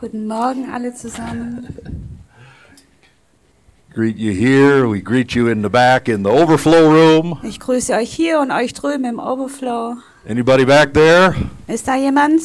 Guten 0.00 0.26
Morgen 0.26 0.70
alle 0.72 0.94
zusammen. 0.94 2.08
Greet 3.92 4.16
you 4.16 4.32
here. 4.32 4.88
We 4.88 5.02
greet 5.02 5.34
you 5.34 5.48
in 5.48 5.60
the 5.60 5.68
back 5.68 6.08
in 6.08 6.22
the 6.22 6.30
overflow 6.30 6.90
room. 6.90 7.38
Ich 7.42 7.60
grüße 7.60 7.92
euch 7.92 8.10
hier 8.10 8.40
und 8.40 8.50
euch 8.50 8.72
drüben 8.72 9.04
im 9.04 9.18
Overflow. 9.18 9.96
Anybody 10.26 10.64
back 10.64 10.94
there? 10.94 11.34
Ist 11.66 11.86
da 11.86 11.96
jemand? 11.96 12.40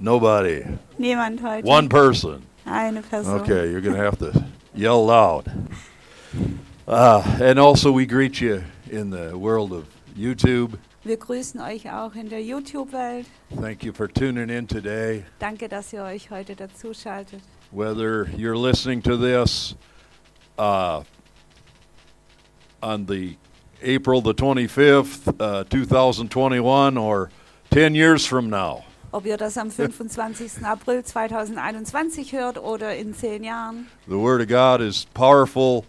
Nobody. 0.00 0.64
Niemand 0.98 1.40
heute. 1.44 1.68
One 1.68 1.88
person. 1.88 2.42
Eine 2.64 3.02
Person. 3.02 3.40
Okay, 3.42 3.70
you're 3.70 3.80
going 3.80 3.94
to 3.94 4.02
have 4.02 4.18
to 4.18 4.32
yell 4.74 5.06
loud. 5.06 5.44
Uh, 6.88 7.22
and 7.40 7.60
also, 7.60 7.92
we 7.92 8.06
greet 8.06 8.40
you 8.40 8.64
in 8.90 9.10
the 9.10 9.38
world 9.38 9.72
of 9.72 9.84
YouTube. 10.18 10.78
Wir 11.04 11.18
grüßen 11.18 11.60
euch 11.60 11.92
auch 11.92 12.14
in 12.14 12.30
der 12.30 12.42
YouTube-Welt. 12.42 13.26
Thank 13.60 13.84
you 13.84 13.92
for 13.92 14.08
tuning 14.08 14.48
in 14.48 14.66
today. 14.66 15.22
Danke, 15.38 15.68
dass 15.68 15.92
ihr 15.92 16.02
euch 16.02 16.30
heute 16.30 16.56
dazuschaltet. 16.56 17.42
Whether 17.70 18.24
you're 18.38 18.56
listening 18.56 19.02
to 19.02 19.18
this 19.18 19.74
uh, 20.58 21.02
on 22.82 23.06
the 23.06 23.36
April 23.82 24.22
the 24.22 24.32
25th, 24.32 25.28
uh, 25.38 25.64
2021, 25.64 26.96
or 26.96 27.28
10 27.70 27.94
years 27.94 28.24
from 28.24 28.48
now. 28.48 28.82
Ob 29.12 29.26
ihr 29.26 29.36
das 29.36 29.58
am 29.58 29.70
25. 29.70 30.64
April 30.64 31.04
2021 31.04 32.32
hört 32.32 32.56
oder 32.56 32.96
in 32.96 33.12
zehn 33.12 33.44
Jahren. 33.44 33.88
The 34.08 34.18
Word 34.18 34.40
of 34.40 34.48
God 34.48 34.80
is 34.80 35.04
powerful 35.12 35.84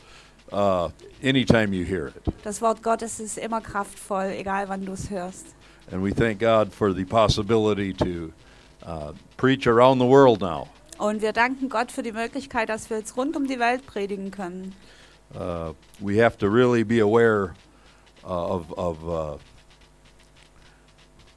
uh, 0.52 0.90
anytime 1.24 1.74
you 1.74 1.84
hear 1.84 2.08
it. 2.08 2.24
Das 2.44 2.62
Wort 2.62 2.82
Gottes 2.84 3.20
ist 3.20 3.38
immer 3.38 3.62
kraftvoll, 3.62 4.32
egal 4.38 4.68
wann 4.70 4.86
du 4.86 4.94
es 4.94 5.10
hörst. 5.10 5.56
And 5.92 6.04
we 6.04 6.12
thank 6.12 6.40
God 6.40 6.74
for 6.74 6.94
the 6.94 7.06
possibility 7.06 7.94
to 7.94 8.34
uh, 8.84 9.14
preach 9.38 9.68
around 9.68 10.00
the 10.00 10.08
world 10.08 10.42
now. 10.42 10.68
Und 10.98 11.22
wir 11.22 11.34
danken 11.34 11.70
Gott 11.70 11.92
für 11.92 12.04
die 12.04 12.14
Möglichkeit, 12.14 12.70
dass 12.70 12.90
wir 12.90 12.98
jetzt 12.98 13.18
rund 13.18 13.36
um 13.36 13.48
die 13.48 13.60
Welt 13.60 13.86
predigen 13.86 14.32
können. 14.32 14.74
Uh, 15.34 15.74
we 16.00 16.24
have 16.24 16.38
to 16.38 16.48
really 16.48 16.84
be 16.84 17.02
aware 17.02 17.54
uh, 18.24 18.56
of, 18.56 18.72
of 18.78 19.04
uh, 19.04 19.38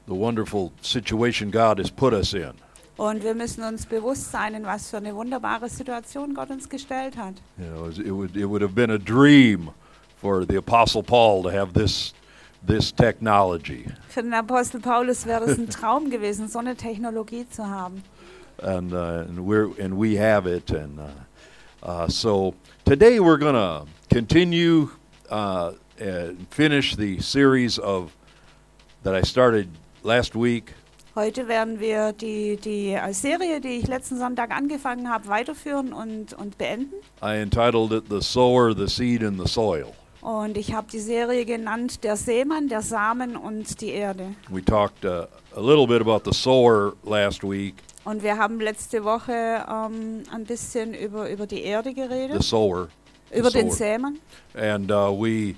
the 0.07 0.13
wonderful 0.13 0.71
situation 0.81 1.51
God 1.51 1.79
has 1.79 1.91
put 1.91 2.13
us 2.13 2.33
in. 2.33 2.53
Und 2.99 3.23
wir 3.23 3.33
müssen 3.33 3.63
uns 3.63 3.85
bewusst 3.85 4.31
sein, 4.31 4.55
in 4.55 4.65
was 4.65 4.89
für 4.89 4.97
eine 4.97 5.15
wunderbare 5.15 5.69
Situation 5.69 6.33
Gott 6.33 6.49
uns 6.49 6.67
gestellt 6.67 7.15
hat. 7.15 7.35
You 7.57 7.65
know, 7.65 7.87
it 7.87 8.11
would, 8.11 8.35
it 8.35 8.45
would 8.45 8.61
have 8.61 8.75
been 8.75 8.91
a 8.91 8.97
dream 8.97 9.69
for 10.19 10.45
the 10.45 10.57
Apostle 10.57 11.01
Paul 11.01 11.41
to 11.43 11.49
have 11.49 11.73
this, 11.73 12.13
this 12.65 12.91
technology. 12.91 13.85
Für 14.09 14.21
den 14.21 14.33
Apostel 14.33 14.81
Paulus 14.81 15.25
wäre 15.25 15.45
es 15.45 15.57
ein 15.57 15.69
Traum 15.69 16.09
gewesen, 16.09 16.49
so 16.49 16.59
eine 16.59 16.75
Technologie 16.75 17.47
zu 17.49 17.65
haben. 17.65 18.03
and 18.63 18.93
uh, 18.93 19.25
and 19.27 19.45
we're 19.45 19.71
and 19.79 19.97
we 19.97 20.15
have 20.15 20.45
it 20.47 20.69
and 20.71 20.99
uh, 20.99 21.07
uh, 21.83 22.07
so 22.07 22.53
today 22.85 23.19
we're 23.19 23.37
going 23.37 23.55
to 23.55 23.85
continue 24.09 24.89
uh, 25.29 25.71
and 25.99 26.47
finish 26.49 26.95
the 26.95 27.19
series 27.19 27.77
of 27.77 28.15
that 29.03 29.15
I 29.15 29.21
started 29.21 29.69
last 30.03 30.35
week 30.35 30.73
Heute 31.15 31.47
werden 31.47 31.79
wir 31.79 32.13
die, 32.13 32.57
die 32.57 32.91
äh, 32.93 33.13
Serie, 33.13 33.59
die 33.59 33.79
ich 33.79 33.87
letzten 33.87 34.17
Sonntag 34.19 34.51
angefangen 34.51 35.09
habe, 35.09 35.27
weiterführen 35.27 35.91
und, 35.91 36.33
und 36.33 36.57
beenden. 36.57 36.93
I 37.21 37.35
entitled 37.41 37.91
it 37.91 38.03
the 38.09 38.21
sower 38.21 38.73
the 38.75 38.87
seed 38.87 39.23
and 39.23 39.39
the 39.41 39.47
soil 39.51 39.87
Und 40.21 40.57
ich 40.57 40.73
habe 40.73 40.87
die 40.91 40.99
Serie 40.99 41.45
genannt 41.45 42.03
Der 42.03 42.15
Seemann, 42.15 42.67
der 42.67 42.81
Samen 42.81 43.35
und 43.35 43.81
die 43.81 43.89
Erde. 43.89 44.35
we 44.49 44.63
talked 44.63 45.03
uh, 45.03 45.25
a 45.55 45.61
little 45.61 45.87
bit 45.87 46.01
about 46.01 46.29
the 46.29 46.33
sower 46.37 46.93
last 47.03 47.41
week 47.43 47.75
Und 48.05 48.21
wir 48.23 48.37
haben 48.37 48.59
letzte 48.59 49.03
Woche 49.03 49.65
ähm, 49.67 50.23
ein 50.31 50.43
bisschen 50.45 50.93
über, 50.93 51.29
über 51.29 51.47
die 51.47 51.63
Erde 51.63 51.89
the 51.89 51.95
geredet, 51.95 52.43
sower 52.43 52.89
über 53.33 53.49
den 53.49 53.71
sower. 53.71 53.77
Sämann. 53.77 54.19
and 54.55 54.91
uh, 54.91 55.09
we 55.11 55.55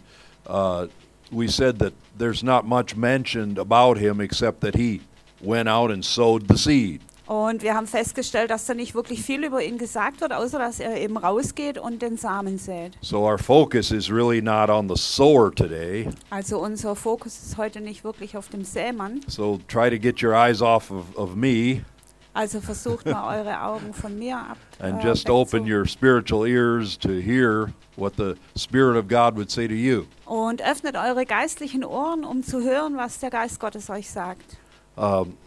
uh, 0.47 0.87
we 1.31 1.47
said 1.47 1.77
that 1.79 1.93
there's 2.17 2.41
not 2.43 2.65
much 2.65 2.95
mentioned 2.95 3.57
about 3.59 3.97
him 3.99 4.19
except 4.21 4.61
that 4.61 4.75
he 4.75 5.01
went 5.43 5.67
out 5.69 5.91
and 5.91 6.03
sowed 6.03 6.43
the 6.49 6.57
seed 6.57 7.01
Und 7.27 7.63
wir 7.63 7.75
haben 7.75 7.87
festgestellt, 7.87 8.51
dass 8.51 8.65
da 8.65 8.73
nicht 8.73 8.93
wirklich 8.93 9.21
viel 9.23 9.45
über 9.45 9.63
ihn 9.63 9.77
gesagt 9.77 10.19
wird, 10.19 10.33
außer 10.33 10.59
dass 10.59 10.81
er 10.81 10.99
eben 10.99 11.15
rausgeht 11.15 11.77
und 11.77 12.01
den 12.01 12.17
Samen 12.17 12.57
sät. 12.57 12.91
So 13.01 13.19
our 13.25 13.37
focus 13.37 13.91
is 13.91 14.11
really 14.11 14.41
not 14.41 14.69
on 14.69 14.89
the 14.89 14.97
sower 14.97 15.49
today. 15.53 16.09
Also 16.29 16.59
unser 16.59 16.93
Fokus 16.95 17.41
ist 17.41 17.57
heute 17.57 17.79
nicht 17.79 18.03
wirklich 18.03 18.35
auf 18.35 18.49
dem 18.49 18.65
Sämann. 18.65 19.21
So 19.27 19.59
try 19.69 19.89
to 19.89 19.97
get 19.97 20.21
your 20.21 20.33
eyes 20.33 20.61
off 20.61 20.91
of, 20.91 21.05
of 21.15 21.35
me 21.35 21.85
Also 22.33 22.59
versucht 22.59 23.05
mal 23.05 23.37
eure 23.39 23.61
Augen 23.61 23.93
von 23.93 24.17
mir 24.19 24.35
ab. 24.37 24.57
and 24.79 25.01
äh, 25.01 25.07
just 25.07 25.29
open 25.29 25.63
your 25.71 25.85
spiritual 25.85 26.45
ears 26.45 26.97
to 26.97 27.09
hear 27.09 27.71
what 27.95 28.13
the 28.17 28.35
Spirit 28.57 28.97
of 28.97 29.07
God 29.07 29.37
would 29.37 29.49
say 29.51 29.67
to 29.67 29.73
you. 29.73 30.03
Und 30.25 30.61
öffnet 30.61 30.95
eure 30.97 31.25
geistlichen 31.25 31.85
Ohren, 31.85 32.25
um 32.25 32.43
zu 32.43 32.61
hören, 32.61 32.97
was 32.97 33.19
der 33.19 33.29
Geist 33.29 33.59
Gottes 33.61 33.89
euch 33.89 34.09
sagt. 34.09 34.57
Um, 34.97 35.37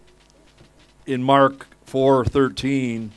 in 1.07 1.23
Mark 1.23 1.67
4:13, 1.87 3.11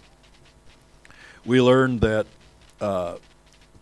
we 1.45 1.61
learned 1.61 2.01
that 2.01 2.27
uh, 2.81 3.15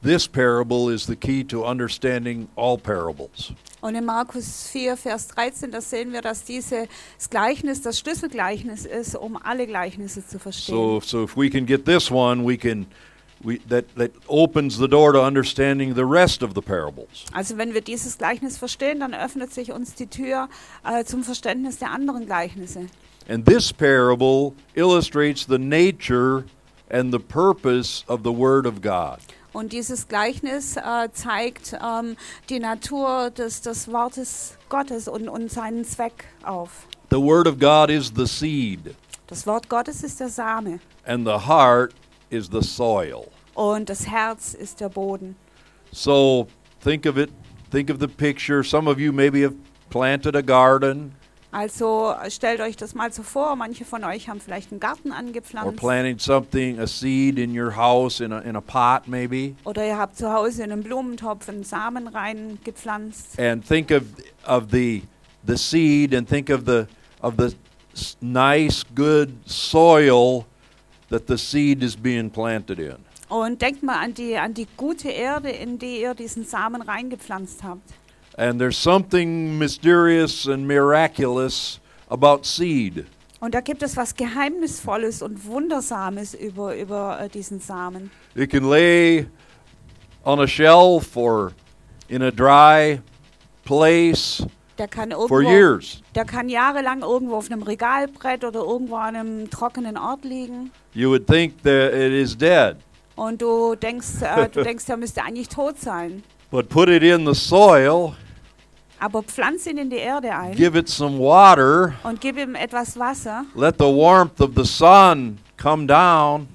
this 0.02 0.28
parable 0.28 0.90
is 0.90 1.08
the 1.08 1.16
key 1.16 1.44
to 1.46 1.66
understanding 1.66 2.48
all 2.56 2.78
parables. 2.78 3.52
Und 3.82 3.96
in 3.96 4.06
Markus 4.06 4.68
4, 4.70 4.98
Vers 4.98 5.28
13, 5.28 5.72
da 5.72 5.80
sehen 5.80 6.12
wir, 6.12 6.22
dass 6.22 6.44
dieses 6.44 6.88
Gleichnis 7.30 7.84
das 7.84 8.00
Schlüsselgleichnis 8.00 8.86
ist, 8.86 9.16
um 9.16 9.38
alle 9.38 9.68
Gleichnisse 9.68 10.26
zu 10.26 10.40
verstehen. 10.40 10.76
So, 10.76 11.00
so 11.02 11.24
if 11.24 11.38
we 11.38 11.50
can 11.50 11.66
get 11.66 11.86
this 11.86 12.10
one, 12.10 12.44
we 12.44 12.58
can. 12.58 12.88
We, 13.46 13.60
that, 13.70 13.86
that 13.96 14.12
opens 14.28 14.78
the 14.78 14.88
door 14.88 15.14
to 15.14 15.22
understanding 15.22 15.94
the 15.94 16.06
rest 16.06 16.42
of 16.42 16.56
the 16.56 16.62
parables. 16.62 17.26
Also 17.32 17.58
wenn 17.58 17.74
wir 17.74 17.82
dieses 17.82 18.18
Gleichnis 18.18 18.58
verstehen, 18.58 19.00
dann 19.02 19.14
öffnet 19.14 19.54
sich 19.54 19.72
uns 19.72 19.94
die 19.94 20.08
Tür 20.08 20.50
äh, 20.84 21.04
zum 21.04 21.24
Verständnis 21.24 21.78
der 21.78 21.92
anderen 21.92 22.26
Gleichnisse. 22.26 22.88
And 23.30 23.46
this 23.46 23.72
parable 23.72 24.54
illustrates 24.74 25.46
the 25.46 25.58
nature 25.60 26.46
and 26.90 27.12
the 27.12 27.20
purpose 27.20 28.04
of 28.08 28.22
the 28.24 28.32
Word 28.32 28.66
of 28.66 28.82
God. 28.82 29.20
Und 29.54 29.72
dieses 29.72 30.08
Gleichnis 30.08 30.76
äh, 30.76 31.10
zeigt 31.14 31.78
ähm, 31.82 32.18
die 32.50 32.60
Natur 32.60 33.30
des, 33.30 33.62
des 33.62 33.88
Wortes 33.88 34.58
Gottes 34.70 35.08
und, 35.08 35.30
und 35.30 35.52
seinen 35.52 35.86
Zweck 35.86 36.26
auf. 36.44 36.88
The 37.12 37.22
Word 37.22 37.48
of 37.48 37.60
God 37.60 37.90
is 37.90 38.12
the 38.16 38.26
seed, 38.26 38.96
Das 39.28 39.48
Wort 39.48 39.70
Gottes 39.70 40.04
ist 40.04 40.20
der 40.20 40.30
Same 40.30 40.80
and 41.06 41.26
the 41.26 41.40
heart 41.40 41.94
is 42.30 42.50
the 42.50 42.62
soil. 42.62 43.32
Und 43.56 43.90
das 43.90 44.08
Herz 44.08 44.54
ist 44.54 44.80
der 44.82 44.90
Boden. 44.90 45.36
So 45.92 46.48
think 46.84 47.06
of 47.08 47.18
it, 47.18 47.32
think 47.72 47.90
of 47.90 47.98
the 48.00 48.08
picture. 48.08 48.64
Some 48.64 48.88
of 48.90 49.00
you 49.00 49.12
maybe 49.12 49.44
have 49.44 49.56
planted 49.90 50.36
a 50.36 50.42
garden 50.42 51.14
Also 51.52 52.14
stellt 52.28 52.60
euch 52.60 52.76
das 52.76 52.96
mal 52.96 53.14
so 53.14 53.24
vor, 53.24 53.56
manche 53.56 53.86
von 53.86 54.04
euch 54.04 54.28
haben 54.28 54.42
vielleicht 54.42 54.72
einen 54.72 54.82
Garten 54.82 55.12
or 55.12 55.18
angepflanzt 55.18 55.78
planting 55.78 56.20
something, 56.20 56.80
a 56.82 56.86
seed 56.86 57.40
in 57.40 57.58
your 57.58 57.74
house 57.78 58.20
in 58.20 58.34
a, 58.34 58.40
in 58.40 58.58
a 58.58 58.62
pot 58.62 59.08
maybe. 59.08 59.56
oder 59.64 59.86
ihr 59.88 59.98
habt 59.98 60.18
zu 60.18 60.34
Hause 60.34 60.64
in 60.64 60.74
einen 60.74 60.84
Blumentopf 60.84 61.48
einen 61.48 61.64
Samen 61.64 62.10
reingepflanzt. 62.10 63.40
And 63.40 63.66
think 63.66 63.90
of, 63.92 64.04
of 64.46 64.66
the, 64.72 65.04
the 65.48 65.56
seed 65.58 66.14
and 66.14 66.28
think 66.28 66.50
of 66.50 66.66
the, 66.66 66.88
of 67.22 67.36
the 67.38 67.56
s- 67.94 68.18
nice, 68.20 68.84
good 68.94 69.34
soil 69.46 70.46
that 71.10 71.28
the 71.28 71.38
seed 71.38 71.84
is 71.84 71.96
being 71.96 72.30
planted 72.30 72.80
in. 72.80 72.98
Und 73.30 73.62
denkt 73.62 73.82
mal 73.84 73.98
an 74.04 74.14
die, 74.14 74.38
an 74.38 74.54
die 74.54 74.68
gute 74.78 75.10
Erde, 75.10 75.50
in 75.50 75.80
die 75.80 76.02
ihr 76.02 76.14
diesen 76.14 76.46
Samen 76.46 76.82
reingepflanzt 76.82 77.64
habt. 77.64 77.94
And 78.38 78.60
there's 78.60 78.78
something 78.82 79.58
mysterious 79.58 80.48
and 80.48 80.68
miraculous 80.68 81.80
about 82.10 82.44
seed. 82.44 83.06
Und 83.40 83.54
da 83.54 83.62
gibt 83.62 83.82
es 83.84 83.96
was 83.98 84.16
Geheimnisvolles 84.16 85.22
und 85.22 85.46
Wundersames 85.46 86.34
über, 86.34 86.76
über 86.76 87.20
äh, 87.22 87.30
diesen 87.30 87.60
Samen. 87.60 88.12
It 88.36 88.50
can 88.50 88.70
lay 88.70 89.28
on 90.24 90.40
a 90.40 90.48
shelf 90.48 91.16
or 91.16 91.52
in 92.08 92.22
a 92.24 92.32
dry 92.32 93.00
place 93.64 94.46
Der 94.78 94.88
kann, 94.88 95.12
for 95.12 95.42
irgendwo, 95.42 95.50
years. 95.52 96.02
der 96.16 96.26
kann 96.26 96.50
jahrelang 96.50 97.02
irgendwo 97.02 97.36
auf 97.36 97.50
einem 97.50 97.64
Regalbrett 97.64 98.44
oder 98.44 98.60
irgendwo 98.62 98.96
an 98.96 99.16
einem 99.16 99.50
trockenen 99.50 99.98
Ort 99.98 100.26
liegen. 100.26 100.72
You 100.94 101.10
would 101.10 101.26
think 101.28 101.62
that 101.64 101.94
it 101.94 102.12
is 102.12 102.36
dead, 102.38 102.78
Und 103.16 103.42
du 103.42 103.76
denkst, 103.76 104.22
äh, 104.22 104.50
du 104.54 104.64
denkst, 104.64 104.86
der 104.86 104.98
müsste 104.98 105.24
eigentlich 105.24 105.50
tot 105.50 105.80
sein. 105.80 106.24
but 106.52 106.70
put 106.70 106.90
it 106.90 107.04
in 107.04 107.26
the 107.26 107.34
soil, 107.34 108.14
Aber 109.00 109.24
pflanz 109.24 109.66
ihn 109.68 109.78
in 109.78 109.90
die 109.90 109.98
Erde 109.98 110.34
ein 110.34 110.54
give 110.56 110.78
it 110.78 110.88
some 110.88 111.18
water, 111.20 111.94
und 112.04 112.22
gib 112.22 112.38
ihm 112.38 112.56
etwas 112.56 112.98
Wasser 112.98 113.46
let 113.56 113.76
the 113.78 113.86
warmth 113.86 114.40
of 114.40 114.52
the 114.56 114.64
sun 114.66 115.38
come 115.58 115.86
down, 115.86 116.48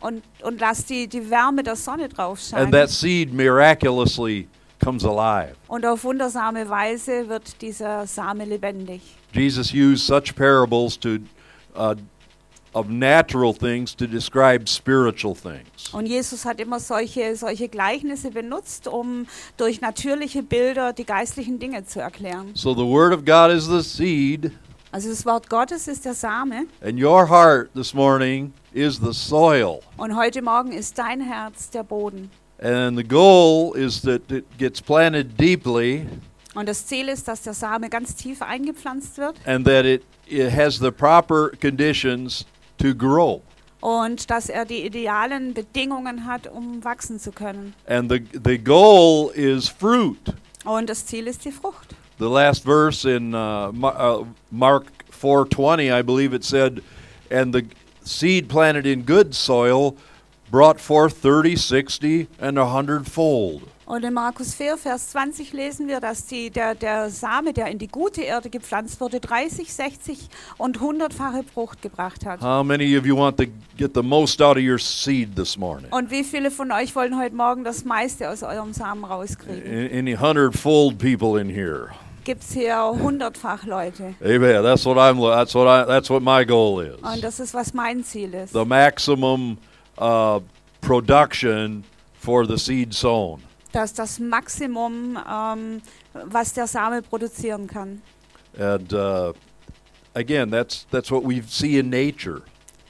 und, 0.00 0.22
und 0.42 0.60
lass 0.60 0.84
die, 0.86 1.06
die 1.06 1.30
Wärme 1.30 1.62
der 1.62 1.76
Sonne 1.76 2.08
drauf 2.08 2.38
and 2.52 2.72
that 2.72 2.88
scheinen. 2.88 3.28
seed 3.28 3.32
miraculously 3.32 4.48
comes 4.82 5.04
alive. 5.04 5.54
Und 5.68 5.86
auf 5.86 6.02
wundersame 6.02 6.68
Weise 6.68 7.28
wird 7.28 7.60
dieser 7.62 8.06
Same 8.08 8.44
lebendig. 8.44 9.00
Jesus 9.32 9.72
used 9.72 10.04
such 10.04 10.34
parables 10.34 10.98
to 10.98 11.18
uh, 11.76 11.94
of 12.74 12.88
natural 12.88 13.52
things 13.54 13.94
to 13.96 14.06
describe 14.06 14.68
spiritual 14.68 15.34
things. 15.34 15.92
Und 15.92 16.06
Jesus 16.06 16.44
hat 16.44 16.60
immer 16.60 16.80
solche, 16.80 17.36
solche 17.36 17.68
Gleichnisse 17.68 18.30
benutzt, 18.30 18.88
um 18.88 19.26
durch 19.56 19.80
natürliche 19.80 20.42
Bilder 20.42 20.92
die 20.92 21.04
geistlichen 21.04 21.58
Dinge 21.58 21.84
zu 21.84 22.00
erklären. 22.00 22.50
So 22.54 22.72
the 22.74 22.80
Word 22.86 23.12
of 23.12 23.24
God 23.24 23.50
is 23.50 23.66
the 23.66 23.82
seed, 23.82 24.52
Also 24.90 25.08
das 25.08 25.24
Wort 25.24 25.48
Gottes 25.48 25.88
ist 25.88 26.04
der 26.04 26.14
Same 26.14 26.66
and 26.82 27.02
your 27.02 27.26
heart 27.28 27.72
this 27.74 27.94
morning 27.94 28.52
is 28.72 28.96
the 28.98 29.12
soil. 29.12 29.80
und 29.96 30.14
heute 30.16 30.42
Morgen 30.42 30.72
ist 30.72 30.98
dein 30.98 31.20
Herz 31.22 31.70
der 31.70 31.82
Boden. 31.82 32.30
And 32.62 32.96
the 32.96 33.02
goal 33.04 33.74
is 33.76 34.02
that 34.02 34.30
it 34.30 34.44
gets 34.58 34.80
planted 34.80 35.38
deeply 35.38 36.06
Und 36.54 36.68
das 36.68 36.86
Ziel 36.86 37.08
ist, 37.08 37.26
dass 37.26 37.42
der 37.42 37.54
Same 37.54 37.88
ganz 37.88 38.14
tief 38.14 38.42
eingepflanzt 38.42 39.16
wird 39.18 39.36
and 39.46 39.66
that 39.66 39.86
it, 39.86 40.02
it 40.26 40.52
has 40.54 40.78
the 40.78 40.90
proper 40.90 41.50
conditions 41.60 42.44
to 42.78 42.94
grow. 42.94 43.42
und 43.82 44.30
dass 44.30 44.48
er 44.48 44.64
die 44.64 44.86
idealen 44.86 45.54
Bedingungen 45.54 46.24
hat, 46.24 46.46
um 46.46 46.82
wachsen 46.84 47.18
zu 47.18 47.32
können. 47.32 47.74
And 47.86 48.10
the, 48.10 48.22
the 48.44 48.56
goal 48.56 49.30
is 49.34 49.68
fruit. 49.68 50.32
Und 50.64 50.88
das 50.88 51.04
Ziel 51.04 51.26
ist 51.26 51.44
die 51.44 51.50
Frucht. 51.50 51.94
The 52.18 52.28
last 52.28 52.62
verse 52.62 53.04
in 53.04 53.34
uh, 53.34 53.72
uh, 53.72 54.24
Mark 54.50 54.86
4:20, 55.10 55.92
I 55.92 56.02
believe 56.02 56.32
it 56.32 56.44
said, 56.44 56.82
and 57.30 57.52
the 57.52 57.64
seed 58.04 58.48
planted 58.48 58.86
in 58.86 59.04
good 59.04 59.34
soil 59.34 59.96
brought 60.50 60.80
forth 60.80 61.14
30, 61.14 61.56
60, 61.56 62.28
and 62.38 62.58
a 62.58 62.66
hundredfold. 62.66 63.62
Und 63.84 64.04
in 64.04 64.14
Markus 64.14 64.54
4, 64.54 64.76
Vers 64.76 65.10
20 65.10 65.52
lesen 65.52 65.88
wir, 65.88 65.98
dass 66.00 66.26
die, 66.26 66.50
der, 66.50 66.74
der 66.74 67.10
Same, 67.10 67.52
der 67.52 67.66
in 67.66 67.78
die 67.78 67.88
gute 67.88 68.22
Erde 68.22 68.48
gepflanzt 68.48 69.00
wurde, 69.00 69.18
30, 69.18 69.72
60 69.72 70.28
und 70.56 70.78
100-fache 70.78 71.42
Frucht 71.52 71.82
gebracht 71.82 72.24
hat. 72.24 72.40
How 72.40 72.64
many 72.64 72.96
of 72.96 73.04
you 73.04 73.16
want 73.16 73.36
to 73.38 73.44
get 73.76 73.92
the 73.94 74.02
most 74.02 74.40
out 74.40 74.56
of 74.56 74.62
your 74.62 74.78
seed 74.78 75.34
this 75.34 75.56
morning? 75.56 75.90
Und 75.90 76.10
wie 76.10 76.22
viele 76.22 76.50
von 76.52 76.70
euch 76.70 76.94
wollen 76.94 77.18
heute 77.18 77.34
Morgen 77.34 77.64
das 77.64 77.84
meiste 77.84 78.30
aus 78.30 78.42
eurem 78.42 78.72
Samen 78.72 79.04
rauskriegen? 79.04 79.90
Any 79.92 80.14
hundredfold 80.14 80.98
people 80.98 81.40
in 81.40 81.48
here? 81.48 81.88
Gibt 82.24 82.42
es 82.42 82.52
hier 82.52 82.76
hundertfach 82.76 83.64
Leute? 83.66 84.14
Amen. 84.24 84.62
That's 84.62 84.86
what 84.86 84.96
I'm. 84.96 85.20
That's 85.20 85.54
what 85.56 85.66
I. 85.66 85.84
That's 85.88 86.08
what 86.08 86.22
my 86.22 86.46
goal 86.46 86.80
is. 86.80 86.94
Und 87.02 87.24
das 87.24 87.40
ist, 87.40 87.52
was 87.52 87.74
mein 87.74 88.04
Ziel 88.04 88.32
ist. 88.34 88.52
The 88.52 88.64
maximum 88.64 89.58
uh, 89.98 90.38
production 90.80 91.82
for 92.20 92.46
the 92.46 92.56
seed 92.56 92.94
sown. 92.94 93.42
Dass 93.72 93.94
das 93.94 94.18
Maximum, 94.18 95.18
ähm, 95.30 95.82
was 96.12 96.52
der 96.52 96.66
Same 96.66 97.02
produzieren 97.02 97.66
kann. 97.66 98.02
And 98.58 98.92
uh, 98.92 99.32
again, 100.14 100.50
that's 100.50 100.86
that's 100.90 101.10
what 101.10 101.24
we 101.24 101.42
see 101.48 101.78
in 101.78 101.88
nature. 101.88 102.42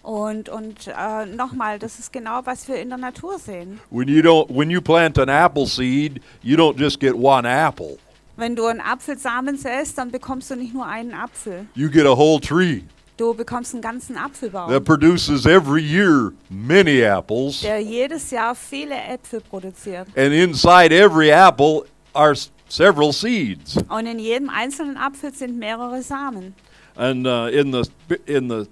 Und, 0.02 0.48
und 0.48 0.88
äh, 0.88 1.26
nochmal, 1.26 1.78
das 1.78 2.00
ist 2.00 2.12
genau, 2.12 2.40
was 2.44 2.66
wir 2.66 2.80
in 2.80 2.88
der 2.88 2.98
Natur 2.98 3.38
sehen. 3.38 3.80
When 3.90 4.08
you 4.08 4.20
don't, 4.20 4.48
when 4.48 4.68
you 4.68 4.80
plant 4.80 5.16
an 5.18 5.28
apple 5.28 5.66
seed, 5.66 6.20
you 6.42 6.56
don't 6.56 6.76
just 6.76 6.98
get 6.98 7.14
one 7.14 7.46
apple. 7.46 7.98
Wenn 8.36 8.56
du 8.56 8.66
einen 8.66 8.80
Apfelsamen 8.80 9.56
säst, 9.56 9.98
dann 9.98 10.10
bekommst 10.10 10.50
du 10.50 10.56
nicht 10.56 10.74
nur 10.74 10.86
einen 10.86 11.14
Apfel. 11.14 11.66
You 11.76 11.88
get 11.88 12.04
a 12.04 12.16
whole 12.16 12.40
tree 12.40 12.82
Du 13.22 13.32
bekommst 13.34 13.72
einen 13.72 13.82
ganzen 13.82 14.16
Apfelbaum, 14.16 14.68
that 14.68 14.84
produces 14.84 15.46
every 15.46 15.80
year 15.80 16.32
many 16.50 17.04
apples, 17.04 17.60
der 17.60 17.78
jedes 17.78 18.32
Jahr 18.32 18.52
viele 18.56 18.96
Äpfel 18.96 19.40
produziert. 19.40 20.08
and 20.16 20.32
inside 20.32 20.92
every 20.92 21.30
apple 21.30 21.84
are 22.14 22.32
s- 22.32 22.50
several 22.68 23.12
seeds. 23.12 23.76
Und 23.88 24.06
in 24.06 24.18
jedem 24.18 24.50
einzelnen 24.50 24.96
Apfel 24.96 25.32
sind 25.32 25.56
mehrere 25.56 26.02
Samen. 26.02 26.54
And 26.96 27.24
uh, 27.24 27.46
in 27.52 27.70
the 27.70 27.84
sp- 27.86 28.18
in 28.26 28.48
the 28.48 28.66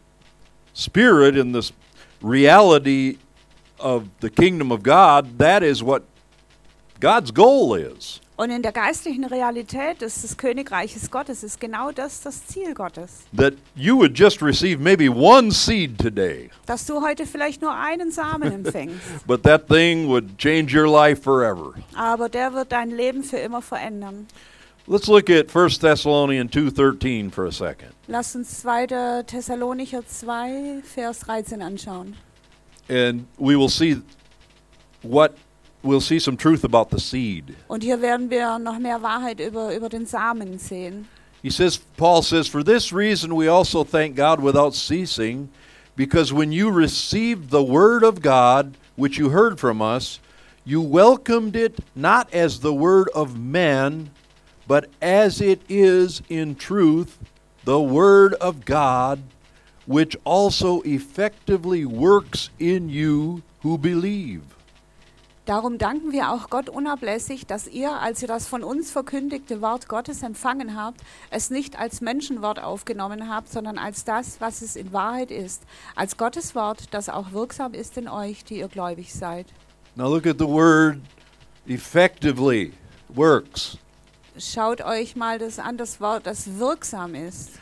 spirit, 0.74 1.36
in 1.36 1.52
this 1.52 1.72
reality 2.20 3.18
of 3.78 4.08
the 4.20 4.30
kingdom 4.30 4.72
of 4.72 4.82
God, 4.82 5.38
that 5.38 5.62
is 5.62 5.80
what 5.80 6.02
God's 6.98 7.30
goal 7.30 7.74
is. 7.74 8.20
Und 8.40 8.48
in 8.48 8.62
der 8.62 8.72
geistlichen 8.72 9.24
Realität 9.24 10.00
des, 10.00 10.22
des 10.22 10.38
Königreiches 10.38 11.10
Gottes 11.10 11.42
ist 11.42 11.60
genau 11.60 11.90
das 11.90 12.22
das 12.22 12.46
Ziel 12.46 12.72
Gottes. 12.72 13.24
That 13.36 13.52
you 13.74 13.98
would 13.98 14.18
just 14.18 14.40
receive 14.40 14.80
maybe 14.80 15.10
one 15.10 15.52
seed 15.52 15.98
today, 15.98 16.48
Dass 16.64 16.86
du 16.86 17.02
heute 17.02 17.26
vielleicht 17.26 17.60
nur 17.60 17.74
einen 17.74 18.10
Samen 18.10 18.50
empfängst, 18.64 19.26
but 19.26 19.42
that 19.42 19.68
thing 19.68 20.08
would 20.08 20.38
change 20.38 20.74
your 20.74 20.88
life 20.88 21.20
forever. 21.20 21.74
aber 21.94 22.30
der 22.30 22.54
wird 22.54 22.72
dein 22.72 22.92
Leben 22.92 23.22
für 23.24 23.36
immer 23.36 23.60
verändern. 23.60 24.26
Let's 24.86 25.06
look 25.06 25.28
at 25.28 25.54
1 25.54 25.78
Thessalonians 25.78 26.50
2:13 26.50 27.30
for 27.30 27.44
a 27.44 27.52
second. 27.52 27.92
Lass 28.06 28.34
uns 28.34 28.62
2. 28.62 29.22
Thessalonicher 29.26 30.00
2, 30.06 30.80
Vers 30.82 31.18
13 31.18 31.60
anschauen. 31.60 32.16
And 32.88 33.26
we 33.36 33.54
will 33.54 33.68
see 33.68 34.00
what 35.02 35.32
we'll 35.82 36.00
see 36.00 36.18
some 36.18 36.36
truth 36.36 36.64
about 36.64 36.90
the 36.90 37.00
seed. 37.00 37.56
Und 37.68 37.82
hier 37.82 38.00
werden 38.00 38.30
wir 38.30 38.58
noch 38.58 38.78
mehr 38.78 39.02
Wahrheit 39.02 39.40
über, 39.40 39.74
über 39.74 39.88
den 39.88 40.06
Samen 40.06 40.58
sehen. 40.58 41.06
He 41.42 41.50
says 41.50 41.78
Paul 41.96 42.22
says 42.22 42.48
for 42.48 42.62
this 42.62 42.92
reason 42.92 43.34
we 43.34 43.48
also 43.48 43.82
thank 43.82 44.14
God 44.14 44.40
without 44.40 44.74
ceasing 44.74 45.48
because 45.96 46.32
when 46.32 46.52
you 46.52 46.70
received 46.70 47.50
the 47.50 47.62
word 47.62 48.04
of 48.04 48.20
God 48.20 48.76
which 48.96 49.18
you 49.18 49.30
heard 49.30 49.58
from 49.58 49.80
us 49.80 50.20
you 50.66 50.82
welcomed 50.82 51.56
it 51.56 51.78
not 51.94 52.32
as 52.34 52.60
the 52.60 52.74
word 52.74 53.08
of 53.14 53.38
men 53.38 54.10
but 54.68 54.90
as 55.00 55.40
it 55.40 55.62
is 55.66 56.20
in 56.28 56.56
truth 56.56 57.18
the 57.64 57.80
word 57.80 58.34
of 58.34 58.66
God 58.66 59.22
which 59.86 60.14
also 60.24 60.82
effectively 60.82 61.84
works 61.84 62.50
in 62.58 62.88
you 62.88 63.42
who 63.62 63.76
believe. 63.76 64.42
Darum 65.50 65.78
danken 65.78 66.12
wir 66.12 66.30
auch 66.30 66.48
Gott 66.48 66.68
unablässig, 66.68 67.44
dass 67.44 67.66
ihr, 67.66 67.90
als 68.00 68.22
ihr 68.22 68.28
das 68.28 68.46
von 68.46 68.62
uns 68.62 68.92
verkündigte 68.92 69.60
Wort 69.60 69.88
Gottes 69.88 70.22
empfangen 70.22 70.80
habt, 70.80 71.00
es 71.30 71.50
nicht 71.50 71.76
als 71.76 72.00
Menschenwort 72.00 72.62
aufgenommen 72.62 73.28
habt, 73.28 73.50
sondern 73.50 73.76
als 73.76 74.04
das, 74.04 74.40
was 74.40 74.62
es 74.62 74.76
in 74.76 74.92
Wahrheit 74.92 75.32
ist, 75.32 75.64
als 75.96 76.16
Gottes 76.16 76.54
Wort, 76.54 76.94
das 76.94 77.08
auch 77.08 77.32
wirksam 77.32 77.74
ist 77.74 77.96
in 77.96 78.06
euch, 78.06 78.44
die 78.44 78.58
ihr 78.58 78.68
gläubig 78.68 79.12
seid. 79.12 79.48
Now 79.96 80.08
look 80.08 80.24
at 80.24 80.38
the 80.38 80.46
word 80.46 81.00
effectively 81.66 82.72
works. 83.08 83.76
Schaut 84.38 84.80
euch 84.82 85.16
mal 85.16 85.40
das 85.40 85.58
an, 85.58 85.76
das 85.76 86.00
Wort, 86.00 86.28
das 86.28 86.60
wirksam 86.60 87.16
ist. 87.16 87.54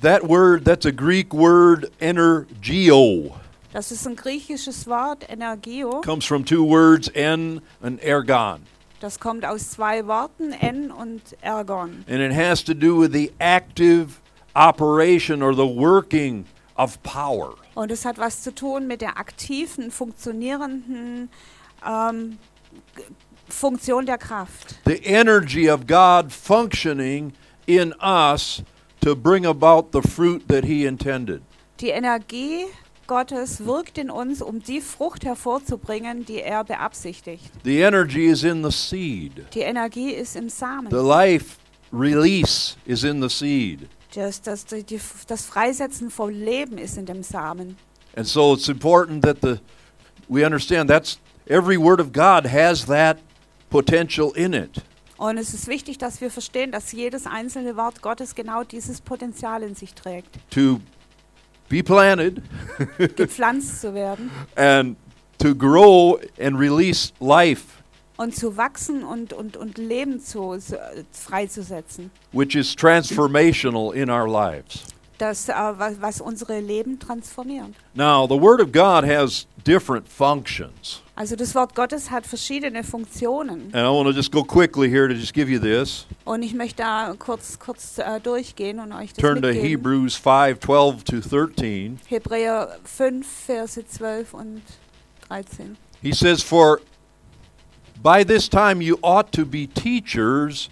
That 0.00 0.22
word, 0.28 0.64
that's 0.64 0.86
a 0.86 0.92
Greek 0.92 1.34
word, 1.34 1.90
energeo. 2.00 3.34
Das 3.72 3.92
ist 3.92 4.06
ein 4.06 4.16
griechisches 4.16 4.86
Wort, 4.88 5.24
Energio. 5.28 6.00
Comes 6.00 6.26
from 6.26 6.44
two 6.44 6.64
words, 6.64 7.08
en 7.14 7.60
and 7.82 8.02
ergon. 8.02 8.62
Das 9.00 9.18
kommt 9.20 9.44
aus 9.44 9.70
zwei 9.70 10.06
Worten, 10.06 10.52
en 10.52 10.90
und 10.90 11.22
ergon. 11.40 12.04
And 12.08 12.20
it 12.20 12.32
has 12.32 12.64
to 12.64 12.74
do 12.74 13.00
with 13.00 13.12
the 13.12 13.32
active 13.38 14.20
operation 14.56 15.40
or 15.40 15.54
the 15.54 15.66
working 15.66 16.46
of 16.76 17.00
power. 17.02 17.54
Und 17.74 17.92
es 17.92 18.04
hat 18.04 18.18
was 18.18 18.42
zu 18.42 18.52
tun 18.52 18.88
mit 18.88 19.00
der 19.02 19.16
aktiven, 19.18 19.92
funktionierenden 19.92 21.30
ähm, 21.86 22.38
Funktion 23.48 24.04
der 24.04 24.18
Kraft. 24.18 24.80
The 24.84 25.04
energy 25.04 25.70
of 25.70 25.86
God 25.86 26.32
functioning 26.32 27.32
in 27.66 27.94
us 28.00 28.64
to 29.00 29.14
bring 29.14 29.46
about 29.46 29.92
the 29.92 30.02
fruit 30.02 30.48
that 30.48 30.64
He 30.64 30.86
intended. 30.86 31.42
Die 31.80 31.90
Energie 31.90 32.66
Gottes 33.10 33.66
wirkt 33.66 33.98
in 33.98 34.08
uns, 34.08 34.40
um 34.40 34.62
die 34.62 34.80
Frucht 34.80 35.24
hervorzubringen, 35.24 36.24
die 36.24 36.42
er 36.42 36.62
beabsichtigt. 36.62 37.42
The 37.64 37.80
energy 37.80 38.26
is 38.26 38.44
in 38.44 38.62
the 38.62 38.70
seed, 38.70 39.52
Die 39.52 39.62
Energie 39.62 40.12
ist 40.12 40.36
im 40.36 40.48
the 40.48 40.56
Samen. 40.56 40.90
life 40.92 41.56
release 41.92 42.76
is 42.86 43.02
in 43.02 43.20
the 43.20 43.28
seed. 43.28 43.88
Das, 44.14 44.40
das, 44.40 44.64
die, 44.64 45.00
das 45.26 45.44
Freisetzen 45.44 46.08
von 46.08 46.32
Leben 46.32 46.78
ist 46.78 46.98
in 46.98 47.06
dem 47.06 47.24
Samen. 47.24 47.76
And 48.14 48.28
so 48.28 48.54
it's 48.54 48.68
important 48.68 49.24
that 49.24 49.38
the 49.42 49.58
we 50.28 50.46
understand 50.46 50.88
that's 50.88 51.18
every 51.48 51.76
word 51.76 52.00
of 52.00 52.12
God 52.12 52.46
has 52.46 52.86
that 52.86 53.18
potential 53.70 54.30
in 54.36 54.54
it. 54.54 54.82
Und 55.16 55.36
es 55.36 55.52
ist 55.52 55.66
wichtig, 55.66 55.98
dass 55.98 56.20
wir 56.20 56.30
verstehen, 56.30 56.70
dass 56.70 56.92
jedes 56.92 57.26
einzelne 57.26 57.76
Wort 57.76 58.02
Gottes 58.02 58.36
genau 58.36 58.62
dieses 58.62 59.00
Potenzial 59.00 59.64
in 59.64 59.74
sich 59.74 59.94
trägt, 59.94 60.38
To 60.50 60.78
be 61.70 61.82
planted 61.82 62.42
gepflanzt 63.16 63.80
zu 63.80 63.94
werden 63.94 64.30
and 64.56 64.96
to 65.38 65.54
grow 65.54 66.18
and 66.38 66.58
release 66.58 67.12
life, 67.20 67.82
und 68.18 68.34
zu 68.36 68.58
wachsen 68.58 69.02
und, 69.02 69.32
und, 69.32 69.56
und 69.56 69.78
Leben 69.78 70.20
zu, 70.20 70.58
zu, 70.58 70.78
freizusetzen. 71.12 72.10
which 72.32 72.54
is 72.54 72.74
transformational 72.76 73.94
in 73.94 74.10
our 74.10 74.28
lives. 74.28 74.84
Das, 75.20 75.48
äh, 75.48 75.52
was, 75.52 76.00
was 76.00 76.20
unsere 76.20 76.60
Leben 76.60 76.98
transformiert. 76.98 77.74
Now, 77.94 78.26
the 78.26 78.40
Word 78.40 78.60
of 78.60 78.72
God 78.72 79.04
has 79.04 79.46
different 79.64 80.08
functions. 80.08 81.02
Also 81.14 81.36
das 81.36 81.54
Wort 81.54 81.74
Gottes 81.74 82.10
hat 82.10 82.26
verschiedene 82.26 82.82
Funktionen. 82.82 83.70
And 83.74 83.84
I 83.84 83.90
want 83.90 84.08
to 84.08 84.12
just 84.12 84.32
go 84.32 84.42
quickly 84.42 84.88
here 84.88 85.06
to 85.06 85.14
just 85.14 85.34
give 85.34 85.50
you 85.50 85.58
this. 85.58 86.06
Und 86.24 86.42
ich 86.42 86.54
möchte 86.54 86.82
da 86.82 87.14
kurz, 87.18 87.58
kurz 87.58 87.98
äh, 87.98 88.20
durchgehen 88.20 88.78
und 88.78 88.92
euch 88.92 89.12
das 89.12 89.18
Turn 89.18 89.42
to 89.42 89.48
mitgeben. 89.48 89.68
Hebrews 89.68 90.16
5 90.16 90.60
12 90.60 91.04
to 91.04 91.20
13. 91.20 92.00
Hebräer 92.06 92.78
5, 92.84 93.26
Verse 93.26 93.84
12 93.86 94.34
und 94.34 94.62
13. 95.28 95.76
He 96.02 96.12
says, 96.12 96.42
For 96.42 96.80
by 98.02 98.24
this 98.24 98.48
time 98.48 98.80
you 98.80 98.98
ought 99.02 99.30
to 99.32 99.44
be 99.44 99.66
teachers. 99.66 100.70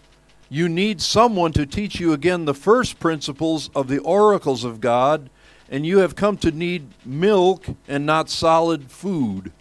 You 0.51 0.69
need 0.69 1.03
someone 1.03 1.53
to 1.53 1.67
teach 1.67 2.01
you 2.01 2.13
again 2.13 2.47
the 2.47 2.55
first 2.55 2.99
principles 2.99 3.69
of 3.75 3.89
the 3.89 3.99
oracles 3.99 4.65
of 4.65 4.81
God, 4.81 5.29
and 5.69 5.85
you 5.85 5.99
have 5.99 6.17
come 6.17 6.39
to 6.39 6.51
need 6.51 6.89
milk 7.05 7.67
and 7.87 8.07
not 8.07 8.31
solid 8.31 8.91
food. 8.91 9.53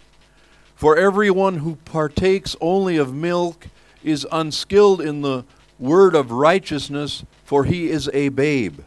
For 0.75 0.95
everyone 0.95 1.57
who 1.57 1.75
partakes 1.75 2.55
only 2.61 2.95
of 2.95 3.13
milk 3.13 3.67
is 4.03 4.25
unskilled 4.31 5.01
in 5.01 5.21
the 5.21 5.43
word 5.77 6.15
of 6.15 6.31
righteousness, 6.31 7.25
for 7.43 7.65
he 7.65 7.89
is 7.89 8.09
a 8.13 8.29
babe. 8.29 8.79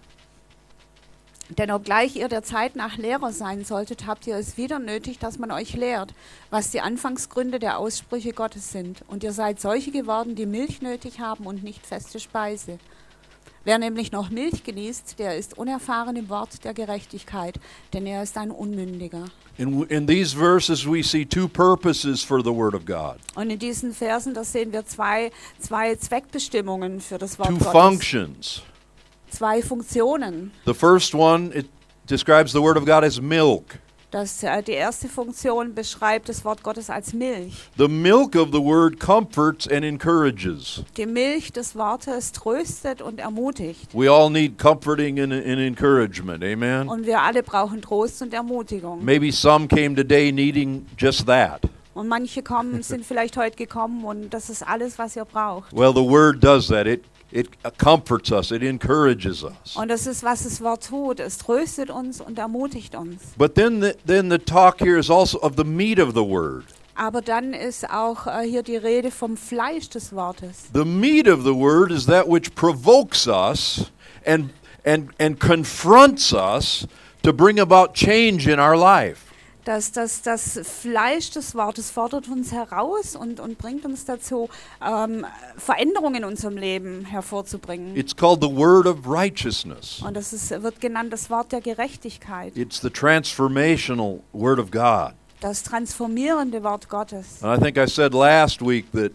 Denn 1.58 1.70
obgleich 1.70 2.16
ihr 2.16 2.28
der 2.28 2.42
Zeit 2.42 2.76
nach 2.76 2.96
Lehrer 2.96 3.32
sein 3.32 3.64
solltet, 3.64 4.06
habt 4.06 4.26
ihr 4.26 4.36
es 4.36 4.56
wieder 4.56 4.78
nötig, 4.78 5.18
dass 5.18 5.38
man 5.38 5.50
euch 5.50 5.74
lehrt, 5.74 6.14
was 6.50 6.70
die 6.70 6.80
Anfangsgründe 6.80 7.58
der 7.58 7.78
Aussprüche 7.78 8.32
Gottes 8.32 8.70
sind. 8.70 9.02
Und 9.08 9.24
ihr 9.24 9.32
seid 9.32 9.60
solche 9.60 9.90
geworden, 9.90 10.36
die 10.36 10.46
Milch 10.46 10.80
nötig 10.80 11.18
haben 11.18 11.46
und 11.46 11.64
nicht 11.64 11.86
feste 11.86 12.20
Speise. 12.20 12.78
Wer 13.64 13.78
nämlich 13.78 14.10
noch 14.10 14.30
Milch 14.30 14.64
genießt, 14.64 15.18
der 15.18 15.36
ist 15.36 15.58
unerfahren 15.58 16.16
im 16.16 16.30
Wort 16.30 16.64
der 16.64 16.72
Gerechtigkeit, 16.72 17.56
denn 17.92 18.06
er 18.06 18.22
ist 18.22 18.38
ein 18.38 18.50
Unmündiger. 18.50 19.24
In, 19.58 19.82
in 19.88 20.06
these 20.06 20.34
verses, 20.34 20.86
we 20.86 21.02
see 21.02 21.26
two 21.26 21.46
purposes 21.46 22.22
for 22.22 22.40
the 22.42 22.50
Word 22.50 22.74
of 22.74 22.86
God, 22.86 23.16
Und 23.34 23.50
in 23.50 23.58
diesen 23.58 23.92
Versen, 23.92 24.32
da 24.32 24.44
sehen 24.44 24.72
wir 24.72 24.86
zwei, 24.86 25.30
zwei 25.58 25.94
Zweckbestimmungen 25.96 27.00
für 27.00 27.18
das 27.18 27.38
Wort 27.38 27.48
two 27.50 27.58
Gottes. 27.58 27.72
functions. 27.72 28.62
Zwei 29.30 29.62
Funktionen. 29.62 30.52
The 30.66 30.74
first 30.74 31.14
one, 31.14 31.50
it 31.54 31.66
describes 32.08 32.52
the 32.52 32.60
Word 32.60 32.76
of 32.76 32.84
God 32.84 33.04
as 33.04 33.20
milk. 33.20 33.78
Das, 34.10 34.42
äh, 34.42 34.60
die 34.60 34.72
erste 34.72 35.08
Funktion 35.08 35.72
beschreibt 35.72 36.28
das 36.28 36.44
Wort 36.44 36.64
Gottes 36.64 36.90
als 36.90 37.12
Milch. 37.12 37.54
The 37.78 37.86
milk 37.86 38.34
of 38.34 38.48
the 38.50 38.60
Word 38.60 38.98
comforts 38.98 39.68
and 39.68 39.84
encourages. 39.84 40.82
Die 40.96 41.06
Milch 41.06 41.52
des 41.52 41.76
Wortes 41.76 42.32
tröstet 42.32 43.02
und 43.02 43.20
ermutigt. 43.20 43.94
We 43.94 44.10
all 44.10 44.28
need 44.28 44.58
comforting 44.58 45.20
and, 45.20 45.32
and 45.32 45.60
encouragement. 45.60 46.42
Amen. 46.42 46.88
Und 46.88 47.06
wir 47.06 47.20
alle 47.20 47.44
brauchen 47.44 47.80
Trost 47.82 48.20
und 48.22 48.34
Ermutigung. 48.34 49.04
Maybe 49.04 49.30
some 49.30 49.68
came 49.68 49.94
today 49.94 50.32
needing 50.32 50.86
just 50.98 51.26
that. 51.26 51.60
Und 51.94 52.08
manche 52.08 52.42
kommen, 52.42 52.82
sind 52.82 53.04
vielleicht 53.04 53.36
heute 53.36 53.56
gekommen 53.56 54.04
und 54.04 54.30
das 54.30 54.50
ist 54.50 54.66
alles, 54.66 54.98
was 54.98 55.14
ihr 55.14 55.24
braucht. 55.24 55.72
Well, 55.72 55.92
the 55.94 56.02
Word 56.02 56.42
does 56.42 56.66
that. 56.68 56.88
It 56.88 57.04
it 57.32 57.48
comforts 57.78 58.30
us. 58.32 58.50
It 58.50 58.62
encourages 58.62 59.44
us. 59.44 59.76
Und 59.76 59.88
das 59.88 60.06
ist, 60.06 60.22
was 60.22 60.44
das 60.44 60.60
Wort 60.60 60.88
tut. 60.88 61.20
Es 61.20 61.38
tröstet 61.38 61.90
uns 61.90 62.20
und 62.20 62.38
ermutigt 62.38 62.94
uns. 62.94 63.22
But 63.36 63.54
then 63.54 63.80
the, 63.80 63.94
then 64.06 64.30
the 64.30 64.38
talk 64.38 64.80
here 64.80 64.98
is 64.98 65.10
also 65.10 65.38
of 65.40 65.56
the 65.56 65.64
meat 65.64 65.98
of 65.98 66.14
the 66.14 66.24
Word. 66.24 66.64
Aber 66.94 67.22
dann 67.22 67.54
ist 67.54 67.88
auch 67.88 68.26
äh, 68.26 68.46
hier 68.46 68.62
die 68.62 68.76
Rede 68.76 69.10
vom 69.10 69.36
Fleisch 69.36 69.88
des 69.88 70.12
Wortes. 70.12 70.68
The 70.74 70.84
meat 70.84 71.28
of 71.28 71.44
the 71.44 71.54
Word 71.54 71.90
is 71.90 72.06
that 72.06 72.28
which 72.28 72.54
provokes 72.54 73.26
us 73.26 73.90
and 74.26 74.50
and 74.84 75.10
and 75.18 75.38
confronts 75.38 76.32
us 76.32 76.86
to 77.22 77.32
bring 77.32 77.58
about 77.58 77.94
change 77.94 78.46
in 78.46 78.58
our 78.58 78.76
life. 78.76 79.29
Das, 79.64 79.92
das, 79.92 80.22
das 80.22 80.58
Fleisch 80.62 81.30
des 81.30 81.54
Wortes 81.54 81.90
fordert 81.90 82.28
uns 82.28 82.50
heraus 82.52 83.14
und, 83.14 83.40
und 83.40 83.58
bringt 83.58 83.84
uns 83.84 84.04
dazu, 84.04 84.48
ähm, 84.84 85.26
Veränderungen 85.56 86.16
in 86.16 86.24
unserem 86.24 86.56
Leben 86.56 87.04
hervorzubringen. 87.04 87.94
It's 87.96 88.16
called 88.16 88.42
the 88.42 88.48
Word 88.50 88.86
of 88.86 89.06
righteousness. 89.06 90.00
Und 90.02 90.16
das 90.16 90.32
ist, 90.32 90.50
wird 90.62 90.80
genannt 90.80 91.12
das 91.12 91.28
Wort 91.30 91.52
der 91.52 91.60
Gerechtigkeit, 91.60 92.56
It's 92.56 92.80
the 92.80 92.90
transformational 92.90 94.20
Word 94.32 94.58
of 94.58 94.70
God. 94.70 95.12
das 95.40 95.62
transformierende 95.62 96.62
Wort 96.62 96.88
Gottes. 96.88 97.42
And 97.42 97.56
I 97.58 97.62
think 97.62 97.76
I 97.76 97.86
said 97.86 98.14
last 98.14 98.60
week 98.62 98.90
that 98.92 99.12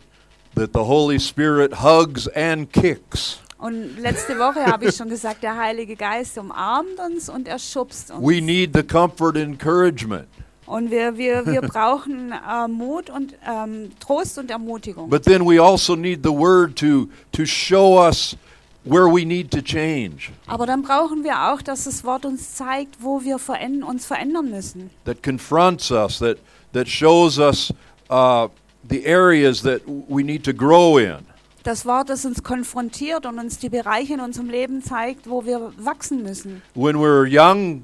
that 0.56 0.72
the 0.74 0.80
Holy 0.86 1.20
Spirit 1.20 1.82
hugs 1.82 2.28
and 2.30 2.72
kicks. 2.72 3.40
Und 3.58 3.98
letzte 4.00 4.38
Woche 4.38 4.66
habe 4.66 4.86
ich 4.86 4.96
schon 4.96 5.10
gesagt, 5.10 5.42
der 5.42 5.58
Heilige 5.58 5.96
Geist 5.96 6.38
umarmt 6.38 7.00
uns 7.00 7.30
und 7.30 7.48
er 7.48 7.58
schubst 7.58 8.12
uns. 8.12 8.22
We 8.22 8.42
need 8.42 8.72
the 8.74 8.84
comfort 8.84 9.38
and 9.38 9.62
encouragement. 9.62 10.28
Und 10.66 10.90
wir, 10.90 11.16
wir, 11.18 11.46
wir 11.46 11.62
brauchen 11.62 12.32
äh, 12.32 12.68
Mut 12.68 13.10
und 13.10 13.36
ähm, 13.48 13.92
Trost 14.00 14.38
und 14.40 14.50
Ermutigung. 14.50 15.10
But 15.10 15.24
then 15.24 15.48
we 15.48 15.62
also 15.62 15.96
need 15.96 16.22
the 16.24 16.32
word 16.32 16.76
to 16.78 17.08
to 17.32 17.46
show 17.46 18.00
us 18.00 18.36
where 18.84 19.08
we 19.08 19.24
need 19.26 19.52
to 19.52 19.62
change. 19.62 20.32
Aber 20.48 20.66
dann 20.66 20.82
brauchen 20.82 21.24
wir 21.24 21.52
auch, 21.52 21.62
dass 21.62 21.84
das 21.86 22.04
Wort 22.04 22.26
uns 22.26 22.56
zeigt, 22.56 22.96
wo 23.00 23.24
wir 23.24 23.38
veränd 23.38 23.84
uns 23.84 24.06
verändern 24.06 24.50
müssen. 24.50 24.90
That 25.06 25.22
confronts 25.24 25.92
us, 25.92 26.20
that 26.20 26.38
that 26.74 26.88
shows 26.88 27.38
us 27.38 27.72
uh, 28.10 28.50
the 28.90 29.06
areas 29.06 29.62
that 29.62 29.82
we 29.86 30.24
need 30.24 30.44
to 30.44 30.54
grow 30.54 30.98
in. 30.98 31.20
Das 31.66 31.84
Wort, 31.88 32.10
das 32.10 32.26
uns 32.26 32.44
konfrontiert 32.44 33.26
und 33.26 33.40
uns 33.40 33.58
die 33.58 33.70
Bereiche 33.70 34.14
in 34.14 34.20
unserem 34.20 34.50
Leben 34.52 34.84
zeigt, 34.84 35.28
wo 35.28 35.46
wir 35.46 35.74
wachsen 35.78 36.22
müssen. 36.22 36.62
When 36.76 36.96
we're 36.98 37.26
young 37.28 37.84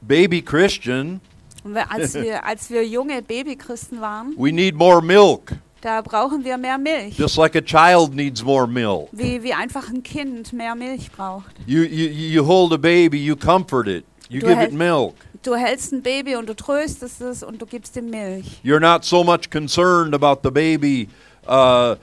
baby 0.00 0.40
Christian, 0.40 1.20
wir, 1.62 1.92
als, 1.92 2.14
wir, 2.14 2.42
als 2.46 2.70
wir 2.70 2.86
junge 2.86 3.20
Babychristen 3.20 4.00
waren, 4.00 4.34
we 4.38 4.50
need 4.50 4.74
more 4.74 5.02
milk, 5.02 5.52
da 5.82 6.00
brauchen 6.00 6.42
wir 6.42 6.56
mehr 6.56 6.78
Milch. 6.78 7.18
just 7.18 7.36
like 7.36 7.54
a 7.54 7.60
child 7.60 8.14
needs 8.14 8.42
more 8.42 8.66
milk. 8.66 9.08
Wie, 9.12 9.42
wie 9.42 9.52
einfach 9.52 9.90
ein 9.90 10.02
Kind 10.02 10.54
mehr 10.54 10.74
Milch 10.74 11.12
braucht. 11.12 11.54
You 11.66 11.82
you 11.82 12.08
you 12.08 12.46
hold 12.46 12.72
a 12.72 12.78
baby, 12.78 13.18
you 13.18 13.36
comfort 13.36 13.88
it, 13.88 14.06
you 14.30 14.40
Du 14.40 14.46
give 14.46 14.62
it 14.64 14.72
milk. 14.72 15.14
Du 15.42 15.54
hältst 15.54 15.92
ein 15.92 16.02
Baby 16.02 16.34
und 16.36 16.48
du 16.48 16.56
tröstest 16.56 17.20
es 17.20 17.42
und 17.42 17.60
du 17.60 17.66
gibst 17.66 17.94
ihm 17.96 18.08
Milch. 18.08 18.46
You're 18.64 18.80
not 18.80 19.04
so 19.04 19.22
much 19.22 19.50
concerned 19.50 20.14
about 20.14 20.40
the 20.42 20.50
baby 20.50 21.08
uh, 21.46 21.94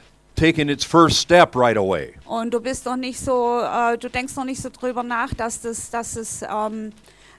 taking 0.44 0.70
its 0.70 0.84
first 0.84 1.20
step 1.20 1.56
right 1.56 1.78
away. 1.78 2.14
Und 2.26 2.54
du 2.54 2.60
bist 2.60 2.86
noch 2.86 2.98
nicht 2.98 3.18
so, 3.20 3.62
äh, 3.62 3.98
du 3.98 4.10
denkst 4.10 4.36
noch 4.36 4.44
nicht 4.44 4.62
so 4.62 4.70
drüber 4.70 5.02
nach, 5.02 5.34
dass 5.34 5.62
das, 5.62 5.90
dass 5.90 6.18
es, 6.18 6.42
ähm, 6.42 6.92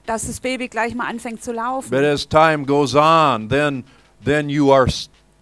dass 0.07 0.25
das 0.25 0.39
Baby 0.39 0.67
gleich 0.67 0.95
mal 0.95 1.07
anfängt 1.07 1.43
zu 1.43 1.51
laufen. 1.51 1.91
But 1.91 2.03
as 2.03 2.27
time 2.27 2.65
goes 2.65 2.95
on, 2.95 3.47
then 3.49 3.83
then 4.23 4.49
you 4.49 4.71
are 4.71 4.87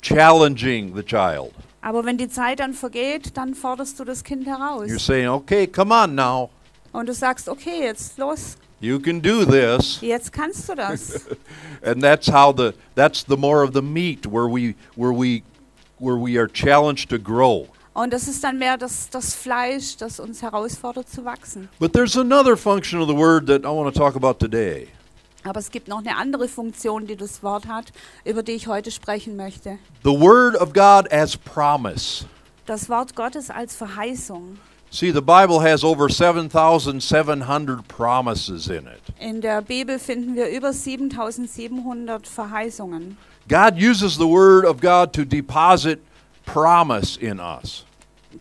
challenging 0.02 0.94
the 0.94 1.04
child. 1.04 1.52
Aber 1.82 2.04
wenn 2.06 2.18
die 2.18 2.30
Zeit 2.30 2.60
dann 2.60 2.74
vergeht, 2.74 3.38
dann 3.38 3.56
forderst 3.56 3.98
du 4.00 4.04
das 4.04 4.24
Kind 4.24 4.46
heraus. 4.46 4.90
You're 4.90 5.00
saying, 5.00 5.30
"Okay, 5.30 5.66
come 5.68 5.94
on 5.94 6.16
now. 6.16 6.50
Und 6.92 7.08
du 7.08 7.14
sagst, 7.14 7.48
okay, 7.48 7.84
jetzt 7.84 8.18
los, 8.18 8.58
You 8.82 9.00
can 9.00 9.22
do 9.22 9.46
this." 9.46 10.00
jetzt 10.02 10.34
kannst 10.34 10.68
du 10.68 10.76
das. 10.76 11.22
And 11.82 12.02
that's 12.04 12.28
how 12.28 12.54
the 12.56 12.74
that's 12.96 13.26
the 13.26 13.38
more 13.38 13.64
of 13.64 13.74
the 13.74 13.82
meat 13.82 14.26
where 14.26 14.48
we 14.50 14.76
where 14.96 15.14
we 15.14 15.44
where 16.04 16.18
we 16.18 16.38
are 16.38 16.48
challenged 16.48 17.10
to 17.10 17.18
grow. 17.18 17.68
Und 17.94 18.12
das 18.12 18.28
ist 18.28 18.44
dann 18.44 18.58
mehr 18.58 18.78
das, 18.78 19.10
das 19.10 19.36
Fleisch, 19.36 19.98
das 19.98 20.20
uns 20.20 20.42
herausfordert 20.42 21.08
zu 21.10 21.26
wachsen. 21.26 21.70
But 21.80 21.94
there's 21.94 22.18
another 22.18 22.58
function 22.58 23.00
of 23.00 23.08
the 23.08 23.16
word 23.16 23.46
that 23.48 23.62
I 23.62 23.68
want 23.68 23.94
to 23.94 24.00
talk 24.00 24.16
about 24.16 24.34
today. 24.40 24.88
Aber 25.44 25.60
es 25.60 25.70
gibt 25.70 25.88
noch 25.88 26.00
eine 26.00 26.18
andere 26.18 26.48
Funktion, 26.48 27.06
die 27.06 27.16
das 27.16 27.44
Wort 27.44 27.68
hat, 27.68 27.92
über 28.26 28.44
die 28.44 28.54
ich 28.54 28.68
heute 28.68 28.92
sprechen 28.92 29.36
möchte. 29.36 29.78
The 30.04 30.10
word 30.10 30.56
of 30.60 30.74
God 30.74 31.12
as 31.12 31.38
promise. 31.38 32.26
Das 32.66 32.90
Wort 32.90 33.16
Gottes 33.16 33.50
als 33.50 33.76
Verheißung. 33.76 34.58
See, 34.90 35.12
the 35.12 35.22
Bible 35.22 35.60
has 35.60 35.84
over 35.84 36.08
7,700 36.08 37.88
promises 37.88 38.68
in 38.68 38.86
it. 38.86 39.02
In 39.20 39.42
der 39.42 39.62
Bibel 39.62 39.98
finden 39.98 40.36
wir 40.36 40.50
über 40.50 40.72
7700 40.72 42.28
Verheißungen. 42.28 43.18
God 43.48 43.78
uses 43.78 44.18
the 44.18 44.28
word 44.28 44.66
of 44.66 44.80
God 44.80 45.14
to 45.14 45.26
deposit 45.26 46.00
promise 46.46 47.18
in 47.18 47.40
us. 47.40 47.86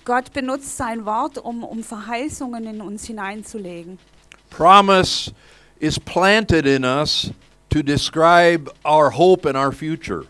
Gott 0.05 0.33
benutzt 0.33 0.77
sein 0.77 1.05
Wort, 1.05 1.39
um, 1.39 1.65
um 1.65 1.83
Verheißungen 1.83 2.65
in 2.65 2.81
uns 2.81 3.05
hineinzulegen. 3.07 3.99
Promise 4.51 5.33
is 5.81 5.99
planted 5.99 6.67
in 6.67 6.85
us 6.85 7.31
to 7.71 7.83
describe 7.83 8.71
our 8.85 9.11
hope 9.11 9.47
and 9.47 9.57
our 9.57 9.73
future. 9.73 10.27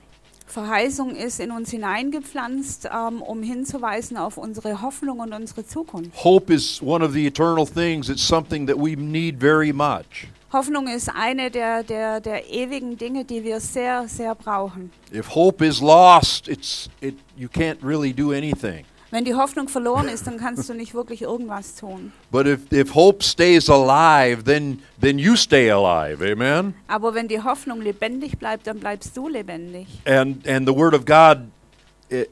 Verheißung 0.46 1.16
ist 1.16 1.40
in 1.40 1.50
uns 1.50 1.70
hineingepflanzt, 1.70 2.88
ähm, 2.92 3.22
um 3.22 3.42
hinzuweisen 3.42 4.18
auf 4.18 4.36
unsere 4.36 4.82
Hoffnung 4.82 5.20
und 5.20 5.32
unsere 5.32 5.66
Zukunft. 5.66 6.12
Hope 6.22 6.52
is 6.52 6.82
one 6.82 7.02
of 7.02 7.12
the 7.12 7.26
eternal 7.26 7.66
things. 7.66 8.10
It's 8.10 8.22
something 8.22 8.66
that 8.66 8.76
we 8.76 8.94
need 8.94 9.40
very 9.40 9.72
much. 9.72 10.28
Hoffnung 10.52 10.86
ist 10.86 11.08
eine 11.08 11.50
der, 11.50 11.82
der, 11.82 12.20
der 12.20 12.50
ewigen 12.50 12.98
Dinge, 12.98 13.24
die 13.24 13.42
wir 13.42 13.58
sehr, 13.58 14.06
sehr 14.06 14.34
brauchen. 14.34 14.90
If 15.10 15.34
hope 15.34 15.64
is 15.64 15.80
lost, 15.80 16.46
it's 16.46 16.90
it 17.00 17.16
you 17.36 17.48
can't 17.48 17.78
really 17.82 18.12
do 18.12 18.32
anything. 18.32 18.84
Wenn 19.10 19.24
die 19.24 19.34
Hoffnung 19.34 19.68
verloren 19.68 20.08
ist, 20.08 20.26
dann 20.26 20.38
kannst 20.38 20.68
du 20.68 20.74
nicht 20.74 20.94
wirklich 20.94 21.22
irgendwas 21.22 21.74
tun. 21.74 22.12
But 22.30 22.46
if, 22.46 22.60
if 22.70 22.94
hope 22.94 23.22
stays 23.22 23.70
alive, 23.70 24.44
then, 24.44 24.82
then 25.00 25.18
you 25.18 25.36
stay 25.36 25.70
alive. 25.70 26.22
Amen? 26.22 26.74
Aber 26.86 27.14
wenn 27.14 27.28
die 27.28 27.42
Hoffnung 27.42 27.80
lebendig 27.80 28.38
bleibt, 28.38 28.66
dann 28.66 28.78
bleibst 28.78 29.16
du 29.16 29.28
lebendig. 29.28 29.86
And, 30.06 30.46
and 30.46 30.68
the 30.68 30.74
Word 30.74 30.94
of 30.94 31.04
God 31.04 31.46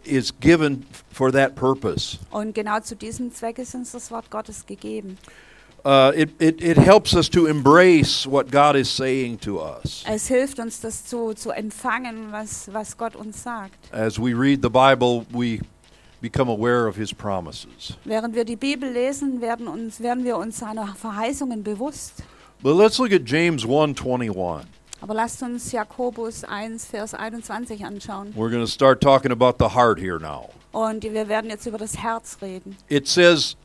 is 0.04 0.32
given 0.40 0.84
for 1.12 1.32
that 1.32 1.54
purpose. 1.54 2.18
Und 2.30 2.54
genau 2.54 2.80
zu 2.80 2.96
diesem 2.96 3.32
Zweck 3.32 3.58
ist 3.58 3.74
uns 3.74 3.92
das 3.92 4.10
Wort 4.10 4.30
Gottes 4.30 4.66
gegeben. 4.66 5.16
Uh, 5.84 6.12
it, 6.14 6.30
it, 6.38 6.62
it 6.62 6.76
helps 6.76 7.14
us 7.14 7.28
to 7.28 7.46
embrace 7.46 8.26
what 8.26 8.50
God 8.50 8.76
is 8.76 8.88
saying 8.90 9.38
to 9.38 9.60
us. 9.60 10.04
Es 10.06 10.28
hilft 10.28 10.58
uns, 10.58 10.80
das 10.80 11.06
zu, 11.06 11.32
zu 11.34 11.50
empfangen, 11.50 12.30
was, 12.32 12.68
was 12.72 12.96
Gott 12.96 13.16
uns 13.16 13.42
sagt. 13.42 13.92
As 13.92 14.18
we 14.18 14.34
read 14.34 14.62
the 14.62 14.68
Bible, 14.68 15.26
we 15.32 15.60
become 16.20 16.50
aware 16.50 16.86
of 16.86 16.96
His 16.96 17.12
promises. 17.12 17.96
Während 18.04 18.34
wir 18.34 18.44
die 18.44 18.56
Bibel 18.56 18.90
lesen, 18.90 19.40
werden, 19.40 19.68
uns, 19.68 20.00
werden 20.00 20.24
wir 20.24 20.36
uns 20.36 20.58
seiner 20.58 20.94
Verheißungen 20.94 21.62
bewusst. 21.62 22.22
But 22.62 22.76
let's 22.76 22.98
look 22.98 23.12
at 23.12 23.22
James 23.26 23.64
1:21. 23.64 24.64
Aber 25.00 25.14
lasst 25.14 25.42
uns 25.42 25.72
Jakobus 25.72 26.44
1, 26.44 26.84
Vers 26.84 27.14
21 27.14 27.86
anschauen. 27.86 28.34
We're 28.36 28.50
going 28.50 28.60
to 28.60 28.66
start 28.66 29.00
talking 29.00 29.32
about 29.32 29.54
the 29.58 29.74
heart 29.74 29.98
here 29.98 30.20
now. 30.20 30.50
Und 30.72 31.02
wir 31.02 31.28
werden 31.28 31.48
jetzt 31.50 31.66
über 31.66 31.78
das 31.78 31.96
Herz 31.96 32.36
reden. 32.42 32.76
It 32.88 33.08
says, 33.08 33.56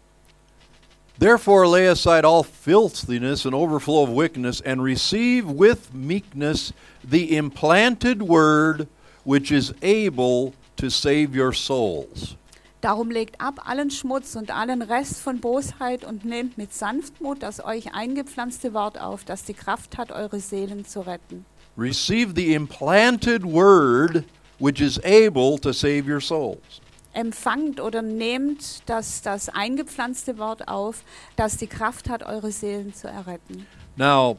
Therefore 1.18 1.66
lay 1.66 1.88
aside 1.88 2.26
all 2.26 2.44
filthiness 2.44 3.46
and 3.46 3.56
overflow 3.56 4.04
of 4.04 4.10
wickedness, 4.10 4.60
and 4.62 4.84
receive 4.84 5.50
with 5.50 5.94
meekness 5.94 6.74
the 7.04 7.38
implanted 7.38 8.22
word 8.22 8.88
which 9.24 9.50
is 9.50 9.74
able 9.82 10.54
to 10.76 10.90
save 10.90 11.34
your 11.34 11.54
souls. 11.54 12.36
Darum 12.82 13.10
legt 13.10 13.40
ab 13.40 13.62
allen 13.66 13.90
Schmutz 13.90 14.36
und 14.36 14.52
allen 14.52 14.82
Rest 14.82 15.22
von 15.22 15.40
Bosheit 15.40 16.04
und 16.04 16.26
nehmt 16.26 16.58
mit 16.58 16.74
Sanftmut 16.74 17.42
das 17.42 17.64
euch 17.64 17.96
eingepflanzte 17.96 18.74
Wort 18.74 19.00
auf, 19.00 19.24
das 19.24 19.44
die 19.44 19.56
Kraft 19.56 19.98
hat, 19.98 20.12
eure 20.12 20.40
Seelen 20.40 20.86
zu 20.86 21.02
retten. 21.02 21.46
Receive 21.78 22.34
the 22.36 22.54
implanted 22.54 23.44
word 23.44 24.24
which 24.60 24.82
is 24.82 25.00
able 25.04 25.58
to 25.58 25.74
save 25.74 26.08
your 26.08 26.22
souls. 26.22 26.82
Empfangt 27.16 27.80
oder 27.80 28.02
nehmt 28.02 28.88
das, 28.90 29.22
das 29.22 29.50
eingepflanzte 29.50 30.38
Wort 30.38 30.68
auf, 30.68 31.04
das 31.38 31.58
die 31.58 31.68
Kraft 31.68 32.10
hat, 32.10 32.24
eure 32.24 32.52
Seelen 32.52 32.94
zu 32.94 33.08
erretten. 33.08 33.66
Now, 33.96 34.38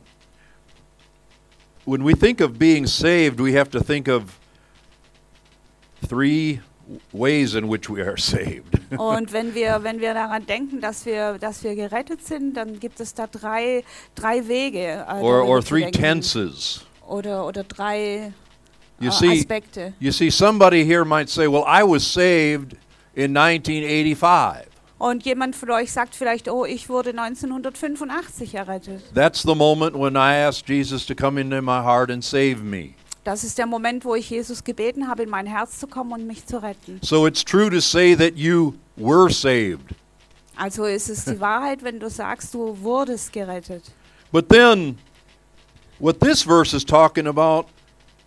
when 1.86 2.04
we 2.04 2.12
think 2.14 2.40
of 2.40 2.58
being 2.58 2.86
saved, 2.86 3.40
we 3.40 3.58
have 3.58 3.70
to 3.70 3.80
think 3.80 4.08
of 4.08 4.24
three 6.08 6.60
ways 7.12 7.54
in 7.54 7.68
which 7.68 7.88
we 7.88 8.02
are 8.02 8.16
saved. 8.18 8.78
Und 8.96 9.32
wenn 9.32 9.54
wir, 9.54 9.82
wenn 9.82 10.00
wir 10.00 10.14
daran 10.14 10.46
denken, 10.46 10.80
dass 10.80 11.06
wir, 11.06 11.38
dass 11.38 11.64
wir 11.64 11.74
gerettet 11.74 12.24
sind, 12.24 12.54
dann 12.56 12.78
gibt 12.78 13.00
es 13.00 13.14
da 13.14 13.26
drei, 13.26 13.82
drei 14.14 14.46
Wege. 14.46 15.04
äh, 15.08 15.20
or, 15.20 15.44
or 15.44 15.62
three 15.64 15.90
tenses. 15.90 16.82
Oder, 17.06 17.46
oder 17.46 17.64
drei 17.64 18.32
You 18.98 19.10
äh, 19.10 19.12
see, 19.12 19.40
Aspekte. 19.40 19.92
you 20.00 20.10
see, 20.12 20.30
somebody 20.30 20.84
here 20.84 21.04
might 21.04 21.28
say, 21.28 21.46
"Well, 21.46 21.64
I 21.66 21.82
was 21.82 22.02
saved 22.02 22.76
in 23.14 23.32
1985." 23.34 24.68
Und 24.98 25.26
jemand 25.26 25.54
von 25.54 25.70
euch 25.72 25.92
sagt 25.92 26.14
vielleicht, 26.14 26.48
oh, 26.48 26.64
ich 26.64 26.88
wurde 26.88 27.10
1985 27.10 28.54
errettet. 28.54 29.02
That's 29.14 29.42
the 29.42 29.54
moment 29.54 29.94
when 29.94 30.14
I 30.14 30.42
asked 30.42 30.68
Jesus 30.68 31.04
to 31.04 31.14
come 31.14 31.38
into 31.38 31.60
my 31.60 31.82
heart 31.82 32.10
and 32.10 32.24
save 32.24 32.62
me. 32.62 32.94
Das 33.22 33.44
ist 33.44 33.58
der 33.58 33.66
Moment, 33.66 34.04
wo 34.04 34.14
ich 34.14 34.30
Jesus 34.30 34.64
gebeten 34.64 35.08
habe, 35.08 35.24
in 35.24 35.28
mein 35.28 35.46
Herz 35.46 35.78
zu 35.80 35.86
kommen 35.86 36.12
und 36.12 36.26
mich 36.26 36.46
zu 36.46 36.62
retten. 36.62 37.00
So 37.02 37.26
it's 37.26 37.44
true 37.44 37.68
to 37.68 37.80
say 37.80 38.14
that 38.14 38.36
you 38.36 38.74
were 38.96 39.30
saved. 39.30 39.94
Also 40.56 40.84
ist 40.84 41.10
es 41.10 41.24
die 41.24 41.38
Wahrheit, 41.40 41.82
wenn 41.82 42.00
du 42.00 42.08
sagst, 42.08 42.54
du 42.54 42.78
wurdest 42.80 43.32
gerettet. 43.32 43.82
But 44.32 44.48
then, 44.48 44.96
what 45.98 46.20
this 46.20 46.42
verse 46.42 46.74
is 46.74 46.84
talking 46.84 47.26
about 47.26 47.66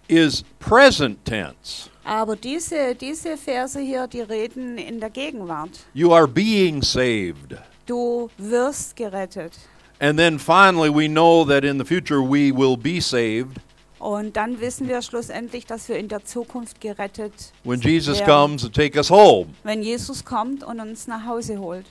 is 0.10 0.44
present 0.60 1.24
tense. 1.26 1.90
Aber 2.04 2.36
diese, 2.36 2.96
diese 2.96 3.38
Verse 3.38 3.80
hier, 3.80 4.08
die 4.08 4.22
reden 4.22 4.78
in 4.78 5.00
der 5.00 5.10
Gegenwart. 5.10 5.72
You 5.94 6.12
are 6.14 6.28
being 6.28 6.82
saved. 6.82 7.56
Du 7.86 8.30
wirst 8.38 8.96
gerettet. 8.96 9.54
And 10.00 10.18
then 10.18 10.40
finally, 10.40 10.90
we 10.90 11.08
know 11.08 11.44
that 11.46 11.64
in 11.64 11.78
the 11.78 11.86
future 11.86 12.22
we 12.22 12.52
will 12.52 12.78
be 12.78 13.00
saved 13.02 13.58
Und 14.00 14.38
dann 14.38 14.62
wissen 14.62 14.88
wir 14.88 15.02
schlussendlich, 15.02 15.66
dass 15.66 15.90
wir 15.90 15.98
in 15.98 16.08
der 16.08 16.24
Zukunft 16.24 16.80
gerettet 16.80 17.34
when 17.66 17.82
Jesus 17.82 18.20
werden, 18.20 18.30
comes 18.32 18.62
to 18.62 18.70
take 18.70 18.98
us 18.98 19.10
home. 19.10 19.48
wenn 19.64 19.82
Jesus 19.84 20.24
kommt 20.24 20.64
und 20.64 20.80
uns 20.80 21.06
nach 21.08 21.26
Hause 21.26 21.60
holt. 21.60 21.86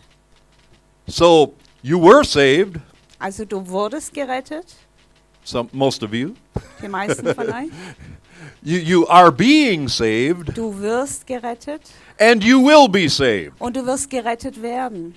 So 1.06 1.52
you 1.82 2.00
were 2.00 2.24
saved, 2.24 2.80
Also 3.18 3.44
du 3.44 3.66
wurdest 3.68 4.14
gerettet, 4.14 4.66
some, 5.48 5.68
most 5.72 6.02
of 6.02 6.12
you. 6.12 6.34
die 6.80 6.88
meisten 6.88 7.34
von 7.34 7.46
euch. 7.52 7.70
You, 8.62 8.78
you 8.78 9.06
are 9.08 9.30
being 9.32 9.88
saved, 9.88 10.54
Du 10.56 10.72
wirst 10.80 11.26
gerettet 11.26 11.82
and 12.20 12.42
you 12.42 12.60
will 12.60 12.88
be 12.88 13.08
saved. 13.08 13.52
und 13.60 13.76
du 13.76 13.86
wirst 13.86 14.10
gerettet 14.10 14.60
werden. 14.60 15.14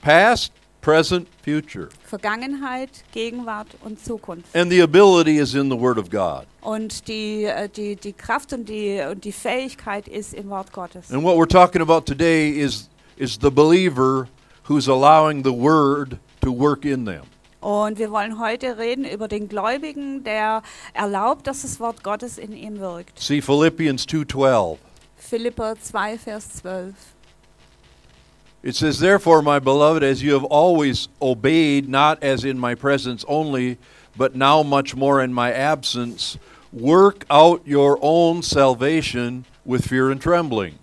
Past, 0.00 0.52
present, 0.80 1.26
future. 1.42 1.88
Vergangenheit, 2.04 2.90
Gegenwart 3.12 3.68
und 3.84 3.98
Zukunft. 4.04 4.54
And 4.54 4.70
the 4.70 4.80
ability 4.82 5.38
is 5.38 5.54
in 5.54 5.68
the 5.68 5.76
Word 5.76 5.98
of 5.98 6.10
God. 6.10 6.46
Und 6.60 7.08
die, 7.08 7.44
äh, 7.44 7.68
die, 7.68 7.96
die 7.96 8.12
Kraft 8.12 8.52
und 8.52 8.68
die, 8.68 9.00
und 9.10 9.24
die 9.24 9.32
Fähigkeit 9.32 10.06
ist 10.08 10.34
im 10.34 10.48
Wort 10.48 10.72
Gottes. 10.72 11.10
And 11.12 11.22
what 11.24 11.36
we're 11.36 11.48
talking 11.48 11.80
about 11.82 12.02
today 12.06 12.50
is, 12.50 12.88
is 13.16 13.38
the 13.40 13.50
believer 13.50 14.28
who's 14.68 14.88
allowing 14.88 15.42
the 15.42 15.52
Word 15.52 16.18
to 16.40 16.52
work 16.52 16.84
in 16.84 17.04
them. 17.04 17.22
Und 17.66 17.98
wir 17.98 18.12
wollen 18.12 18.38
heute 18.38 18.78
reden 18.78 19.04
über 19.04 19.26
den 19.26 19.48
Gläubigen, 19.48 20.22
der 20.22 20.62
erlaubt, 20.94 21.48
dass 21.48 21.62
das 21.62 21.80
Wort 21.80 22.04
Gottes 22.04 22.38
in 22.38 22.52
ihm 22.52 22.78
wirkt. 22.78 23.18
See 23.18 23.42
Philippians 23.42 24.06
2:12. 24.06 24.78
Philipper 25.16 25.74
2, 25.74 26.16
Vers 26.16 26.48
12. 26.60 26.94
It 28.62 28.76
says, 28.76 29.00
Therefore, 29.00 29.42
my 29.42 29.58
beloved, 29.58 30.04
as 30.04 30.22
you 30.22 30.32
have 30.34 30.44
always 30.44 31.08
obeyed, 31.20 31.88
not 31.88 32.22
as 32.22 32.44
in 32.44 32.56
my 32.56 32.76
presence 32.76 33.24
only, 33.26 33.78
but 34.16 34.36
now 34.36 34.62
much 34.62 34.94
more 34.94 35.20
in 35.20 35.32
my 35.32 35.52
absence, 35.52 36.38
work 36.72 37.24
out 37.28 37.62
your 37.66 37.98
own 38.00 38.44
salvation 38.44 39.44
with 39.64 39.84
fear 39.84 40.12
and 40.12 40.20
trembling. 40.20 40.78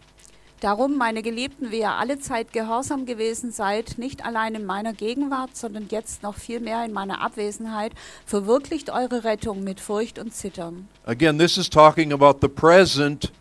Darum, 0.63 0.97
meine 0.97 1.23
Geliebten, 1.23 1.71
wie 1.71 1.79
ihr 1.79 1.91
alle 1.91 2.19
Zeit 2.19 2.53
gehorsam 2.53 3.05
gewesen 3.05 3.51
seid, 3.51 3.97
nicht 3.97 4.25
allein 4.25 4.55
in 4.55 4.65
meiner 4.65 4.93
Gegenwart, 4.93 5.57
sondern 5.57 5.87
jetzt 5.89 6.23
noch 6.23 6.35
viel 6.35 6.61
mehr 6.61 6.85
in 6.85 6.93
meiner 6.93 7.19
Abwesenheit, 7.19 7.91
verwirklicht 8.25 8.89
eure 8.89 9.25
Rettung 9.25 9.65
mit 9.65 9.81
Furcht 9.81 10.19
und 10.19 10.33
Zittern. 10.33 10.87
Again, 11.05 11.37
this 11.37 11.57
is 11.57 11.69
talking 11.69 12.13
about 12.13 12.37
the 12.41 12.47
present 12.47 13.33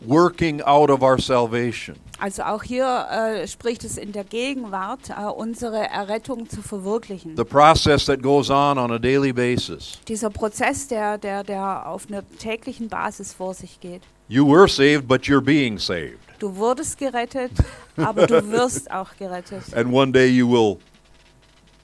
working 0.00 0.60
out 0.62 0.90
of 0.90 1.02
our 1.02 1.20
salvation. 1.20 1.94
Also 2.18 2.42
auch 2.42 2.64
hier 2.64 3.06
äh, 3.12 3.46
spricht 3.46 3.84
es 3.84 3.96
in 3.96 4.10
der 4.10 4.24
Gegenwart, 4.24 5.10
äh, 5.10 5.22
unsere 5.22 5.88
Errettung 5.88 6.48
zu 6.50 6.62
verwirklichen. 6.62 7.36
The 7.36 7.44
process 7.44 8.06
that 8.06 8.20
goes 8.22 8.50
on 8.50 8.76
on 8.76 8.90
a 8.90 8.98
daily 8.98 9.32
basis. 9.32 10.00
Dieser 10.08 10.30
Prozess, 10.30 10.88
der, 10.88 11.16
der, 11.16 11.44
der 11.44 11.86
auf 11.86 12.08
einer 12.08 12.24
täglichen 12.40 12.88
Basis 12.88 13.34
vor 13.34 13.54
sich 13.54 13.78
geht. 13.78 14.02
You 14.26 14.44
were 14.44 14.66
saved, 14.66 15.06
but 15.06 15.26
you're 15.26 15.40
being 15.40 15.78
saved. 15.78 16.25
Du 16.38 16.54
wurdest 16.54 16.98
gerettet, 16.98 17.52
aber 17.96 18.26
du 18.26 18.46
wirst 18.50 18.90
auch 18.90 19.16
gerettet. 19.16 19.74
And 19.74 19.92
one 19.92 20.12
day 20.12 20.26
you 20.28 20.46
will 20.50 20.78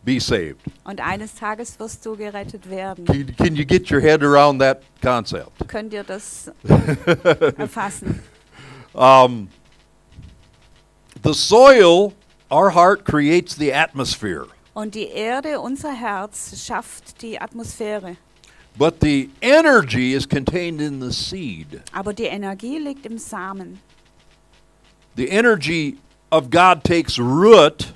be 0.05 0.19
saved. 0.21 0.61
Und 0.85 1.01
eines 1.01 1.35
Tages 1.35 1.79
wirst 1.79 2.05
du 2.05 2.17
gerettet 2.17 2.69
werden. 2.69 3.05
Can 3.07 3.17
you, 3.17 3.27
can 3.37 3.57
you 3.57 3.65
get 3.65 3.91
your 3.91 4.01
head 4.01 4.23
around 4.23 4.61
that 4.61 4.83
concept? 5.01 5.51
Könnt 5.69 5.93
ihr 5.95 6.05
das 6.05 6.51
erfassen? 7.57 8.21
Um, 8.95 9.49
the 11.23 11.33
soil, 11.33 12.13
our 12.51 12.71
heart, 12.75 13.05
creates 13.07 13.55
the 13.57 13.73
atmosphere, 13.73 14.49
Und 14.75 14.95
die 14.95 15.09
Erde, 15.09 15.61
unser 15.61 15.93
Herz, 15.95 16.63
schafft 16.63 17.23
die 17.23 17.41
Atmosphäre. 17.41 18.17
but 18.77 19.01
the 19.01 19.29
energy 19.43 20.15
is 20.15 20.27
contained 20.27 20.81
in 20.81 21.01
the 21.01 21.11
seed. 21.13 21.81
Aber 21.93 22.13
die 22.15 22.25
Energie 22.25 22.79
liegt 22.79 23.05
im 23.07 23.19
Samen. 23.19 23.79
The 25.17 25.29
energy 25.31 25.99
of 26.31 26.51
God 26.51 26.85
takes 26.85 27.19
root 27.19 27.93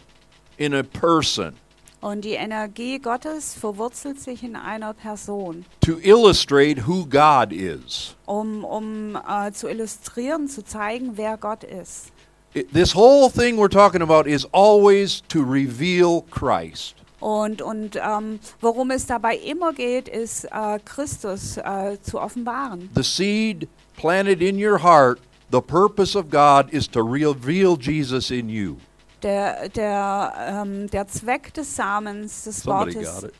in 0.58 0.74
a 0.74 0.82
person 0.82 1.54
Und 2.02 2.24
die 2.24 2.34
Energie 2.34 2.98
Gottes 2.98 3.54
verwurzelt 3.54 4.20
sich 4.20 4.42
in 4.44 4.54
einer 4.54 4.92
Person, 4.94 5.64
to 5.80 5.98
illustrate 6.02 6.86
who 6.86 7.04
God 7.06 7.52
is. 7.52 8.14
um, 8.26 8.64
um 8.64 9.16
äh, 9.16 9.50
zu 9.52 9.66
illustrieren, 9.68 10.46
zu 10.48 10.62
zeigen, 10.62 11.16
wer 11.16 11.36
Gott 11.38 11.64
ist. 11.64 12.12
It- 12.54 12.72
this 12.72 12.94
whole 12.94 13.30
thing 13.30 13.56
we're 13.58 13.70
talking 13.70 14.02
about 14.02 14.28
is 14.28 14.46
always 14.52 15.22
to 15.28 15.42
reveal 15.42 16.22
Christ. 16.30 16.94
Und, 17.18 17.62
und 17.62 17.96
ähm, 17.96 18.38
worum 18.60 18.90
es 18.90 19.06
dabei 19.06 19.36
immer 19.38 19.72
geht, 19.72 20.06
ist 20.06 20.44
äh, 20.44 20.78
Christus 20.84 21.56
äh, 21.56 21.96
zu 22.02 22.20
offenbaren. 22.20 22.90
The 22.94 23.02
seed 23.02 23.68
planted 23.96 24.42
in 24.42 24.62
your 24.62 24.78
heart 24.82 25.18
the 25.50 25.60
purpose 25.60 26.16
of 26.16 26.30
God 26.30 26.72
is 26.72 26.88
to 26.88 27.02
reveal 27.02 27.76
Jesus 27.76 28.30
in 28.30 28.48
you. 28.48 28.76
Der, 29.22 29.68
der, 29.70 30.32
ähm, 30.38 30.88
der 30.90 31.06
Zweck 31.08 31.52
des 31.54 31.74
Samens, 31.74 32.44
des 32.44 32.62
Somebody 32.62 32.96
Wortes, 32.96 33.30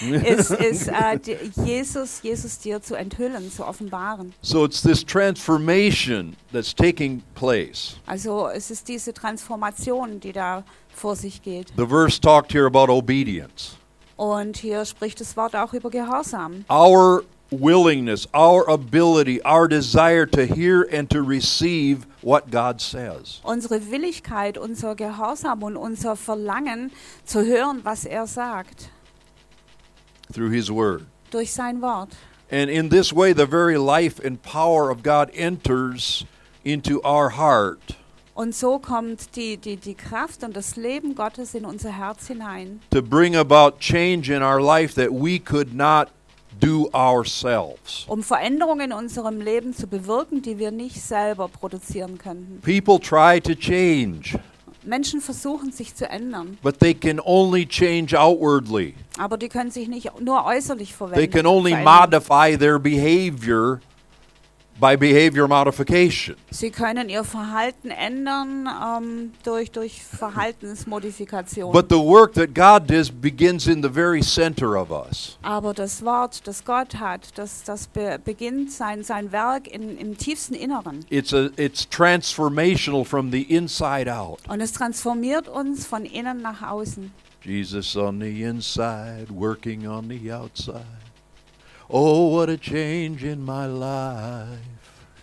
ist, 0.00 0.50
ist 0.50 0.90
die, 1.26 1.36
Jesus, 1.64 2.20
Jesus 2.22 2.58
dir 2.58 2.82
zu 2.82 2.94
enthüllen, 2.94 3.50
zu 3.50 3.66
offenbaren. 3.66 4.32
So 4.42 4.64
it's 4.64 4.82
this 4.82 5.04
transformation 5.04 6.36
that's 6.52 6.74
taking 6.74 7.22
place. 7.34 7.96
Also 8.06 8.48
es 8.48 8.70
ist 8.70 8.88
diese 8.88 9.14
Transformation, 9.14 10.20
die 10.20 10.32
da 10.32 10.64
vor 10.94 11.16
sich 11.16 11.42
geht. 11.42 11.72
The 11.76 11.86
verse 11.86 12.20
talked 12.20 12.52
here 12.52 12.66
about 12.66 12.92
obedience. 12.92 13.76
Und 14.16 14.58
hier 14.58 14.84
spricht 14.84 15.20
das 15.20 15.36
Wort 15.36 15.56
auch 15.56 15.72
über 15.72 15.90
Gehorsam. 15.90 16.64
Our 16.70 17.24
willingness, 17.52 18.26
our 18.34 18.68
ability, 18.68 19.42
our 19.42 19.68
desire 19.68 20.26
to 20.26 20.46
hear 20.46 20.82
and 20.82 21.08
to 21.10 21.22
receive 21.22 22.06
what 22.22 22.50
God 22.50 22.80
says. 22.80 23.40
Unsere 23.44 23.78
Willigkeit, 23.80 24.56
unser 24.56 24.94
Gehorsam 24.94 25.62
und 25.62 25.76
unser 25.76 26.16
Verlangen 26.16 26.90
zu 27.24 27.44
hören, 27.44 27.84
was 27.84 28.04
er 28.04 28.26
sagt, 28.26 28.90
through 30.32 30.50
His 30.50 30.70
Word. 30.70 31.06
durch 31.30 31.52
sein 31.52 31.80
Wort. 31.80 32.10
And 32.50 32.70
in 32.70 32.90
this 32.90 33.12
way, 33.12 33.32
the 33.32 33.46
very 33.46 33.78
life 33.78 34.18
and 34.22 34.42
power 34.42 34.90
of 34.90 35.02
God 35.02 35.30
enters 35.34 36.26
into 36.64 37.00
our 37.02 37.30
heart 37.30 37.96
Und 38.34 38.54
so 38.54 38.78
kommt 38.78 39.36
die, 39.36 39.58
die, 39.58 39.76
die 39.76 39.94
Kraft 39.94 40.42
und 40.42 40.56
das 40.56 40.76
Leben 40.76 41.14
Gottes 41.14 41.54
in 41.54 41.66
unser 41.66 41.90
Herz 41.90 42.28
hinein, 42.28 42.80
to 42.90 43.02
bring 43.02 43.36
about 43.36 43.78
change 43.78 44.30
in 44.30 44.42
our 44.42 44.60
life 44.60 44.94
that 44.94 45.10
we 45.12 45.38
could 45.38 45.74
not 45.74 46.08
do 46.60 46.88
ourselves. 46.92 48.04
um 48.08 48.22
Veränderungen 48.22 48.90
in 48.90 48.92
unserem 48.92 49.40
Leben 49.40 49.74
zu 49.74 49.86
bewirken, 49.86 50.42
die 50.42 50.58
wir 50.58 50.70
nicht 50.70 51.00
selber 51.02 51.48
produzieren 51.48 52.18
könnten. 52.18 52.60
People 52.60 52.98
try 53.00 53.40
to 53.40 53.54
change, 53.54 54.38
Menschen 54.84 55.20
versuchen 55.20 55.70
sich 55.72 55.94
zu 55.94 56.08
ändern, 56.08 56.58
but 56.62 56.78
they 56.80 56.92
can 56.94 57.20
only 57.20 57.64
change 57.66 58.18
outwardly. 58.18 58.94
aber 59.18 59.38
die 59.38 59.48
können 59.48 59.70
sich 59.70 59.88
nicht 59.88 60.10
nur 60.20 60.44
äußerlich 60.44 60.88
They 60.88 60.96
verwenden. 60.96 61.30
can 61.30 61.46
only 61.46 61.70
verändern. 61.72 62.10
modify 62.10 62.56
their 62.58 62.78
behavior 62.78 63.80
by 64.82 64.96
behavior 64.96 65.46
modification. 65.46 66.34
Sie 66.50 66.72
können 66.72 67.08
ihr 67.08 67.22
Verhalten 67.22 67.90
ändern 67.90 68.66
ähm, 68.66 69.32
durch, 69.44 69.70
durch 69.70 70.02
Verhaltensmodifikation. 70.02 71.72
But 71.72 71.88
the 71.88 72.00
work 72.00 72.32
that 72.34 72.52
God 72.52 72.90
does 72.90 73.08
begins 73.08 73.68
in 73.68 73.80
the 73.80 73.88
very 73.88 74.22
center 74.22 74.76
of 74.76 74.90
us. 74.90 75.38
Aber 75.42 75.72
das 75.72 76.04
Wort, 76.04 76.44
das 76.48 76.64
Gott 76.64 76.96
hat, 76.96 77.38
das, 77.38 77.62
das 77.62 77.86
be 77.86 78.18
beginnt 78.24 78.72
sein, 78.72 79.04
sein 79.04 79.30
Werk 79.30 79.68
in, 79.68 79.96
im 79.96 80.18
tiefsten 80.18 80.54
Inneren. 80.54 81.06
It's 81.10 81.32
a 81.32 81.50
it's 81.56 81.88
transformational 81.88 83.04
from 83.04 83.30
the 83.30 83.42
inside 83.42 84.12
out. 84.12 84.40
Und 84.48 84.60
es 84.60 84.72
transformiert 84.72 85.46
uns 85.46 85.86
von 85.86 86.04
innen 86.04 86.42
nach 86.42 86.60
außen. 86.60 87.12
Jesus 87.44 87.96
on 87.96 88.20
the 88.20 88.42
inside, 88.42 89.26
working 89.30 89.86
on 89.86 90.08
the 90.08 90.32
outside. 90.32 90.84
Oh, 91.94 92.28
what 92.28 92.48
a 92.48 92.56
change 92.56 93.22
in 93.22 93.44
my 93.44 93.66
life. 93.66 94.48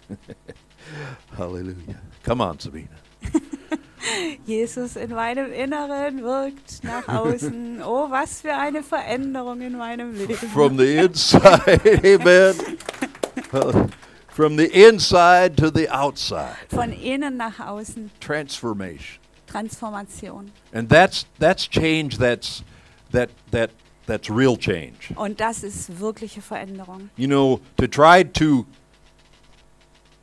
Hallelujah. 1.36 2.00
Come 2.22 2.42
on, 2.42 2.60
Sabina. 2.60 2.90
Jesus 4.46 4.96
in 4.96 5.10
meinem 5.10 5.52
Inneren 5.52 6.22
wirkt 6.22 6.84
nach 6.84 7.08
außen. 7.08 7.82
Oh, 7.82 8.12
was 8.12 8.42
für 8.42 8.54
eine 8.54 8.84
Veränderung 8.84 9.62
in 9.62 9.80
meinem 9.80 10.14
Leben. 10.14 10.36
From 10.36 10.78
the 10.78 10.98
inside, 10.98 11.82
amen. 12.06 12.56
From 14.28 14.56
the 14.56 14.70
inside 14.72 15.58
to 15.58 15.72
the 15.72 15.90
outside. 15.90 16.56
Von 16.70 16.92
innen 16.92 17.38
nach 17.38 17.60
außen. 17.60 18.12
Transformation. 18.20 19.20
Transformation. 19.48 20.52
And 20.72 20.88
that's 20.88 21.26
that's 21.40 21.68
change 21.68 22.20
that's 22.20 22.64
that 23.12 23.32
that 23.50 23.72
that's 24.10 24.30
real 24.30 24.58
change. 24.58 25.14
Und 25.16 25.40
das 25.40 25.64
ist 25.64 26.00
wirkliche 26.00 26.42
Veränderung. 26.42 27.10
You 27.16 27.28
know, 27.28 27.62
to 27.78 27.88
try 27.88 28.24
to 28.24 28.66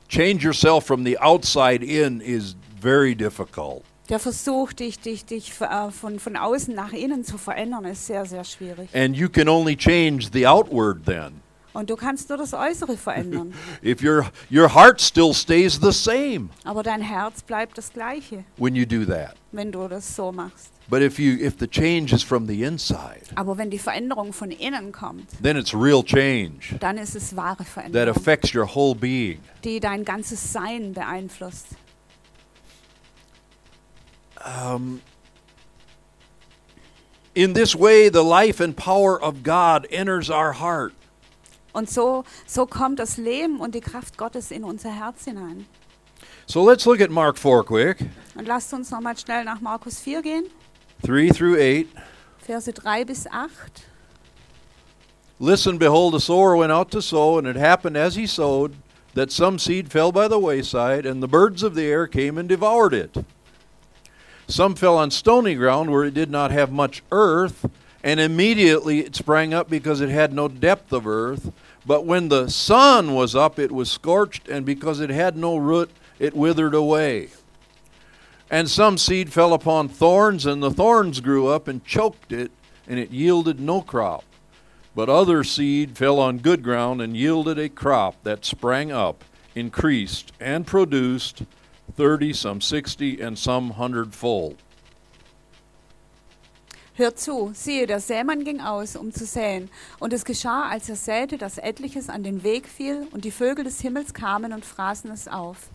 change 0.09 0.44
yourself 0.44 0.85
from 0.85 1.05
the 1.05 1.18
outside 1.18 1.83
in 1.83 2.20
is 2.20 2.57
very 2.81 3.14
difficult. 3.14 3.83
Der 4.09 4.20
Versuch, 4.20 4.72
dich, 4.72 5.01
dich, 5.01 5.25
dich 5.25 5.53
äh, 5.61 5.90
von, 5.90 6.20
von 6.20 6.37
außen 6.37 6.75
nach 6.75 6.92
innen 6.92 7.25
zu 7.25 7.38
verändern, 7.38 7.85
ist 7.87 8.07
sehr, 8.07 8.25
sehr 8.25 8.44
schwierig. 8.44 8.88
And 8.94 9.16
you 9.16 9.29
can 9.29 9.49
only 9.49 9.77
change 9.77 10.31
the 10.33 10.46
outward 10.46 11.05
then. 11.07 11.42
Und 11.77 11.91
du 11.91 11.97
kannst 11.97 12.31
nur 12.31 12.39
das 12.39 12.55
Äußere 12.55 12.97
verändern. 12.97 13.53
If 13.85 14.03
your 14.03 14.31
your 14.51 14.73
heart 14.75 14.99
still 14.99 15.35
stays 15.35 15.79
the 15.83 15.93
same 15.93 16.49
Aber 16.65 16.83
dein 16.83 17.03
Herz 17.03 17.43
bleibt 17.43 17.77
das 17.77 17.93
Gleiche, 17.93 18.45
when 18.57 18.75
you 18.75 18.87
do 18.87 19.05
that. 19.05 19.35
wenn 19.53 19.71
du 19.73 19.87
das 19.87 20.17
so 20.17 20.33
machst. 20.33 20.71
But 20.89 21.03
if 21.03 21.19
you 21.19 21.35
if 21.39 21.57
the 21.59 21.67
change 21.69 22.15
is 22.15 22.23
from 22.23 22.47
the 22.47 22.62
inside, 22.62 23.25
Aber 23.35 23.59
wenn 23.59 23.69
die 23.69 23.79
Veränderung 23.79 24.33
von 24.33 24.51
innen 24.51 24.91
kommt, 24.91 25.27
then 25.43 25.59
it's 25.59 25.75
real 25.75 26.03
change 26.03 26.79
dann 26.81 26.97
ist 26.97 27.15
es 27.15 27.37
wahre 27.37 27.59
that 27.59 27.67
Veränderung, 27.67 28.09
affects 28.17 28.55
your 28.55 28.67
whole 28.75 28.95
being. 28.95 29.41
die 29.62 29.79
dein 29.79 30.03
ganzes 30.07 30.53
Sein 30.55 30.95
beeinflusst. 30.95 31.67
Um, 34.47 35.03
in 37.35 37.53
this 37.53 37.75
way, 37.77 38.09
the 38.09 38.23
life 38.25 38.61
and 38.61 38.75
power 38.77 39.21
of 39.23 39.43
God 39.43 39.87
enters 39.91 40.31
our 40.31 40.53
heart. 40.55 40.95
Und 41.77 41.91
so, 41.91 42.25
so 42.47 42.65
kommt 42.65 42.99
das 42.99 43.19
Leben 43.19 43.61
und 43.61 43.75
die 43.75 43.83
Kraft 43.83 44.17
Gottes 44.17 44.51
in 44.51 44.65
unser 44.65 44.89
Herz 44.89 45.25
hinein. 45.27 45.67
So 46.47 46.65
let's 46.65 46.87
look 46.87 47.03
at 47.03 47.11
Mark 47.11 47.37
4 47.37 47.65
quick 47.65 47.99
Und 48.35 48.49
lasst 48.49 48.73
uns 48.73 48.91
nochmal 48.91 49.15
schnell 49.19 49.45
nach 49.45 49.61
Markus 49.61 50.01
4 50.01 50.23
gehen, 50.23 50.45
3 51.03 51.29
through 51.29 51.59
8. 51.59 51.87
Verse 52.39 52.73
3 52.73 53.05
bis 53.05 53.27
8. 53.27 53.85
Listen, 55.39 55.77
behold, 55.77 56.15
a 56.15 56.21
sower 56.21 56.57
went 56.57 56.73
out 56.73 56.91
to 56.91 57.03
sow, 57.03 57.37
and 57.37 57.47
it 57.47 57.57
happened 57.57 57.95
as 57.95 58.15
he 58.17 58.27
sowed 58.27 58.77
that 59.12 59.31
some 59.31 59.59
seed 59.59 59.93
fell 59.93 60.11
by 60.11 60.29
the 60.29 60.39
wayside, 60.39 61.05
and 61.05 61.23
the 61.23 61.29
birds 61.29 61.62
of 61.62 61.75
the 61.75 61.85
air 61.85 62.07
came 62.07 62.39
and 62.39 62.49
devoured 62.49 62.95
it. 62.95 63.23
Some 64.49 64.77
fell 64.77 64.97
on 64.97 65.11
stony 65.11 65.55
ground 65.55 65.91
where 65.91 66.05
it 66.05 66.15
did 66.15 66.31
not 66.31 66.53
have 66.53 66.73
much 66.73 67.03
earth, 67.12 67.69
and 68.03 68.19
immediately 68.19 69.01
it 69.01 69.15
sprang 69.15 69.53
up 69.53 69.69
because 69.69 70.01
it 70.01 70.09
had 70.09 70.33
no 70.33 70.49
depth 70.49 70.91
of 70.91 71.07
earth. 71.07 71.53
But 71.87 72.05
when 72.05 72.29
the 72.29 72.49
sun 72.49 73.14
was 73.14 73.37
up, 73.37 73.59
it 73.59 73.70
was 73.70 73.90
scorched, 73.90 74.49
and 74.49 74.66
because 74.66 74.99
it 74.99 75.11
had 75.11 75.37
no 75.37 75.57
root, 75.57 75.90
it 76.18 76.35
withered 76.35 76.75
away. 76.75 77.29
And 78.51 78.68
some 78.68 78.99
seed 78.99 79.33
fell 79.33 79.53
upon 79.53 79.88
thorns, 79.88 80.46
and 80.46 80.62
the 80.62 80.70
thorns 80.70 81.20
grew 81.20 81.46
up 81.46 81.68
and 81.68 81.85
choked 81.85 82.33
it, 82.33 82.51
and 82.88 82.99
it 82.99 83.11
yielded 83.11 83.61
no 83.61 83.83
crop. 83.83 84.25
But 84.94 85.09
other 85.09 85.44
seed 85.44 85.96
fell 85.96 86.18
on 86.18 86.38
good 86.38 86.62
ground 86.62 87.01
and 87.03 87.16
yielded 87.16 87.59
a 87.59 87.68
crop 87.68 88.16
that 88.22 88.44
sprang 88.44 88.90
up, 88.90 89.25
increased, 89.55 90.33
and 90.40 90.66
produced 90.66 91.42
thirty, 91.94 92.33
some 92.33 92.61
sixty, 92.61 93.20
and 93.20 93.38
some 93.38 93.70
hundredfold. 93.70 94.57
Hört 96.99 97.21
zu, 97.21 97.51
siehe, 97.53 97.87
der 97.87 98.01
Sämann 98.01 98.43
ging 98.43 98.63
aus, 98.63 98.97
um 98.97 99.13
zu 99.13 99.27
säen. 99.27 99.69
Und 99.99 100.15
es 100.15 100.25
geschah, 100.25 100.63
als 100.63 100.89
er 100.89 100.97
säte, 100.97 101.37
dass 101.37 101.59
etliches 101.59 102.09
an 102.09 102.23
den 102.23 102.43
Weg 102.43 102.67
fiel, 102.67 103.07
und 103.11 103.27
die 103.27 103.31
Vögel 103.31 103.65
des 103.65 103.83
Himmels 103.83 104.15
kamen 104.15 104.55
und 104.55 104.65
fraßen 104.65 105.11
es 105.11 105.29
auf. 105.29 105.69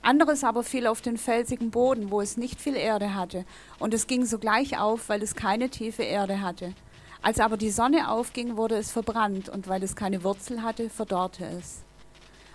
Anderes 0.00 0.44
aber 0.44 0.62
fiel 0.62 0.86
auf 0.86 1.00
den 1.00 1.18
felsigen 1.18 1.72
Boden, 1.72 2.12
wo 2.12 2.20
es 2.20 2.36
nicht 2.36 2.60
viel 2.60 2.76
Erde 2.76 3.14
hatte, 3.14 3.44
und 3.80 3.94
es 3.94 4.06
ging 4.06 4.26
sogleich 4.26 4.78
auf, 4.78 5.08
weil 5.08 5.24
es 5.24 5.34
keine 5.34 5.70
tiefe 5.70 6.04
Erde 6.04 6.40
hatte. 6.40 6.72
Als 7.20 7.40
aber 7.40 7.56
die 7.56 7.72
Sonne 7.72 8.08
aufging, 8.08 8.56
wurde 8.56 8.76
es 8.76 8.92
verbrannt, 8.92 9.48
und 9.48 9.66
weil 9.66 9.82
es 9.82 9.96
keine 9.96 10.22
Wurzel 10.22 10.62
hatte, 10.62 10.88
verdorrte 10.88 11.46
es. 11.46 11.80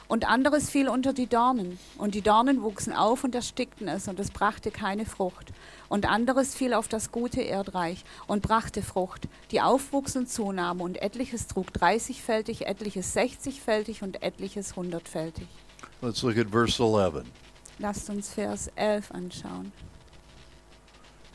Und 0.10 0.28
anderes 0.28 0.72
fiel 0.72 0.90
unter 0.90 1.14
die 1.14 1.28
Dornen, 1.28 1.78
und 2.00 2.16
die 2.16 2.24
Dornen 2.24 2.64
wuchsen 2.64 2.94
auf 2.94 3.24
und 3.24 3.36
erstickten 3.36 3.88
es, 3.88 4.08
und 4.08 4.20
es 4.20 4.32
brachte 4.32 4.72
keine 4.72 5.06
Frucht. 5.06 5.54
Und 5.88 6.10
anderes 6.10 6.56
fiel 6.56 6.74
auf 6.74 6.88
das 6.88 7.12
gute 7.12 7.42
Erdreich 7.42 8.04
und 8.26 8.42
brachte 8.42 8.82
Frucht, 8.82 9.28
die 9.52 9.62
aufwuchs 9.62 10.16
und 10.16 10.28
zunahm, 10.28 10.82
und 10.82 11.00
etliches 11.00 11.46
trug 11.46 11.72
dreißigfältig, 11.74 12.66
etliches 12.66 13.14
sechzigfältig 13.14 14.02
und 14.02 14.24
etliches 14.24 14.76
hundertfältig. 14.76 15.48
Let's 16.02 16.24
look 16.24 16.40
at 16.40 16.50
verse 16.50 16.82
11. 16.82 17.26
Lasst 17.78 18.10
uns 18.10 18.34
Vers 18.34 18.72
11 18.76 19.12
anschauen. 19.12 19.72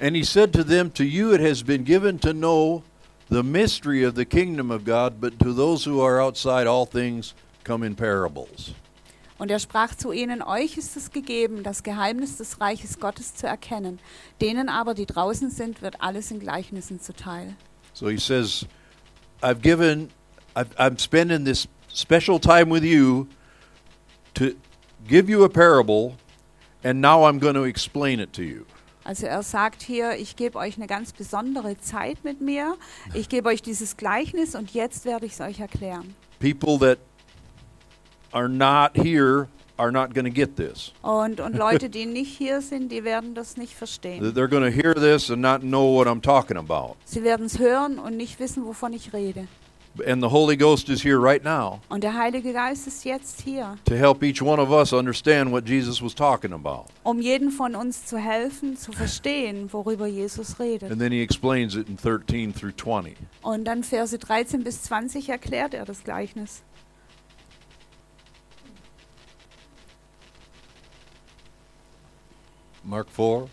And 0.00 0.16
he 0.16 0.24
said 0.24 0.52
to 0.52 0.64
them, 0.64 0.92
To 0.94 1.04
you 1.04 1.32
it 1.32 1.40
has 1.40 1.62
been 1.62 1.84
given 1.84 2.18
to 2.18 2.32
know 2.32 2.82
the 3.30 3.44
mystery 3.44 4.04
of 4.04 4.16
the 4.16 4.24
kingdom 4.24 4.72
of 4.72 4.84
God, 4.84 5.20
but 5.20 5.38
to 5.38 5.54
those 5.54 5.88
who 5.88 6.04
are 6.04 6.20
outside, 6.20 6.66
all 6.66 6.86
things 6.86 7.34
come 7.64 7.86
in 7.86 7.96
parables. 7.96 8.74
Und 9.36 9.50
er 9.50 9.58
sprach 9.58 9.94
zu 9.96 10.12
ihnen, 10.12 10.42
euch 10.42 10.76
ist 10.76 10.96
es 10.96 11.10
gegeben, 11.10 11.64
das 11.64 11.82
Geheimnis 11.82 12.36
des 12.36 12.60
Reiches 12.60 13.00
Gottes 13.00 13.34
zu 13.34 13.46
erkennen. 13.46 13.98
Denen 14.40 14.68
aber, 14.68 14.94
die 14.94 15.06
draußen 15.06 15.50
sind, 15.50 15.82
wird 15.82 16.00
alles 16.00 16.30
in 16.30 16.38
Gleichnissen 16.38 17.00
zuteil. 17.00 17.56
So 17.92 18.08
he 18.08 18.18
says, 18.18 18.66
I've 19.42 19.60
given, 19.60 20.10
I've, 20.54 20.74
I'm 20.78 20.98
spending 20.98 21.44
this 21.44 21.66
special 21.88 22.38
time 22.38 22.70
with 22.70 22.84
you 22.84 23.26
to 24.34 24.52
give 25.08 25.28
you 25.28 25.44
a 25.44 25.48
parable, 25.48 26.16
and 26.84 27.00
now 27.00 27.24
I'm 27.24 27.40
going 27.40 27.54
to 27.54 27.64
explain 27.64 28.20
it 28.20 28.32
to 28.34 28.42
you. 28.42 28.64
Also 29.04 29.26
er 29.26 29.42
sagt 29.42 29.82
hier, 29.82 30.16
ich 30.16 30.36
gebe 30.36 30.58
euch 30.58 30.76
eine 30.76 30.86
ganz 30.86 31.12
besondere 31.12 31.78
Zeit 31.78 32.24
mit 32.24 32.40
mir. 32.40 32.76
Ich 33.12 33.28
gebe 33.28 33.50
euch 33.50 33.60
dieses 33.60 33.96
Gleichnis 33.98 34.54
und 34.54 34.72
jetzt 34.72 35.04
werde 35.04 35.26
ich 35.26 35.32
es 35.32 35.40
euch 35.40 35.60
erklären. 35.60 36.14
People 36.40 36.78
that 36.78 36.98
are 38.34 38.48
not 38.48 38.96
here 38.96 39.48
are 39.78 39.90
not 39.90 40.14
going 40.14 40.24
to 40.24 40.30
get 40.30 40.56
this. 40.56 40.92
Und, 41.02 41.40
und 41.40 41.56
Leute, 41.56 41.88
die 41.88 42.06
nicht 42.06 42.36
hier 42.36 42.60
sind, 42.60 42.90
die 42.92 43.04
werden 43.04 43.34
das 43.34 43.56
nicht 43.56 43.74
verstehen. 43.74 44.22
They're 44.34 44.48
going 44.48 44.62
to 44.64 44.70
hear 44.70 44.94
this 44.94 45.30
and 45.30 45.40
not 45.40 45.62
know 45.62 45.94
what 45.94 46.06
I'm 46.06 46.20
talking 46.20 46.56
about. 46.56 46.96
Sie 47.04 47.22
werden 47.24 47.46
es 47.46 47.58
hören 47.58 47.98
und 47.98 48.16
nicht 48.16 48.38
wissen, 48.38 48.64
wovon 48.66 48.92
ich 48.92 49.12
rede. 49.12 49.46
And 50.08 50.20
the 50.20 50.28
Holy 50.28 50.56
Ghost 50.56 50.88
is 50.88 51.04
here 51.04 51.20
right 51.20 51.44
now 51.44 51.80
Und 51.88 52.02
der 52.02 52.14
Heilige 52.14 52.52
Geist 52.52 52.88
ist 52.88 53.04
jetzt 53.04 53.40
hier, 53.42 53.76
to 53.84 53.94
help 53.94 54.24
each 54.24 54.42
one 54.42 54.60
of 54.60 54.68
us 54.70 54.92
understand 54.92 55.52
what 55.52 55.68
Jesus 55.68 56.02
was 56.02 56.12
talking 56.16 56.52
about. 56.52 56.86
um 57.04 57.20
jeden 57.20 57.52
von 57.52 57.76
uns 57.76 58.04
zu 58.04 58.18
helfen, 58.18 58.76
zu 58.76 58.90
verstehen, 58.90 59.72
worüber 59.72 60.08
Jesus 60.08 60.58
redet. 60.58 60.90
And 60.90 61.00
then 61.00 61.12
he 61.12 61.22
explains 61.22 61.76
it 61.76 61.88
in 61.88 61.96
13 61.96 62.52
through 62.52 62.74
20. 62.76 63.14
Und 63.42 63.66
dann 63.66 63.84
Verse 63.84 64.18
13 64.18 64.64
bis 64.64 64.82
20 64.82 65.28
erklärt 65.28 65.74
er 65.74 65.84
das 65.84 66.02
Gleichnis. 66.02 66.62
Mark 72.84 73.10
4. 73.10 73.48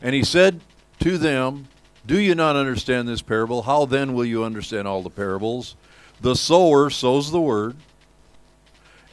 And 0.00 0.14
he 0.14 0.24
said 0.24 0.60
to 1.00 1.18
them, 1.18 1.68
Do 2.04 2.18
you 2.18 2.34
not 2.34 2.56
understand 2.56 3.08
this 3.08 3.22
parable? 3.22 3.62
How 3.62 3.84
then 3.84 4.14
will 4.14 4.24
you 4.24 4.44
understand 4.44 4.88
all 4.88 5.02
the 5.02 5.10
parables? 5.10 5.76
The 6.20 6.36
sower 6.36 6.90
sows 6.90 7.30
the 7.30 7.40
word, 7.40 7.76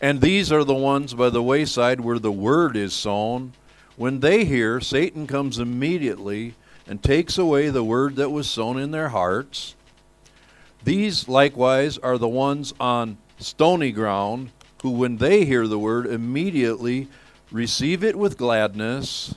and 0.02 0.22
these 0.22 0.52
are 0.52 0.64
the 0.64 0.76
ones 0.76 1.14
by 1.14 1.30
the 1.30 1.44
wayside 1.44 2.00
where 2.00 2.20
the 2.20 2.32
word 2.32 2.78
is 2.78 2.94
sown. 2.94 3.54
When 3.98 4.20
they 4.20 4.46
hear, 4.46 4.80
Satan 4.80 5.28
comes 5.28 5.60
immediately 5.60 6.56
and 6.88 7.04
takes 7.04 7.38
away 7.38 7.70
the 7.70 7.84
word 7.84 8.16
that 8.16 8.30
was 8.30 8.50
sown 8.50 8.80
in 8.80 8.92
their 8.92 9.10
hearts. 9.10 9.76
These 10.84 11.28
likewise 11.28 11.98
are 11.98 12.18
the 12.18 12.30
ones 12.30 12.74
on 12.80 13.18
stony 13.38 13.92
ground, 13.92 14.52
who, 14.82 14.92
when 14.92 15.18
they 15.18 15.44
hear 15.46 15.68
the 15.68 15.80
word, 15.80 16.06
immediately 16.06 17.08
receive 17.52 18.04
it 18.04 18.16
with 18.16 18.38
gladness 18.38 19.36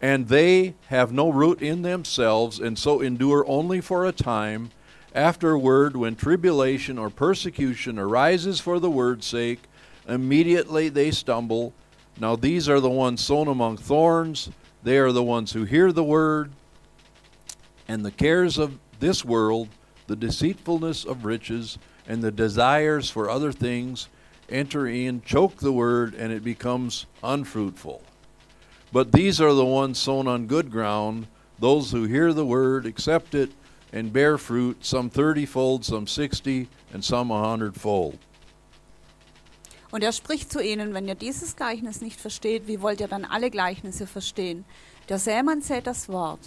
and 0.00 0.28
they 0.28 0.74
have 0.88 1.12
no 1.12 1.30
root 1.30 1.62
in 1.62 1.82
themselves, 1.82 2.58
and 2.58 2.78
so 2.78 3.00
endure 3.00 3.44
only 3.48 3.80
for 3.80 4.04
a 4.04 4.12
time. 4.12 4.70
Afterward, 5.14 5.96
when 5.96 6.16
tribulation 6.16 6.98
or 6.98 7.08
persecution 7.08 7.98
arises 7.98 8.60
for 8.60 8.78
the 8.78 8.90
word's 8.90 9.26
sake, 9.26 9.60
immediately 10.06 10.88
they 10.90 11.10
stumble. 11.10 11.72
Now, 12.20 12.36
these 12.36 12.68
are 12.68 12.80
the 12.80 12.90
ones 12.90 13.22
sown 13.22 13.48
among 13.48 13.78
thorns. 13.78 14.50
They 14.82 14.98
are 14.98 15.12
the 15.12 15.22
ones 15.22 15.52
who 15.52 15.64
hear 15.64 15.90
the 15.90 16.04
word, 16.04 16.52
and 17.88 18.04
the 18.04 18.10
cares 18.10 18.58
of 18.58 18.78
this 19.00 19.24
world, 19.24 19.68
the 20.06 20.16
deceitfulness 20.16 21.04
of 21.04 21.24
riches, 21.24 21.78
and 22.06 22.22
the 22.22 22.30
desires 22.30 23.10
for 23.10 23.28
other 23.28 23.52
things 23.52 24.08
enter 24.48 24.86
in, 24.86 25.22
choke 25.22 25.56
the 25.56 25.72
word, 25.72 26.14
and 26.14 26.32
it 26.32 26.44
becomes 26.44 27.06
unfruitful. 27.22 28.02
But 28.92 29.12
these 29.12 29.40
are 29.40 29.54
the 29.54 29.64
ones 29.64 29.98
sown 29.98 30.28
on 30.28 30.46
good 30.46 30.70
ground, 30.70 31.26
those 31.60 31.90
who 31.90 32.04
hear 32.04 32.32
the 32.32 32.44
word, 32.44 32.86
accept 32.86 33.34
it, 33.34 33.50
and 33.92 34.12
bear 34.12 34.38
fruit, 34.38 34.84
some 34.84 35.10
thirtyfold, 35.10 35.84
some 35.84 36.06
sixty, 36.06 36.68
and 36.92 37.04
some 37.04 37.30
a 37.30 37.38
hundredfold. 37.38 38.18
Und 39.90 40.02
er 40.02 40.12
spricht 40.12 40.52
zu 40.52 40.60
ihnen, 40.62 40.94
wenn 40.94 41.08
ihr 41.08 41.14
dieses 41.14 41.56
Gleichnis 41.56 42.00
nicht 42.00 42.20
versteht, 42.20 42.66
wie 42.66 42.82
wollt 42.82 43.00
ihr 43.00 43.08
dann 43.08 43.24
alle 43.24 43.50
Gleichnisse 43.50 44.06
verstehen? 44.06 44.64
Der 45.08 45.18
Sämann 45.18 45.62
sät 45.62 45.86
das 45.86 46.08
Wort. 46.08 46.40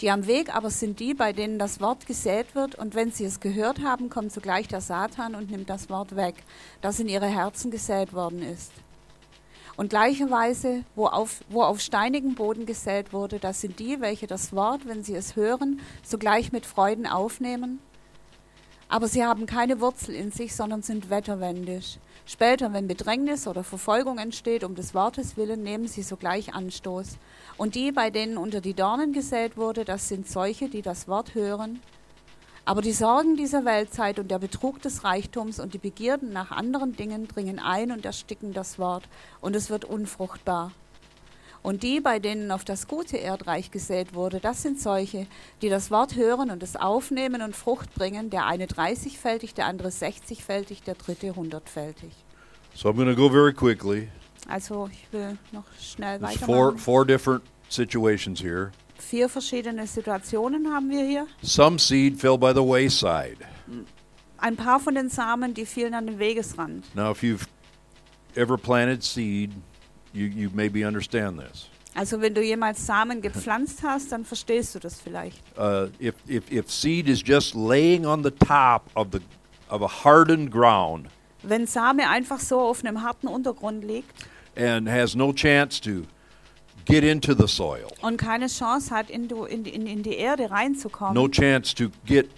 Die 0.00 0.10
am 0.10 0.26
Weg 0.26 0.54
aber 0.54 0.70
sind 0.70 1.00
die, 1.00 1.14
bei 1.14 1.32
denen 1.32 1.58
das 1.58 1.80
Wort 1.80 2.06
gesät 2.06 2.54
wird, 2.54 2.74
und 2.74 2.94
wenn 2.94 3.10
sie 3.10 3.24
es 3.24 3.40
gehört 3.40 3.80
haben, 3.80 4.10
kommt 4.10 4.32
sogleich 4.32 4.68
der 4.68 4.80
Satan 4.80 5.34
und 5.34 5.50
nimmt 5.50 5.70
das 5.70 5.88
Wort 5.88 6.14
weg, 6.14 6.34
das 6.80 7.00
in 7.00 7.08
ihre 7.08 7.26
Herzen 7.26 7.70
gesät 7.70 8.12
worden 8.12 8.42
ist. 8.42 8.72
Und 9.78 9.90
gleicherweise, 9.90 10.82
wo 10.96 11.06
auf, 11.06 11.40
wo 11.50 11.62
auf 11.62 11.78
steinigen 11.78 12.34
Boden 12.34 12.66
gesät 12.66 13.12
wurde, 13.12 13.38
das 13.38 13.60
sind 13.60 13.78
die, 13.78 14.00
welche 14.00 14.26
das 14.26 14.52
Wort, 14.52 14.88
wenn 14.88 15.04
sie 15.04 15.14
es 15.14 15.36
hören, 15.36 15.80
sogleich 16.02 16.50
mit 16.50 16.66
Freuden 16.66 17.06
aufnehmen. 17.06 17.78
Aber 18.88 19.06
sie 19.06 19.24
haben 19.24 19.46
keine 19.46 19.80
Wurzel 19.80 20.16
in 20.16 20.32
sich, 20.32 20.56
sondern 20.56 20.82
sind 20.82 21.10
wetterwendig. 21.10 22.00
Später, 22.26 22.72
wenn 22.72 22.88
Bedrängnis 22.88 23.46
oder 23.46 23.62
Verfolgung 23.62 24.18
entsteht, 24.18 24.64
um 24.64 24.74
des 24.74 24.94
Wortes 24.94 25.36
willen, 25.36 25.62
nehmen 25.62 25.86
sie 25.86 26.02
sogleich 26.02 26.54
Anstoß. 26.54 27.16
Und 27.56 27.76
die, 27.76 27.92
bei 27.92 28.10
denen 28.10 28.36
unter 28.36 28.60
die 28.60 28.74
Dornen 28.74 29.12
gesät 29.12 29.56
wurde, 29.56 29.84
das 29.84 30.08
sind 30.08 30.28
solche, 30.28 30.68
die 30.68 30.82
das 30.82 31.06
Wort 31.06 31.36
hören. 31.36 31.80
Aber 32.68 32.82
die 32.82 32.92
Sorgen 32.92 33.34
dieser 33.34 33.64
Weltzeit 33.64 34.18
und 34.18 34.30
der 34.30 34.38
Betrug 34.38 34.82
des 34.82 35.02
Reichtums 35.02 35.58
und 35.58 35.72
die 35.72 35.78
Begierden 35.78 36.34
nach 36.34 36.50
anderen 36.50 36.94
Dingen 36.94 37.26
dringen 37.26 37.58
ein 37.58 37.90
und 37.90 38.04
ersticken 38.04 38.52
das 38.52 38.78
Wort, 38.78 39.08
und 39.40 39.56
es 39.56 39.70
wird 39.70 39.86
unfruchtbar. 39.86 40.72
Und 41.62 41.82
die, 41.82 41.98
bei 42.00 42.18
denen 42.18 42.50
auf 42.50 42.66
das 42.66 42.86
gute 42.86 43.16
Erdreich 43.16 43.70
gesät 43.70 44.12
wurde, 44.12 44.38
das 44.38 44.60
sind 44.60 44.78
solche, 44.78 45.26
die 45.62 45.70
das 45.70 45.90
Wort 45.90 46.14
hören 46.14 46.50
und 46.50 46.62
es 46.62 46.76
aufnehmen 46.76 47.40
und 47.40 47.56
Frucht 47.56 47.94
bringen, 47.94 48.28
der 48.28 48.44
eine 48.44 48.66
30-fältig, 48.66 49.54
der 49.54 49.64
andere 49.64 49.88
60-fältig, 49.88 50.82
der 50.84 50.96
dritte 50.96 51.28
100-fältig. 51.28 52.12
So 52.74 52.90
I'm 52.90 52.96
going 52.96 53.08
to 53.08 53.16
go 53.16 53.30
very 53.30 53.54
quickly. 53.54 54.08
Also 54.46 54.90
ich 54.92 55.10
will 55.10 55.38
noch 55.52 55.64
schnell 55.80 56.18
There's 56.18 56.36
four, 56.36 56.48
weitermachen. 56.48 56.78
four 56.78 57.06
different 57.06 57.42
situations 57.70 58.42
here. 58.42 58.72
Vier 58.98 59.28
verschiedene 59.28 59.86
Situationen 59.86 60.72
haben 60.72 60.90
wir 60.90 61.04
hier. 61.04 61.26
Some 61.42 61.78
seed 61.78 62.18
fell 62.18 62.36
by 62.36 62.52
the 62.52 62.60
wayside. 62.60 63.38
Ein 64.38 64.56
paar 64.56 64.80
von 64.80 64.94
den 64.94 65.08
Samen, 65.08 65.54
die 65.54 65.66
fielen 65.66 65.94
an 65.94 66.06
den 66.06 66.18
Wegesrand. 66.18 66.94
Now, 66.94 67.10
if 67.10 67.22
you've 67.22 67.46
ever 68.34 68.56
planted 68.56 69.02
seed, 69.02 69.52
you, 70.12 70.26
you 70.26 70.50
maybe 70.52 70.86
understand 70.86 71.40
this. 71.40 71.68
Also 71.94 72.20
wenn 72.20 72.34
du 72.34 72.42
jemals 72.42 72.86
Samen 72.86 73.22
gepflanzt 73.22 73.82
hast, 73.82 74.12
dann 74.12 74.24
verstehst 74.24 74.74
du 74.74 74.78
das 74.78 75.00
vielleicht. 75.00 75.42
Uh, 75.58 75.88
if, 76.00 76.14
if, 76.28 76.50
if 76.50 76.70
seed 76.70 77.08
is 77.08 77.22
just 77.24 77.54
laying 77.54 78.06
on 78.06 78.22
the 78.22 78.30
top 78.30 78.82
of, 78.94 79.08
the, 79.10 79.20
of 79.68 79.82
a 79.82 80.04
hardened 80.04 80.50
ground 80.50 81.08
Wenn 81.42 81.66
Same 81.66 82.08
einfach 82.08 82.40
so 82.40 82.60
auf 82.60 82.84
einem 82.84 83.02
harten 83.02 83.28
Untergrund 83.28 83.84
liegt 83.84 84.12
and 84.56 84.88
has 84.88 85.14
no 85.14 85.32
chance 85.32 85.80
to 85.80 86.04
get 86.88 87.04
into 87.04 87.34
the 87.34 87.46
soil, 87.46 87.86
und 88.02 88.16
keine 88.16 88.48
Chance 88.48 88.90
hat, 88.94 89.10
in, 89.10 89.28
du, 89.28 89.44
in, 89.44 89.64
in 89.64 90.02
die 90.02 90.16
Erde 90.16 90.50
reinzukommen, 90.50 91.14
no 91.14 91.28
chance 91.28 91.74
to 91.74 91.90
get 92.06 92.28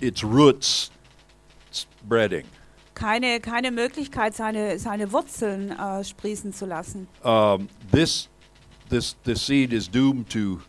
its 0.00 0.22
roots 0.22 0.90
spreading, 1.72 2.44
keine, 2.94 3.40
keine 3.40 3.70
Möglichkeit, 3.70 4.34
seine, 4.34 4.78
seine 4.78 5.10
Wurzeln 5.12 5.70
äh, 5.70 6.04
sprießen 6.04 6.52
zu 6.52 6.66
lassen, 6.66 7.08
um, 7.22 7.68
this, 7.90 8.28
this, 8.88 9.16
this 9.24 9.44
seed 9.44 9.72
is 9.72 9.90
doomed 9.90 10.28
to, 10.30 10.60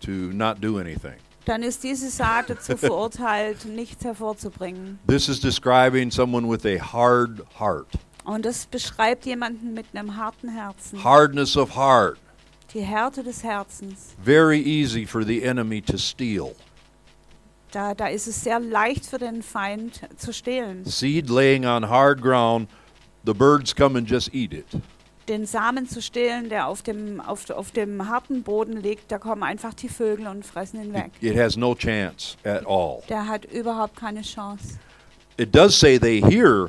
to 0.00 0.10
not 0.10 0.60
do 0.60 0.78
anything. 0.78 1.16
dann 1.46 1.62
ist 1.62 1.84
diese 1.84 2.10
Saat 2.10 2.50
dazu 2.50 2.76
verurteilt, 2.76 3.64
nichts 3.64 4.04
hervorzubringen. 4.04 4.98
This 5.06 5.28
is 5.28 5.40
describing 5.40 6.10
someone 6.10 6.48
with 6.48 6.66
a 6.66 6.78
hard 6.78 7.42
heart. 7.58 7.86
Und 8.24 8.44
das 8.44 8.66
beschreibt 8.66 9.24
jemanden 9.24 9.72
mit 9.72 9.86
einem 9.94 10.16
harten 10.16 10.48
Herzen. 10.48 11.02
Hardness 11.02 11.56
of 11.56 11.76
heart. 11.76 12.18
Die 12.76 12.82
Härte 12.82 13.22
des 13.22 13.42
Herzens. 13.42 14.14
Very 14.22 14.60
easy 14.60 15.06
for 15.06 15.24
the 15.24 15.42
enemy 15.42 15.80
to 15.80 15.96
steal. 15.96 16.54
Da, 17.72 17.94
da 17.94 18.08
ist 18.08 18.26
es 18.26 18.44
sehr 18.44 18.60
leicht 18.60 19.06
für 19.06 19.16
den 19.16 19.42
Feind 19.42 20.02
zu 20.18 20.30
stehlen. 20.34 20.84
Seed 20.84 21.30
laying 21.30 21.64
on 21.64 21.88
hard 21.88 22.20
ground, 22.20 22.68
the 23.24 23.32
birds 23.32 23.74
come 23.74 23.96
and 23.98 24.06
just 24.06 24.34
eat 24.34 24.52
it. 24.52 24.66
Den 25.26 25.46
Samen 25.46 25.88
zu 25.88 26.02
stehlen, 26.02 26.50
der 26.50 26.66
auf 26.68 26.82
dem, 26.82 27.18
auf, 27.18 27.48
auf 27.48 27.70
dem 27.70 28.10
harten 28.10 28.42
Boden 28.42 28.76
liegt, 28.76 29.10
da 29.10 29.18
kommen 29.18 29.42
einfach 29.42 29.72
die 29.72 29.88
Vögel 29.88 30.26
und 30.26 30.44
fressen 30.44 30.78
ihn 30.82 30.90
It, 30.90 30.94
weg. 30.94 31.10
it 31.22 31.34
has 31.38 31.56
no 31.56 31.74
chance 31.74 32.36
at 32.44 32.66
all. 32.66 33.02
Der 33.08 33.26
hat 33.26 33.46
überhaupt 33.46 33.96
keine 33.96 34.20
Chance. 34.20 34.78
It 35.38 35.54
does 35.54 35.80
say 35.80 35.98
they 35.98 36.20
hear 36.20 36.68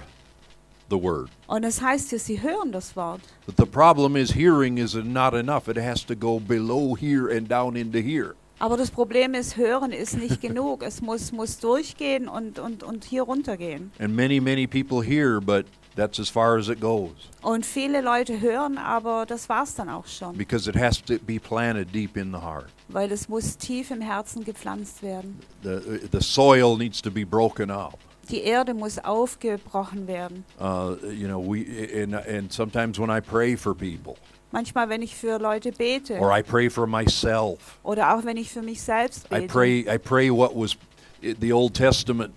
the 0.89 1.01
word, 1.01 1.29
Und 1.47 1.63
es 1.63 1.81
heißt 1.81 2.09
hier, 2.09 2.19
sie 2.19 2.41
hören 2.41 2.71
das 2.71 2.95
Wort. 2.95 3.21
but 3.45 3.55
the 3.57 3.65
problem 3.65 4.15
is 4.15 4.33
hearing 4.35 4.77
is 4.77 4.93
not 4.95 5.33
enough. 5.33 5.67
It 5.67 5.77
has 5.77 6.05
to 6.05 6.15
go 6.15 6.39
below 6.39 6.95
here 6.95 7.29
and 7.35 7.49
down 7.49 7.75
into 7.75 7.99
here. 7.99 8.35
Aber 8.59 8.75
das 8.75 8.89
Problem 8.89 9.35
ist, 9.35 9.55
hören 9.55 9.91
ist 9.91 10.17
nicht 10.17 10.41
genug. 10.41 10.81
Es 10.81 10.99
muss, 11.01 11.31
muss 11.31 11.59
durchgehen 11.59 12.27
und, 12.27 12.57
und, 12.57 12.81
und 12.81 13.03
hier 13.03 13.21
runtergehen. 13.21 13.91
And 13.99 14.15
many, 14.15 14.39
many 14.39 14.65
people 14.65 15.03
hear, 15.03 15.39
but 15.39 15.67
that's 15.95 16.19
as 16.19 16.27
far 16.27 16.57
as 16.57 16.67
it 16.67 16.79
goes 16.81 17.11
Und 17.43 17.67
viele 17.67 18.01
Leute 18.01 18.41
hören, 18.41 18.79
aber 18.79 19.27
das 19.27 19.47
war's 19.47 19.75
dann 19.75 19.89
auch 19.89 20.07
schon. 20.07 20.35
because 20.35 20.67
it 20.67 20.75
has 20.75 20.99
to 21.03 21.19
be 21.27 21.39
planted 21.39 21.93
deep 21.93 22.17
in 22.17 22.31
the 22.31 22.39
heart. 22.41 22.65
Weil 22.87 23.11
es 23.11 23.29
muss 23.29 23.57
tief 23.57 23.91
im 23.91 24.01
Herzen 24.01 24.43
gepflanzt 24.43 25.03
werden. 25.03 25.37
The, 25.61 25.79
the 26.11 26.19
soil 26.19 26.75
needs 26.77 26.99
to 27.03 27.11
be 27.11 27.25
broken 27.27 27.69
up. 27.69 27.99
Die 28.29 28.41
Erde 28.43 28.73
muss 28.73 28.99
aufgebrochen 28.99 30.07
werden. 30.07 30.43
Uh, 30.59 30.95
you 31.11 31.27
know, 31.27 31.39
we 31.39 31.65
and 32.03 32.13
and 32.13 32.51
sometimes 32.51 32.99
when 32.99 33.09
I 33.09 33.19
pray 33.21 33.55
for 33.55 33.73
people 33.73 34.15
Manchmal, 34.51 34.87
wenn 34.89 35.01
ich 35.01 35.15
für 35.15 35.37
Leute 35.39 35.71
bete 35.71 36.17
or 36.19 36.31
I 36.37 36.41
pray 36.41 36.69
for 36.69 36.87
myself, 36.87 37.77
oder 37.83 38.15
auch 38.15 38.23
wenn 38.23 38.37
ich 38.37 38.49
für 38.51 38.61
mich 38.61 38.81
selbst 38.81 39.25
I 39.31 39.41
bete. 39.41 39.47
pray 39.47 39.79
I 39.93 39.97
pray 39.97 40.29
what 40.29 40.55
was 40.55 40.75
i- 41.23 41.35
the 41.39 41.51
Old 41.53 41.73
Testament. 41.73 42.33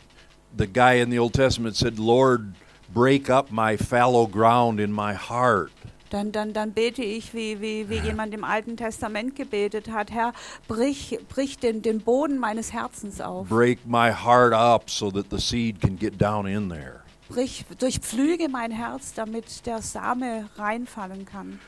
The 0.57 0.67
guy 0.67 1.01
in 1.01 1.11
the 1.11 1.19
Old 1.21 1.33
Testament 1.35 1.77
said, 1.77 1.99
"Lord, 1.99 2.55
break 2.93 3.31
up 3.31 3.51
my 3.53 3.77
fallow 3.77 4.27
ground 4.27 4.81
in 4.81 4.91
my 4.93 5.15
heart." 5.15 5.71
Dann, 6.11 6.33
dann, 6.33 6.53
dann 6.53 6.73
bete 6.73 7.03
ich, 7.03 7.35
wie, 7.35 7.61
wie, 7.61 7.89
wie 7.89 7.99
jemand 7.99 8.35
im 8.35 8.43
Alten 8.43 8.77
Testament 8.77 9.37
gebetet 9.37 9.91
hat. 9.91 10.11
Herr, 10.11 10.33
brich, 10.67 11.19
brich 11.29 11.59
den, 11.59 11.83
den 11.83 12.01
Boden 12.01 12.39
meines 12.39 12.73
Herzens 12.73 13.21
auf. 13.21 13.49
Break 13.49 13.87
my 13.87 14.11
heart 14.13 14.53
up 14.53 14.91
so 14.91 15.11
that 15.13 15.27
the 15.31 15.39
seed 15.39 15.81
can 15.81 15.97
get 15.97 16.21
down 16.21 16.47
in 16.47 16.69
there. 16.69 17.05
Brich, 17.29 17.65
durchpflüge 17.79 18.49
mein 18.49 18.73
Herz, 18.73 19.15
damit 19.15 19.65
der 19.67 19.83
Same 19.83 20.51
reinfallen 20.57 21.25
kann. 21.25 21.61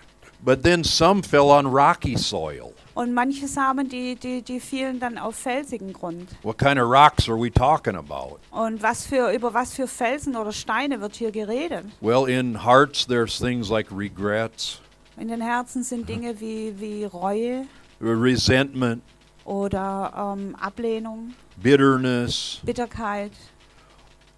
But 0.44 0.64
then 0.64 0.82
some 0.82 1.22
fell 1.22 1.50
on 1.50 1.66
rocky 1.68 2.16
soil. 2.16 2.72
Und 2.94 3.14
manche 3.14 3.48
Samen, 3.48 3.88
die, 3.88 4.16
die, 4.16 4.42
die 4.42 4.60
fielen 4.60 5.00
dann 5.00 5.16
auf 5.16 5.36
felsigen 5.36 5.92
Grund. 5.92 6.28
What 6.42 6.58
kind 6.58 6.78
of 6.78 6.88
rocks 6.88 7.28
are 7.28 7.40
we 7.40 7.50
talking 7.50 7.96
about? 7.96 8.38
Und 8.50 8.82
was 8.82 9.06
für, 9.06 9.32
über 9.32 9.54
was 9.54 9.72
für 9.72 9.86
Felsen 9.86 10.36
oder 10.36 10.52
Steine 10.52 11.00
wird 11.00 11.16
hier 11.16 11.32
geredet? 11.32 11.84
Well, 12.00 12.28
in 12.28 12.64
hearts, 12.64 13.06
there's 13.06 13.38
things 13.38 13.70
like 13.70 13.90
regrets, 13.90 14.80
In 15.16 15.28
den 15.28 15.42
Herzen 15.42 15.82
sind 15.82 16.08
Dinge 16.08 16.40
wie, 16.40 16.74
wie 16.78 17.04
Reue 17.04 17.66
resentment, 18.00 19.02
oder 19.44 20.34
ähm, 20.36 20.56
Ablehnung, 20.56 21.34
bitterness. 21.56 22.60
Bitterkeit. 22.64 23.32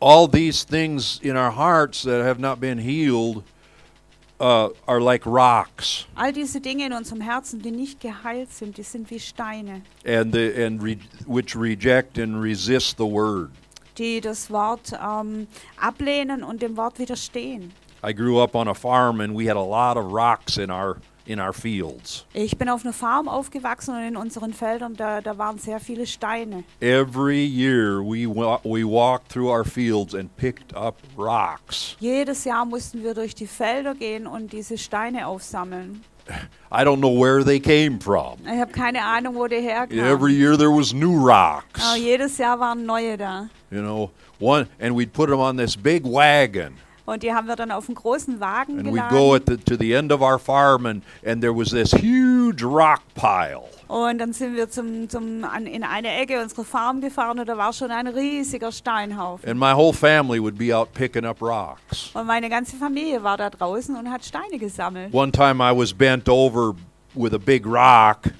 All 0.00 0.28
these 0.28 0.64
things 0.64 1.20
in 1.22 1.36
our 1.36 1.52
hearts 1.52 2.02
that 2.02 2.22
have 2.22 2.38
not 2.40 2.60
been 2.60 2.78
healed 2.78 3.44
uh, 4.40 4.68
are 4.86 5.00
like 5.00 5.24
rocks, 5.26 6.06
All 6.16 6.32
diese 6.32 6.60
Dinge 6.60 6.86
in 6.86 6.92
unserem 6.92 7.20
Herzen, 7.20 7.60
die 7.62 7.70
nicht 7.70 8.00
geheilt 8.00 8.52
sind, 8.52 8.76
die 8.76 8.82
sind 8.82 9.10
wie 9.10 9.18
Steine, 9.20 9.82
and 10.06 10.32
the 10.32 10.64
and 10.64 10.82
re, 10.82 10.98
which 11.26 11.54
reject 11.56 12.18
and 12.18 12.42
resist 12.42 12.96
the 12.98 13.06
word. 13.06 13.50
die 13.98 14.20
das 14.20 14.50
Wort 14.50 14.92
ähm, 15.00 15.46
ablehnen 15.80 16.42
und 16.42 16.62
dem 16.62 16.76
Wort 16.76 16.98
widerstehen. 16.98 17.72
I 18.06 18.12
grew 18.12 18.38
up 18.42 18.54
on 18.54 18.68
a 18.68 18.74
farm, 18.74 19.20
and 19.20 19.34
we 19.34 19.46
had 19.48 19.56
a 19.56 19.62
lot 19.62 19.96
of 19.96 20.12
rocks 20.12 20.58
in 20.58 20.70
our 20.70 20.96
in 21.26 21.40
our 21.40 21.52
fields. 21.52 22.26
Ich 22.34 22.56
bin 22.58 22.68
auf 22.68 22.84
einer 22.84 22.92
Farm 22.92 23.28
aufgewachsen 23.28 23.94
und 23.94 24.02
in 24.02 24.16
unseren 24.16 24.52
Feldern, 24.52 24.94
da, 24.94 25.20
da 25.20 25.38
waren 25.38 25.58
sehr 25.58 25.80
viele 25.80 26.06
Steine. 26.06 26.64
Every 26.80 27.44
year, 27.44 28.00
we 28.02 28.26
wa- 28.26 28.60
we 28.64 28.84
walked 28.84 29.30
through 29.32 29.48
our 29.50 29.64
fields 29.64 30.14
and 30.14 30.34
picked 30.36 30.74
up 30.76 30.96
rocks. 31.16 31.96
Jedes 32.00 32.44
Jahr 32.44 32.64
mussten 32.64 33.02
wir 33.02 33.14
durch 33.14 33.34
die 33.34 33.46
Felder 33.46 33.94
gehen 33.94 34.26
und 34.26 34.52
diese 34.52 34.76
Steine 34.78 35.26
aufsammeln. 35.26 36.02
I 36.72 36.82
don't 36.84 37.00
know 37.00 37.10
where 37.14 37.44
they 37.44 37.60
came 37.60 38.00
from. 38.00 38.38
Ich 38.46 38.58
habe 38.58 38.72
keine 38.72 39.02
Ahnung, 39.04 39.34
wo 39.34 39.46
die 39.46 39.56
Every 39.56 39.96
herkamen. 39.98 40.30
year 40.30 40.56
there 40.56 40.70
was 40.70 40.94
new 40.94 41.14
rocks. 41.22 41.82
Aber 41.86 41.96
jedes 41.98 42.38
Jahr 42.38 42.58
waren 42.58 42.86
neue 42.86 43.18
da. 43.18 43.48
You 43.70 43.80
know, 43.82 44.10
one 44.40 44.66
and 44.80 44.96
we'd 44.96 45.12
put 45.12 45.28
them 45.28 45.38
on 45.40 45.58
this 45.58 45.76
big 45.76 46.04
wagon, 46.06 46.74
Und 47.06 47.22
die 47.22 47.34
haben 47.34 47.46
wir 47.46 47.56
dann 47.56 47.70
auf 47.70 47.88
einen 47.88 47.96
großen 47.96 48.40
Wagen 48.40 48.78
and 48.78 48.88
we'd 48.88 49.08
go 49.10 49.32
geladen. 49.32 49.34
at 49.34 49.42
the 49.46 49.56
to 49.58 49.76
the 49.78 49.92
end 49.92 50.10
of 50.10 50.22
our 50.22 50.38
farm, 50.38 50.86
and 50.86 51.02
and 51.26 51.42
there 51.42 51.54
was 51.54 51.70
this 51.70 51.92
huge 51.92 52.62
rock 52.64 53.00
pile. 53.14 53.62
Und 53.88 54.18
dann 54.18 54.32
sind 54.32 54.56
wir 54.56 54.70
zum, 54.70 55.08
zum, 55.10 55.44
an, 55.44 55.66
in 55.66 55.84
eine 55.84 56.08
Ecke 56.08 56.40
unserer 56.42 56.64
Farm 56.64 57.02
gefahren 57.02 57.38
und 57.38 57.46
da 57.48 57.58
war 57.58 57.72
schon 57.74 57.90
ein 57.90 58.06
riesiger 58.06 58.72
Steinhaufen. 58.72 59.48
And 59.48 59.60
my 59.60 59.72
whole 59.74 59.92
family 59.92 60.40
would 60.40 60.56
be 60.56 60.74
out 60.74 60.92
picking 60.94 61.26
up 61.26 61.42
rocks. 61.42 62.10
Und 62.14 62.26
meine 62.26 62.48
ganze 62.48 62.76
Familie 62.76 63.22
war 63.22 63.36
da 63.36 63.50
draußen 63.50 63.94
und 63.94 64.10
hat 64.10 64.24
Steine 64.24 64.58
gesammelt. 64.58 65.12
One 65.12 65.30
time 65.30 65.62
I 65.62 65.76
was 65.76 65.92
bent 65.92 66.28
over 66.28 66.74
with 67.14 67.34
a 67.34 67.38
big 67.38 67.66
rock, 67.66 68.30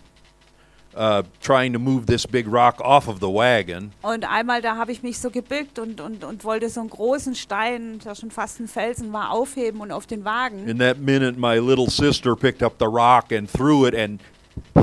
uh, 0.96 1.22
trying 1.42 1.72
to 1.72 1.78
move 1.78 2.07
this 2.07 2.26
big 2.26 2.46
rock 2.46 2.80
off 2.80 3.09
of 3.09 3.20
the 3.20 3.28
wagon. 3.28 3.92
Und 4.02 4.24
einmal 4.24 4.62
da 4.62 4.76
habe 4.76 4.92
ich 4.92 5.02
mich 5.02 5.18
so 5.18 5.30
gebückt 5.30 5.78
und, 5.78 6.00
und, 6.00 6.24
und 6.24 6.44
wollte 6.44 6.68
so 6.68 6.80
einen 6.80 6.90
großen 6.90 7.35
Stein, 7.35 8.00
der 8.04 8.14
schon 8.14 8.30
fast 8.30 8.61
ein 8.61 8.68
Felsen 8.68 9.12
war, 9.12 9.30
aufheben 9.30 9.80
und 9.80 9.92
auf 9.92 10.07
den 10.07 10.24
Wagen. 10.24 10.68
In 10.68 10.78
that 10.78 10.98
minute, 10.98 11.38
my 11.38 11.59
little 11.59 11.90
sister 11.90 12.35
picked 12.37 12.62
up 12.62 12.74
the 12.78 12.87
rock 12.87 13.33
and 13.33 13.50
threw 13.50 13.87
it 13.87 13.94
and 13.94 14.20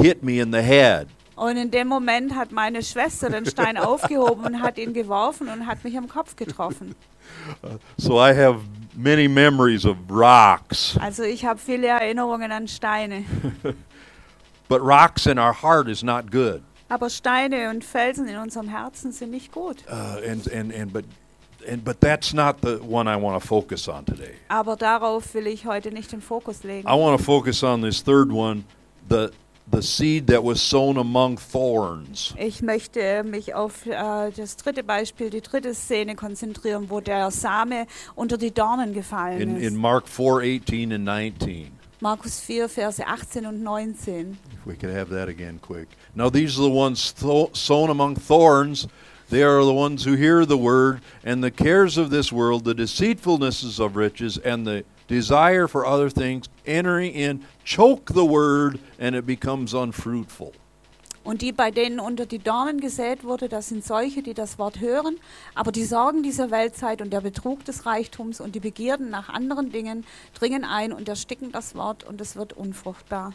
hit 0.01 0.23
me 0.23 0.39
in 0.39 0.51
the 0.51 0.61
head. 0.61 1.07
Und 1.35 1.57
in 1.57 1.71
dem 1.71 1.87
Moment 1.87 2.35
hat 2.35 2.51
meine 2.51 2.83
Schwester 2.83 3.29
den 3.29 3.45
Stein 3.45 3.77
aufgehoben 3.77 4.45
und 4.45 4.61
hat 4.61 4.77
ihn 4.77 4.93
geworfen 4.93 5.47
und 5.49 5.65
hat 5.65 5.83
mich 5.83 5.97
am 5.97 6.07
Kopf 6.07 6.35
getroffen. 6.35 6.95
So 7.97 8.19
I 8.19 8.33
have 8.33 8.59
many 8.95 9.27
memories 9.27 9.85
of 9.85 9.95
rocks. 10.09 10.97
Also 10.99 11.23
ich 11.23 11.45
habe 11.45 11.59
viele 11.59 11.87
Erinnerungen 11.87 12.51
an 12.51 12.67
Steine. 12.67 13.23
But 14.71 14.81
rocks 14.81 15.27
in 15.27 15.37
our 15.37 15.51
heart 15.51 15.89
is 15.89 16.01
not 16.01 16.31
good. 16.31 16.63
Aber 16.87 17.09
Steine 17.09 17.69
und 17.71 17.83
Felsen 17.83 18.25
in 18.29 18.37
unserem 18.37 18.69
Herzen 18.69 19.11
sind 19.11 19.31
nicht 19.31 19.51
gut. 19.51 19.83
Uh, 19.89 20.21
and, 20.25 20.47
and, 20.47 20.73
and, 20.73 20.93
but, 20.93 21.03
and, 21.69 21.83
but 21.83 21.99
that's 21.99 22.33
not 22.33 22.61
the 22.61 22.77
one 22.77 23.09
I 23.09 23.17
want 23.17 23.41
to 23.41 23.45
focus 23.45 23.89
on 23.89 24.05
today. 24.05 24.35
Aber 24.47 24.77
darauf 24.77 25.33
will 25.33 25.47
ich 25.47 25.65
heute 25.65 25.91
nicht 25.91 26.13
den 26.13 26.21
Fokus 26.21 26.63
legen. 26.63 26.87
I 26.87 26.93
want 26.93 27.19
to 27.19 27.21
focus 27.21 27.65
on 27.65 27.81
this 27.81 28.01
third 28.01 28.31
one 28.31 28.63
the, 29.09 29.31
the 29.69 29.81
seed 29.81 30.27
that 30.27 30.41
was 30.41 30.61
sown 30.61 30.97
among 30.97 31.37
thorns. 31.37 32.33
Ich 32.37 32.61
möchte 32.61 33.25
mich 33.25 33.53
auf 33.53 33.85
äh, 33.85 34.31
das 34.31 34.55
dritte 34.55 34.85
Beispiel, 34.85 35.29
die 35.29 35.41
dritte 35.41 35.73
Szene 35.73 36.15
konzentrieren, 36.15 36.89
wo 36.89 37.01
der 37.01 37.29
Same 37.29 37.87
unter 38.15 38.37
die 38.37 38.51
Dornen 38.53 38.93
gefallen 38.93 39.41
In, 39.41 39.57
ist. 39.57 39.67
in 39.67 39.75
Mark 39.75 40.07
4 40.07 40.61
18 40.61 40.93
and 40.93 41.03
19. 41.03 41.80
Markus 42.01 42.39
4, 42.39 42.67
Verse 42.67 42.99
18 42.99 43.45
und 43.45 43.61
19. 43.63 44.37
If 44.53 44.65
we 44.65 44.75
could 44.75 44.89
have 44.89 45.09
that 45.09 45.29
again 45.29 45.59
quick. 45.61 45.87
Now, 46.15 46.29
these 46.29 46.57
are 46.57 46.63
the 46.63 46.69
ones 46.69 47.13
sown 47.53 47.89
among 47.91 48.15
thorns. 48.15 48.87
They 49.29 49.43
are 49.43 49.63
the 49.63 49.73
ones 49.73 50.03
who 50.03 50.13
hear 50.13 50.43
the 50.43 50.57
word, 50.57 51.01
and 51.23 51.43
the 51.43 51.51
cares 51.51 51.99
of 51.99 52.09
this 52.09 52.31
world, 52.31 52.65
the 52.65 52.73
deceitfulnesses 52.73 53.79
of 53.79 53.95
riches, 53.95 54.39
and 54.39 54.65
the 54.65 54.83
desire 55.07 55.67
for 55.67 55.85
other 55.85 56.09
things 56.09 56.49
entering 56.65 57.13
in 57.13 57.45
choke 57.63 58.13
the 58.13 58.25
word, 58.25 58.79
and 58.97 59.15
it 59.15 59.27
becomes 59.27 59.75
unfruitful. 59.75 60.53
Und 61.23 61.41
die, 61.43 61.51
bei 61.51 61.69
denen 61.69 61.99
unter 61.99 62.25
die 62.25 62.39
Dornen 62.39 62.79
gesät 62.79 63.23
wurde, 63.23 63.47
das 63.47 63.69
sind 63.69 63.85
solche, 63.85 64.23
die 64.23 64.33
das 64.33 64.57
Wort 64.57 64.79
hören, 64.79 65.17
aber 65.53 65.71
die 65.71 65.83
Sorgen 65.85 66.23
dieser 66.23 66.49
Weltzeit 66.49 67.01
und 67.01 67.11
der 67.13 67.21
Betrug 67.21 67.63
des 67.65 67.85
Reichtums 67.85 68.41
und 68.41 68.55
die 68.55 68.59
Begierden 68.59 69.09
nach 69.11 69.29
anderen 69.29 69.71
Dingen 69.71 70.03
dringen 70.33 70.63
ein 70.65 70.91
und 70.91 71.07
ersticken 71.07 71.51
das 71.51 71.75
Wort 71.75 72.03
und 72.03 72.19
es 72.21 72.35
wird 72.35 72.53
unfruchtbar. 72.53 73.33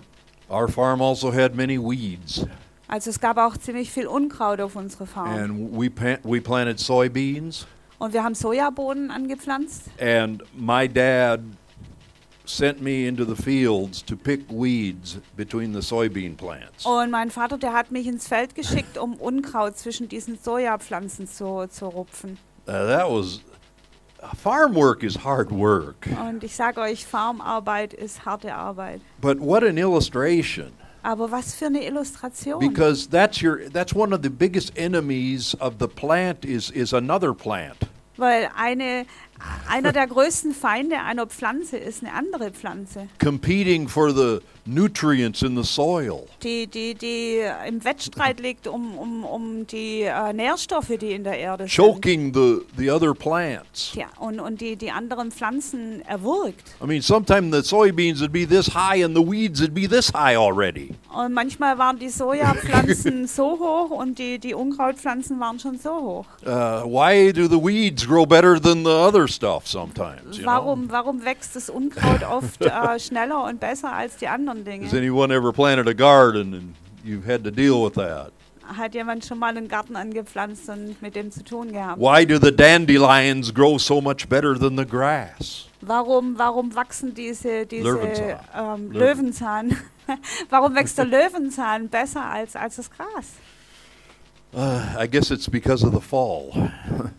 Our 0.51 0.69
farm 0.69 1.01
also 1.01 1.33
had 1.33 1.55
many 1.55 1.79
weeds, 1.79 2.45
Also 2.89 3.11
es 3.11 3.21
gab 3.21 3.37
auch 3.37 3.57
ziemlich 3.57 3.91
viel 3.91 4.07
Unkraut 4.07 4.61
auf 4.61 4.75
unserer 4.77 5.07
Farm. 5.07 5.29
and 5.35 5.73
we, 5.73 5.91
we 6.25 6.41
planted 6.41 6.79
soybeans. 6.81 7.67
Und 7.99 8.13
wir 8.13 8.23
haben 8.23 8.35
Sojabohnen 8.35 9.11
angepflanzt. 9.11 9.85
And 10.01 10.43
my 10.55 10.89
dad 10.89 11.41
sent 12.49 12.81
me 12.81 13.07
into 13.07 13.25
the 13.25 13.41
fields 13.41 14.03
to 14.05 14.17
pick 14.17 14.41
weeds 14.51 15.19
between 15.37 15.73
the 15.73 15.81
soybean 15.81 16.37
plants. 16.37 16.85
Und 16.85 17.11
mein 17.11 17.31
Vater, 17.31 17.59
der 17.59 17.73
hat 17.73 17.91
mich 17.91 18.07
ins 18.07 18.29
Feld 18.29 18.55
geschickt, 18.55 18.99
um 18.99 19.15
Unkraut 19.15 19.77
zwischen 19.77 20.09
diesen 20.09 20.39
Sojapflanzen 20.39 21.27
zu, 21.29 21.67
zu 21.69 21.87
rupfen. 21.87 22.39
Uh, 22.67 22.87
that 22.87 23.09
was 23.09 23.41
farm 24.37 24.75
work 24.75 25.03
is 25.03 25.17
hard 25.17 25.51
work. 25.51 26.07
Und 26.07 26.43
ich 26.43 26.57
sage 26.57 26.81
euch, 26.81 27.07
Farmarbeit 27.07 27.95
ist 27.95 28.25
harte 28.25 28.55
Arbeit. 28.55 29.01
But 29.21 29.39
what 29.41 29.63
an 29.63 29.79
illustration 29.79 30.73
Aber 31.03 31.31
was 31.31 31.55
für 31.55 31.67
eine 31.67 31.85
Illustration. 31.85 32.59
because 32.59 33.09
that's 33.09 33.41
your 33.41 33.69
that's 33.71 33.95
one 33.95 34.13
of 34.13 34.23
the 34.23 34.31
biggest 34.31 34.77
enemies 34.77 35.55
of 35.61 35.75
the 35.79 35.87
plant 35.87 36.45
is 36.45 36.71
is 36.71 36.93
another 36.93 37.33
plant. 37.33 37.77
Weil 38.17 38.51
eine, 38.57 39.07
einer 39.69 39.93
der 39.93 40.07
größten 40.07 40.55
Feinde 40.55 41.01
einer 41.01 41.27
Pflanze 41.27 41.77
ist 41.77 42.03
eine 42.03 42.13
andere 42.15 42.51
Pflanze, 42.51 43.09
competing 43.23 43.89
for 43.89 44.13
the 44.15 44.39
nutrients 44.67 45.43
in 45.43 45.57
the 45.57 45.65
soil. 45.65 46.27
die, 46.43 46.67
die, 46.67 46.95
die 46.95 47.41
im 47.67 47.85
Wettstreit 47.85 48.41
liegt 48.41 48.67
um, 48.67 48.99
um, 48.99 49.25
um 49.25 49.67
die 49.67 50.03
äh, 50.03 50.33
Nährstoffe, 50.33 50.93
die 51.01 51.13
in 51.13 51.25
der 51.25 51.39
Erde 51.39 51.67
sind. 51.67 51.73
choking 51.73 52.33
the, 52.35 52.59
the 52.77 52.91
other 52.91 53.15
plants. 53.15 53.93
Ja, 53.95 54.07
und, 54.19 54.41
und 54.41 54.61
die, 54.61 54.77
die 54.77 54.91
anderen 54.91 55.31
Pflanzen 55.31 56.03
erwürgt. 56.07 56.75
I 56.83 56.87
mean, 56.87 57.03
sometimes 57.03 57.55
the 57.55 57.63
soybeans 57.63 58.21
would 58.21 58.33
be 58.33 58.47
this 58.47 58.69
high 58.75 59.05
and 59.05 59.17
the 59.17 59.23
weeds 59.23 59.61
would 59.61 59.75
be 59.75 59.89
this 59.89 60.13
high 60.13 60.37
already. 60.37 60.95
Und 61.15 61.33
manchmal 61.33 61.79
waren 61.79 61.99
die 61.99 62.09
Sojapflanzen 62.09 63.27
so 63.27 63.59
hoch 63.59 63.91
und 63.91 64.19
die, 64.19 64.39
die 64.39 64.55
Unkrautpflanzen 64.55 65.39
waren 65.41 65.59
schon 65.59 65.79
so 65.79 65.91
hoch. 65.91 66.27
Uh, 66.45 66.85
why 66.85 67.33
do 67.33 67.47
the 67.47 67.59
weeds 67.63 68.07
grow 68.07 68.27
better 68.27 68.61
than 68.61 68.85
the 68.85 68.91
other 68.91 69.29
stuff 69.29 69.67
sometimes? 69.67 70.37
You 70.37 70.43
know? 70.43 70.47
Warum, 70.47 70.91
warum 70.91 71.25
wächst 71.25 71.57
das 71.57 71.71
Unkraut 71.71 72.23
oft 72.25 72.61
äh, 72.65 72.99
schneller 72.99 73.45
und 73.45 73.61
besser 73.61 73.93
als 73.93 74.17
die 74.17 74.29
anderen 74.29 74.56
Has 74.59 74.91
Dinge? 74.91 74.95
anyone 74.95 75.33
ever 75.33 75.53
planted 75.53 75.89
a 75.89 75.95
garden 75.95 76.55
and 76.55 76.75
you've 77.05 77.25
had 77.25 77.45
to 77.45 77.51
deal 77.51 77.83
with 77.83 77.95
that? 77.95 78.33
Hat 78.65 78.95
jemand 78.95 79.25
schon 79.25 79.39
mal 79.39 79.57
einen 79.57 79.69
Garten 79.69 79.95
angepflanzt 79.95 80.69
und 80.69 81.01
mit 81.01 81.15
dem 81.15 81.31
zu 81.31 81.45
tun 81.45 81.73
gehabt? 81.73 82.01
Why 82.01 82.25
do 82.27 82.39
the 82.39 82.51
dandelions 82.51 83.53
grow 83.53 83.79
so 83.79 84.01
much 84.01 84.29
better 84.29 84.59
than 84.59 84.77
the 84.77 84.85
grass? 84.85 85.69
Warum, 85.81 86.37
warum 86.37 86.75
wachsen 86.75 87.15
diese, 87.15 87.65
diese 87.65 87.85
Löwenzahn. 87.85 88.41
Ähm, 88.55 88.93
Löwen. 88.93 88.93
Löwenzahn? 88.93 89.77
warum 90.51 90.75
wächst 90.75 90.99
der 90.99 91.05
Löwenzahn 91.07 91.89
besser 91.89 92.25
als, 92.25 92.57
als 92.57 92.77
das 92.77 92.91
Gras? 92.91 93.35
Uh, 94.53 94.81
I 94.99 95.07
guess 95.07 95.31
it's 95.31 95.49
because 95.49 95.85
of 95.87 95.93
the 95.95 96.01
fall. 96.01 96.73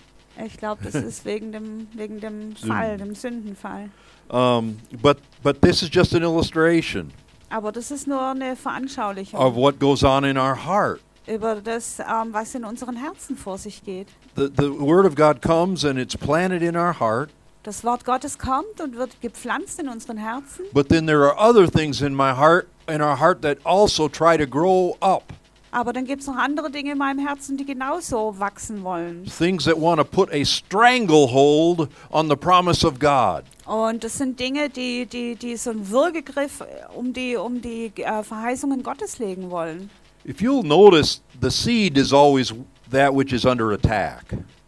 Ich 0.46 0.58
glaube, 0.58 0.84
das 0.84 0.94
ist 0.94 1.26
wegen 1.26 1.52
dem, 1.52 1.88
wegen 1.94 2.20
dem 2.20 2.56
Fall, 2.56 2.98
dem 2.98 3.16
Sündenfall. 3.16 3.90
Um, 4.30 4.78
but 5.02 5.18
but 5.42 5.62
this 5.62 5.82
is 5.82 5.90
just 5.92 6.14
an 6.14 6.22
illustration 6.22 7.12
Aber 7.50 7.72
das 7.72 7.92
ist 7.92 8.08
nur 8.08 8.22
eine 8.22 8.56
Veranschaulichung 8.56 9.40
of 9.40 9.56
what 9.56 9.80
goes 9.80 10.04
on 10.04 10.24
in 10.26 10.38
our 10.38 10.56
heart. 10.66 11.00
über 11.28 11.56
das, 11.56 12.00
ähm, 12.00 12.32
was 12.34 12.56
in 12.56 12.64
unseren 12.66 12.96
Herzen 12.96 13.36
vor 13.38 13.58
sich 13.58 13.84
geht. 13.84 14.08
The 14.36 14.50
the 14.58 14.70
word 14.80 15.06
of 15.06 15.16
God 15.16 15.42
comes 15.42 15.84
and 15.86 15.98
it's 16.00 16.16
planted 16.16 16.62
in 16.62 16.76
our 16.76 16.98
heart, 17.00 17.30
Das 17.64 17.84
Wort 17.84 18.06
Gottes 18.06 18.38
kommt 18.38 18.80
und 18.82 18.96
wird 18.96 19.20
gepflanzt 19.22 19.80
in 19.80 19.90
unseren 19.90 20.18
Herzen. 20.18 20.66
but 20.74 20.88
then 20.90 21.06
there 21.08 21.24
are 21.26 21.36
other 21.38 21.70
things 21.70 22.02
in 22.02 22.14
my 22.16 22.32
heart 22.34 22.68
in 22.88 23.02
our 23.02 23.20
heart 23.20 23.42
that 23.42 23.58
also 23.66 24.08
try 24.08 24.38
to 24.38 24.46
grow 24.46 24.96
up. 25.02 25.24
Aber 25.72 25.94
dann 25.94 26.06
gibt 26.06 26.22
es 26.22 26.28
noch 26.28 26.38
andere 26.38 26.72
Dinge 26.72 26.94
in 26.94 26.98
meinem 26.98 27.26
Herzen, 27.26 27.58
die 27.58 27.66
genauso 27.66 28.40
wachsen 28.40 28.84
wollen. 28.84 29.26
Things 29.26 29.66
that 29.66 29.80
want 29.80 30.00
to 30.00 30.06
put 30.06 30.32
a 30.34 30.46
stranglehold 30.46 31.90
on 32.10 32.30
the 32.30 32.36
promise 32.36 32.86
of 32.86 33.00
God. 33.00 33.44
Und 33.66 34.04
das 34.04 34.18
sind 34.18 34.40
Dinge, 34.40 34.70
die, 34.70 35.06
die, 35.06 35.36
die 35.36 35.58
so 35.58 35.72
einen 35.72 35.90
Würgegriff 35.90 36.62
äh, 36.62 36.66
um 36.96 37.12
die, 37.14 37.36
um 37.36 37.62
die 37.62 37.92
äh, 37.98 38.24
Verheißungen 38.24 38.82
Gottes 38.82 39.20
legen 39.20 39.52
wollen. 39.52 39.90
If 40.26 40.42
you'll 40.42 40.66
notice, 40.66 41.22
the 41.42 41.50
seed 41.50 41.98
is 41.98 42.14
always 42.14 42.54
that 42.92 43.14
which 43.14 43.34
is 43.34 43.46
under 43.46 43.72
attack. 43.72 44.26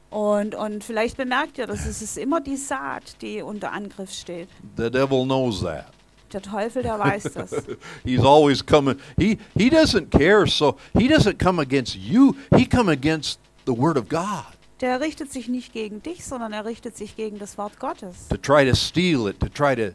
Und, 0.09 0.55
und 0.55 0.83
vielleicht 0.83 1.17
bemerkt 1.17 1.57
ihr, 1.59 1.67
dass 1.67 1.85
es 1.85 2.01
ist 2.01 2.17
immer 2.17 2.41
die 2.41 2.57
Saat, 2.57 3.21
die 3.21 3.41
unter 3.41 3.71
Angriff 3.71 4.11
steht. 4.11 4.49
The 4.75 4.89
devil 4.89 5.23
knows 5.23 5.61
that. 5.61 5.85
Der 6.33 6.41
Teufel, 6.41 6.83
der 6.83 6.99
weiß 6.99 7.33
das. 7.33 7.51
He's 8.03 8.23
always 8.23 8.63
coming. 8.65 8.97
He 9.17 9.37
he 9.57 9.69
doesn't 9.69 10.11
care. 10.11 10.45
So 10.47 10.77
he 10.93 11.07
doesn't 11.07 11.39
come 11.39 11.59
against 11.61 11.95
you. 11.95 12.35
He 12.55 12.65
come 12.65 12.91
against 12.91 13.39
the 13.65 13.73
word 13.75 13.97
of 13.97 14.09
God 14.09 14.45
Der 14.81 15.01
richtet 15.01 15.31
sich 15.31 15.47
nicht 15.49 15.73
gegen 15.73 16.01
dich, 16.01 16.23
sondern 16.25 16.53
er 16.53 16.65
richtet 16.65 16.95
sich 16.95 17.15
gegen 17.15 17.37
das 17.39 17.57
Wort 17.57 17.79
Gottes. 17.79 18.27
to 18.29 18.37
try 18.37 18.63
to 18.63 18.73
steal 18.75 19.27
it, 19.27 19.39
to 19.39 19.49
try 19.49 19.75
to 19.75 19.93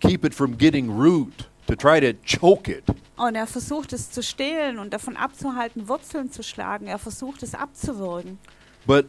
keep 0.00 0.24
it 0.24 0.34
from 0.34 0.56
getting 0.56 0.90
root, 0.90 1.48
to 1.66 1.74
try 1.76 2.00
to 2.00 2.12
choke 2.24 2.68
it. 2.70 2.84
Und 3.16 3.34
er 3.36 3.46
versucht 3.46 3.92
es 3.92 4.10
zu 4.10 4.22
stehlen 4.22 4.78
und 4.78 4.92
davon 4.92 5.16
abzuhalten, 5.16 5.88
Wurzeln 5.88 6.30
zu 6.32 6.42
schlagen. 6.42 6.86
Er 6.86 6.98
versucht 6.98 7.42
es 7.42 7.54
abzuwürgen. 7.54 8.38
But 8.86 9.06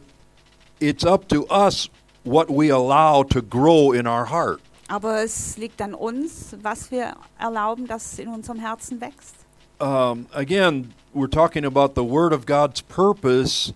it's 0.80 1.04
up 1.04 1.28
to 1.28 1.46
us 1.50 1.88
what 2.24 2.48
we 2.48 2.72
allow 2.72 3.24
to 3.24 3.42
grow 3.42 3.92
in 3.92 4.06
our 4.06 4.28
heart. 4.30 4.60
Aber 4.88 5.22
es 5.22 5.56
liegt 5.56 5.82
an 5.82 5.94
uns, 5.94 6.56
was 6.62 6.90
wir 6.90 7.16
erlauben, 7.38 7.86
dass 7.86 8.18
in 8.18 8.28
unserem 8.28 8.60
Herzen 8.60 9.00
wächst. 9.00 9.34
Um, 9.78 10.26
again, 10.32 10.94
we're 11.14 11.28
talking 11.28 11.64
about 11.64 11.94
the 11.94 12.02
word 12.08 12.32
of 12.32 12.46
God's 12.46 12.80
purpose 12.80 13.74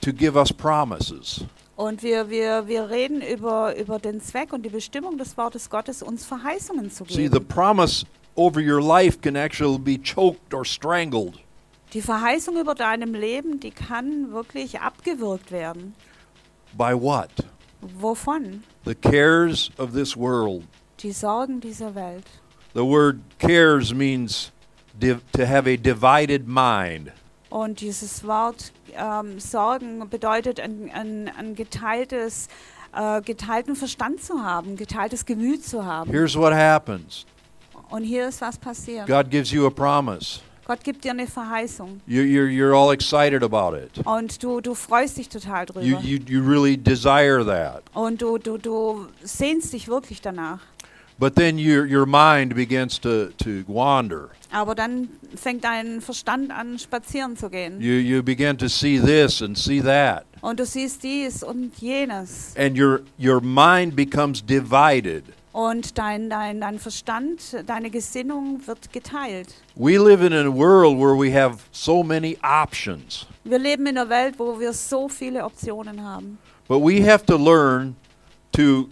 to 0.00 0.12
give 0.12 0.36
us 0.36 0.52
promises. 0.52 1.44
Und 1.76 2.02
wir, 2.02 2.28
wir, 2.28 2.68
wir 2.68 2.90
reden 2.90 3.22
über, 3.22 3.74
über 3.76 3.98
den 3.98 4.20
Zweck 4.20 4.52
und 4.52 4.62
die 4.62 4.68
Bestimmung 4.68 5.18
des 5.18 5.36
Wortes 5.36 5.70
Gottes, 5.70 6.02
uns 6.02 6.24
Verheißungen 6.24 6.90
zu 6.90 7.04
See, 7.06 7.24
the 7.24 7.30
geben. 7.30 7.48
promise 7.48 8.04
over 8.36 8.60
your 8.60 8.80
life 8.80 9.20
can 9.20 9.34
actually 9.34 9.78
be 9.78 9.98
choked 9.98 10.54
or 10.54 10.64
strangled. 10.64 11.38
Die 11.94 12.02
Verheißung 12.02 12.56
über 12.58 12.74
deinem 12.74 13.14
Leben, 13.14 13.58
die 13.60 13.70
kann 13.70 14.32
wirklich 14.32 14.80
abgewürgt 14.80 15.50
werden. 15.50 15.94
By 16.74 16.94
what? 16.94 17.30
Wovon? 17.82 18.62
The 18.84 18.94
cares 18.94 19.70
of 19.76 19.92
this 19.92 20.16
world. 20.16 20.64
Die 21.02 21.12
Sorgen 21.12 21.60
dieser 21.60 21.94
Welt. 21.94 22.24
The 22.74 22.84
word 22.84 23.20
cares 23.38 23.92
means 23.92 24.52
to 25.00 25.46
have 25.46 25.66
a 25.66 25.76
divided 25.76 26.46
mind. 26.46 27.12
Und 27.50 27.80
dieses 27.80 28.24
Wort 28.26 28.72
ähm, 28.94 29.38
Sorgen 29.38 30.08
bedeutet 30.08 30.58
ein, 30.58 30.90
ein, 30.92 31.30
ein 31.36 31.54
geteiltes, 31.54 32.48
äh, 32.94 33.20
geteilten 33.20 33.76
Verstand 33.76 34.22
zu 34.22 34.42
haben, 34.42 34.76
geteiltes 34.76 35.26
Gemüt 35.26 35.64
zu 35.64 35.84
haben. 35.84 36.10
Here's 36.10 36.34
what 36.36 36.54
happens 36.54 37.26
Und 37.90 38.04
hier 38.04 38.28
ist 38.28 38.40
was 38.40 38.56
passiert. 38.56 39.06
God 39.06 39.28
gives 39.28 39.50
you 39.50 39.66
a 39.66 39.70
promise. 39.70 40.40
Gott 40.66 40.84
gibt 40.84 41.04
dir 41.04 41.10
eine 41.10 41.26
Verheißung. 41.26 42.00
You, 42.06 42.22
you're, 42.22 42.48
you're 42.48 42.74
all 42.74 42.92
excited 42.92 43.42
about 43.42 43.76
it. 43.76 43.90
Und 44.06 44.42
du, 44.42 44.60
du 44.60 44.74
freust 44.74 45.18
dich 45.18 45.28
total 45.28 45.66
You, 45.66 45.96
drüber. 45.96 46.00
you, 46.02 46.18
you 46.28 46.42
really 46.42 46.76
desire 46.76 47.44
that. 47.44 47.82
Und 47.94 48.22
du, 48.22 48.38
du, 48.38 48.58
du 48.58 49.06
sehnst 49.22 49.72
dich 49.72 49.88
wirklich 49.88 50.20
danach. 50.20 50.60
But 51.18 51.36
then 51.36 51.56
your, 51.58 51.84
your 51.86 52.06
mind 52.06 52.54
begins 52.54 52.98
to, 53.00 53.26
to 53.38 53.62
wander. 53.68 54.30
Aber 54.50 54.74
dann 54.74 55.08
fängt 55.36 55.62
dein 55.64 56.00
Verstand 56.00 56.50
an, 56.50 56.78
spazieren 56.78 57.36
zu 57.36 57.48
gehen. 57.48 57.80
You, 57.80 57.94
you 57.94 58.22
begin 58.22 58.56
to 58.58 58.68
see 58.68 58.98
this 58.98 59.40
and 59.42 59.56
see 59.56 59.80
that. 59.80 60.24
Und 60.40 60.58
du 60.58 60.66
siehst 60.66 61.02
dies 61.02 61.42
und 61.42 61.76
jenes. 61.80 62.54
And 62.56 62.76
your, 62.78 63.02
your 63.18 63.40
mind 63.40 63.94
becomes 63.94 64.42
divided. 64.44 65.24
Und 65.52 65.98
dein, 65.98 66.30
dein, 66.30 66.60
dein 66.62 66.78
Verstand, 66.78 67.62
deine 67.66 67.90
Gesinnung 67.90 68.66
wird 68.66 68.90
geteilt. 68.92 69.48
We 69.74 69.98
live 69.98 70.22
in 70.22 70.32
a 70.32 70.48
world 70.48 70.98
where 70.98 71.14
we 71.14 71.30
have 71.34 71.58
so 71.72 72.02
many 72.02 72.38
options. 72.42 73.26
Wir 73.44 73.58
leben 73.58 73.86
in 73.86 73.98
einer 73.98 74.08
Welt, 74.08 74.38
wo 74.38 74.58
wir 74.58 74.72
so 74.72 75.08
viele 75.08 75.44
Optionen 75.44 76.02
haben. 76.02 76.38
But 76.68 76.80
we 76.80 77.02
have 77.02 77.26
to 77.26 77.36
learn 77.36 77.96
to 78.52 78.88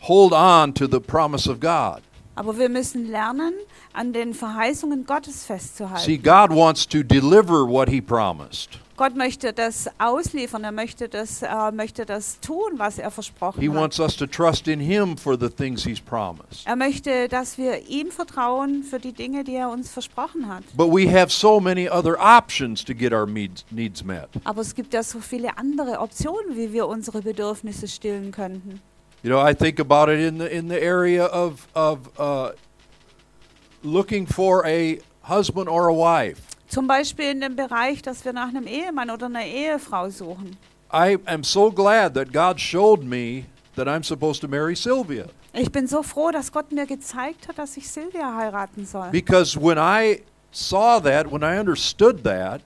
hold 0.00 0.32
on 0.32 0.74
to 0.74 0.86
the 0.86 1.00
promise 1.00 1.48
of 1.48 1.60
God. 1.60 2.02
Aber 2.34 2.58
wir 2.58 2.68
müssen 2.68 3.10
lernen, 3.10 3.54
an 3.92 4.12
den 4.12 4.34
Verheißungen 4.34 5.04
Gottes 5.06 5.44
festzuhalten. 5.44 6.04
See, 6.04 6.18
God 6.18 6.50
wants 6.50 6.86
to 6.88 7.02
deliver 7.02 7.66
what 7.66 7.88
He 7.88 8.00
promised. 8.00 8.78
Gott 9.00 9.16
möchte 9.16 9.54
das 9.54 9.88
ausliefern, 9.98 10.62
er 10.62 10.72
möchte 10.72 11.08
das, 11.08 11.40
äh, 11.40 11.72
möchte 11.72 12.04
das 12.04 12.38
tun, 12.40 12.72
was 12.76 12.98
er 12.98 13.10
versprochen 13.10 13.58
He 13.58 13.70
hat. 13.70 13.74
wants 13.74 13.98
us 13.98 14.14
to 14.14 14.26
trust 14.26 14.68
in 14.68 14.78
Him 14.78 15.16
for 15.16 15.40
the 15.40 15.48
things 15.48 15.86
He's 15.86 16.02
promised. 16.02 16.66
Er 16.66 16.76
möchte, 16.76 17.26
dass 17.28 17.56
wir 17.56 17.88
ihm 17.88 18.10
vertrauen 18.10 18.82
für 18.82 18.98
die 18.98 19.14
Dinge, 19.14 19.42
die 19.42 19.54
er 19.54 19.70
uns 19.70 19.90
versprochen 19.90 20.46
hat. 20.48 20.64
But 20.76 20.88
we 20.88 21.10
have 21.10 21.30
so 21.30 21.58
many 21.58 21.88
other 21.88 22.18
options 22.20 22.84
to 22.84 22.92
get 22.94 23.14
our 23.14 23.26
needs, 23.26 23.64
needs 23.70 24.04
met. 24.04 24.28
Aber 24.44 24.60
es 24.60 24.74
gibt 24.74 24.92
ja 24.92 25.02
so 25.02 25.20
viele 25.20 25.56
andere 25.56 25.98
Optionen, 25.98 26.54
wie 26.54 26.70
wir 26.70 26.86
unsere 26.86 27.22
Bedürfnisse 27.22 27.88
stillen 27.88 28.32
könnten. 28.32 28.82
You 29.22 29.30
know, 29.30 29.42
I 29.42 29.54
think 29.54 29.80
about 29.80 30.12
it 30.12 30.20
in 30.20 30.38
the 30.38 30.46
in 30.46 30.68
the 30.68 30.78
area 30.78 31.24
of 31.24 31.66
of 31.72 32.00
uh, 32.18 32.50
looking 33.82 34.26
for 34.26 34.66
a 34.66 34.98
husband 35.22 35.70
or 35.70 35.88
a 35.88 35.94
wife. 35.94 36.49
Zum 36.70 36.86
Beispiel 36.86 37.26
in 37.32 37.40
dem 37.40 37.56
Bereich, 37.56 38.00
dass 38.00 38.24
wir 38.24 38.32
nach 38.32 38.48
einem 38.48 38.66
Ehemann 38.66 39.10
oder 39.10 39.26
einer 39.26 39.44
Ehefrau 39.44 40.08
suchen. 40.08 40.56
I 40.92 41.18
am 41.26 41.42
so 41.44 41.70
glad 41.70 42.14
that 42.14 42.32
God 42.32 42.60
showed 42.60 43.02
me 43.04 43.44
that 43.76 43.86
I'm 43.88 44.04
supposed 44.04 44.40
to 44.42 44.48
marry 44.48 44.74
Sylvia 44.76 45.26
Ich 45.52 45.70
bin 45.72 45.86
so 45.88 46.02
froh, 46.04 46.30
dass 46.30 46.50
Gott 46.52 46.70
mir 46.70 46.86
gezeigt 46.86 47.48
hat, 47.48 47.58
dass 47.58 47.76
ich 47.76 47.88
Silvia 47.88 48.36
heiraten 48.36 48.86
soll. 48.86 49.10
because 49.10 49.60
when 49.60 49.78
I 49.78 50.22
saw 50.52 51.00
that, 51.00 51.30
when 51.30 51.42
I 51.42 51.58
understood 51.58 52.22
that, 52.24 52.60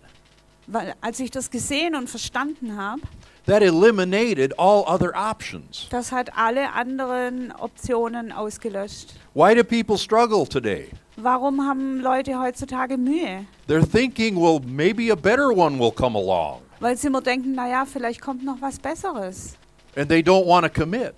Weil 0.66 0.94
als 1.00 1.18
ich 1.20 1.30
das 1.30 1.50
gesehen 1.50 1.94
und 1.94 2.09
verstanden 2.09 2.76
habe, 2.76 3.00
that 3.46 3.62
eliminated 3.62 4.59
all 4.59 4.84
other 4.86 5.12
options. 5.14 5.86
das 5.90 6.12
hat 6.12 6.30
alle 6.36 6.72
anderen 6.72 7.52
Optionen 7.52 8.32
ausgelöscht. 8.32 9.14
Why 9.34 9.55
do 9.55 9.62
people 9.64 9.96
struggle 9.98 10.46
today? 10.46 10.88
Warum 11.16 11.60
haben 11.66 12.00
Leute 12.00 12.38
heutzutage 12.40 12.96
Mühe? 12.96 13.46
They're 13.68 13.82
thinking, 13.86 14.36
well, 14.36 14.60
maybe 14.66 15.10
a 15.10 15.16
better 15.16 15.50
one 15.50 15.78
will 15.78 15.92
come 15.92 16.16
along, 16.16 16.60
Weil 16.80 16.96
sie 16.96 17.06
immer 17.06 17.20
denken, 17.22 17.54
naja, 17.54 17.84
vielleicht 17.86 18.20
kommt 18.20 18.44
noch 18.44 18.60
was 18.60 18.78
Besseres. 18.80 19.56
and 19.96 20.08
they 20.08 20.22
don't 20.22 20.46
want 20.46 20.64
to 20.64 20.68
commit. 20.70 21.14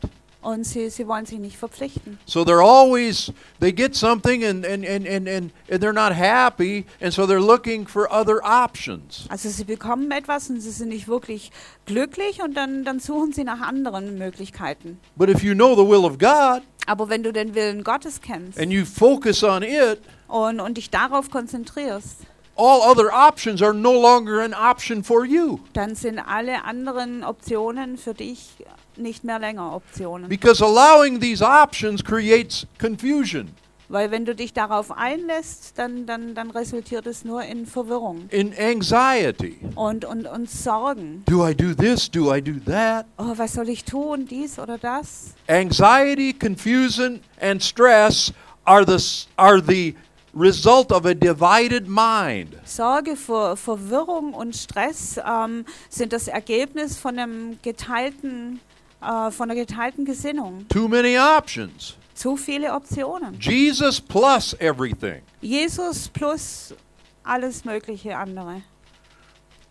Und 0.47 0.63
sie, 0.63 0.91
sie 0.91 1.09
wollen 1.09 1.27
sich 1.27 1.41
nicht 1.41 1.57
verpflichten. 1.57 2.21
So 2.25 2.43
they're 2.43 2.65
always 2.65 3.33
they 3.59 3.73
get 3.73 3.97
something 3.97 4.45
and 4.45 4.65
and, 4.65 4.87
and, 4.87 5.05
and, 5.09 5.29
and 5.29 5.53
they're 5.69 5.93
not 5.93 6.15
happy 6.15 6.85
and 7.01 7.13
so 7.13 7.25
they're 7.25 7.45
looking 7.45 7.85
for 7.85 8.09
other 8.13 8.41
options. 8.45 9.27
Also 9.29 9.49
sie 9.49 9.65
bekommen 9.65 10.09
etwas 10.13 10.49
und 10.49 10.61
sie 10.61 10.71
sind 10.71 10.91
nicht 10.91 11.09
wirklich 11.09 11.51
glücklich 11.85 12.45
und 12.45 12.55
dann, 12.55 12.85
dann 12.85 13.01
suchen 13.01 13.33
sie 13.33 13.43
nach 13.43 13.61
anderen 13.61 14.19
Möglichkeiten. 14.19 15.01
But 15.17 15.31
if 15.31 15.43
you 15.43 15.53
know 15.53 15.75
the 15.75 15.83
will 15.83 16.05
of 16.05 16.17
God 16.17 16.63
Aber 16.87 17.09
wenn 17.09 17.25
du 17.25 17.33
den 17.33 17.57
Willen 17.57 17.83
Gottes 17.83 18.21
kennst 18.21 18.57
and 18.57 18.71
you 18.71 18.85
focus 18.85 19.43
on 19.43 19.65
it, 19.65 19.99
und, 20.29 20.61
und 20.61 20.77
dich 20.77 20.91
darauf 20.91 21.29
konzentrierst, 21.29 22.19
all 22.57 22.81
other 22.89 23.11
options 23.13 23.61
are 23.61 23.75
no 23.75 23.93
longer 23.93 24.45
an 24.45 24.55
option 24.55 25.03
for 25.03 25.25
you 25.25 25.59
dann 25.73 25.97
sind 25.97 26.21
alle 26.21 26.65
anderen 26.65 27.25
Optionen 27.25 27.99
für 27.99 28.15
dich 28.15 28.55
nicht 28.99 29.25
mehr 29.25 29.39
länger 29.39 29.75
Optionen. 29.75 30.29
because 30.29 30.63
allowing 30.63 31.21
these 31.21 31.43
options 31.45 32.03
creates 32.05 32.67
confusion. 32.81 33.51
Weil 33.89 34.11
wenn 34.11 34.25
du 34.25 34.35
dich 34.35 34.53
darauf 34.53 34.91
einlässt, 34.91 35.79
dann, 35.79 36.07
dann, 36.07 36.35
dann 36.35 36.51
resultiert 36.51 37.07
es 37.07 37.25
nur 37.25 37.45
in 37.45 37.67
Verwirrung 37.67 38.27
in 38.31 38.53
anxiety. 38.59 39.59
und, 39.77 40.05
und, 40.05 40.27
und 40.27 40.51
Sorgen. 40.51 41.23
Do 41.27 41.47
I 41.47 41.55
do 41.55 41.73
this? 41.73 42.11
Do 42.11 42.35
I 42.35 42.41
do 42.43 42.55
that? 42.69 43.07
Oh, 43.17 43.35
was 43.37 43.53
soll 43.53 43.69
ich 43.69 43.85
tun, 43.85 44.27
dies 44.27 44.59
oder 44.59 44.77
das? 44.77 45.35
Anxiety, 45.47 46.33
confusion, 46.33 47.21
and 47.41 47.63
stress 47.63 48.33
are 48.65 48.85
the, 48.85 48.99
are 49.37 49.61
the 49.63 49.95
result 50.35 50.91
of 50.91 51.07
a 51.07 51.15
divided 51.15 51.87
mind. 51.87 52.57
Sorge, 52.65 53.15
Ver 53.15 53.57
Verwirrung 53.57 54.35
und 54.35 54.57
Stress 54.57 55.19
ähm, 55.25 55.65
sind 55.89 56.13
das 56.13 56.27
Ergebnis 56.27 56.99
von 56.99 57.19
einem 57.21 57.59
geteilten, 57.63 58.59
äh, 59.01 59.31
von 59.31 59.51
einer 59.51 59.55
geteilten 59.55 60.05
Gesinnung. 60.05 60.67
Too 60.69 60.89
many 60.89 61.19
options. 61.19 61.97
Zu 62.15 62.37
viele 62.37 62.73
Optionen. 62.73 63.39
Jesus 63.41 64.01
plus 64.01 64.55
everything. 64.55 65.21
Jesus 65.43 66.09
plus 66.09 66.75
alles 67.23 67.65
mögliche 67.65 68.17
andere. 68.17 68.63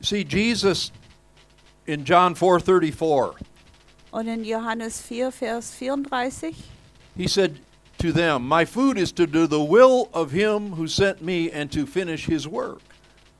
See, 0.02 0.24
Jesus 0.24 0.92
in 1.86 2.04
John 2.04 2.36
4:34, 2.36 3.36
Und 4.12 4.28
in 4.28 4.44
Johannes 4.44 5.02
4, 5.02 5.32
Vers 5.32 5.72
34, 5.74 6.56
he 7.16 7.28
said 7.28 7.60
to 7.98 8.12
them, 8.12 8.48
"My 8.48 8.66
food 8.66 8.98
is 8.98 9.12
to 9.14 9.26
do 9.26 9.48
the 9.48 9.60
will 9.60 10.10
of 10.14 10.32
him 10.32 10.74
who 10.78 10.88
sent 10.88 11.22
me 11.22 11.50
and 11.52 11.72
to 11.72 11.86
finish 11.86 12.26
his 12.26 12.48
work." 12.48 12.82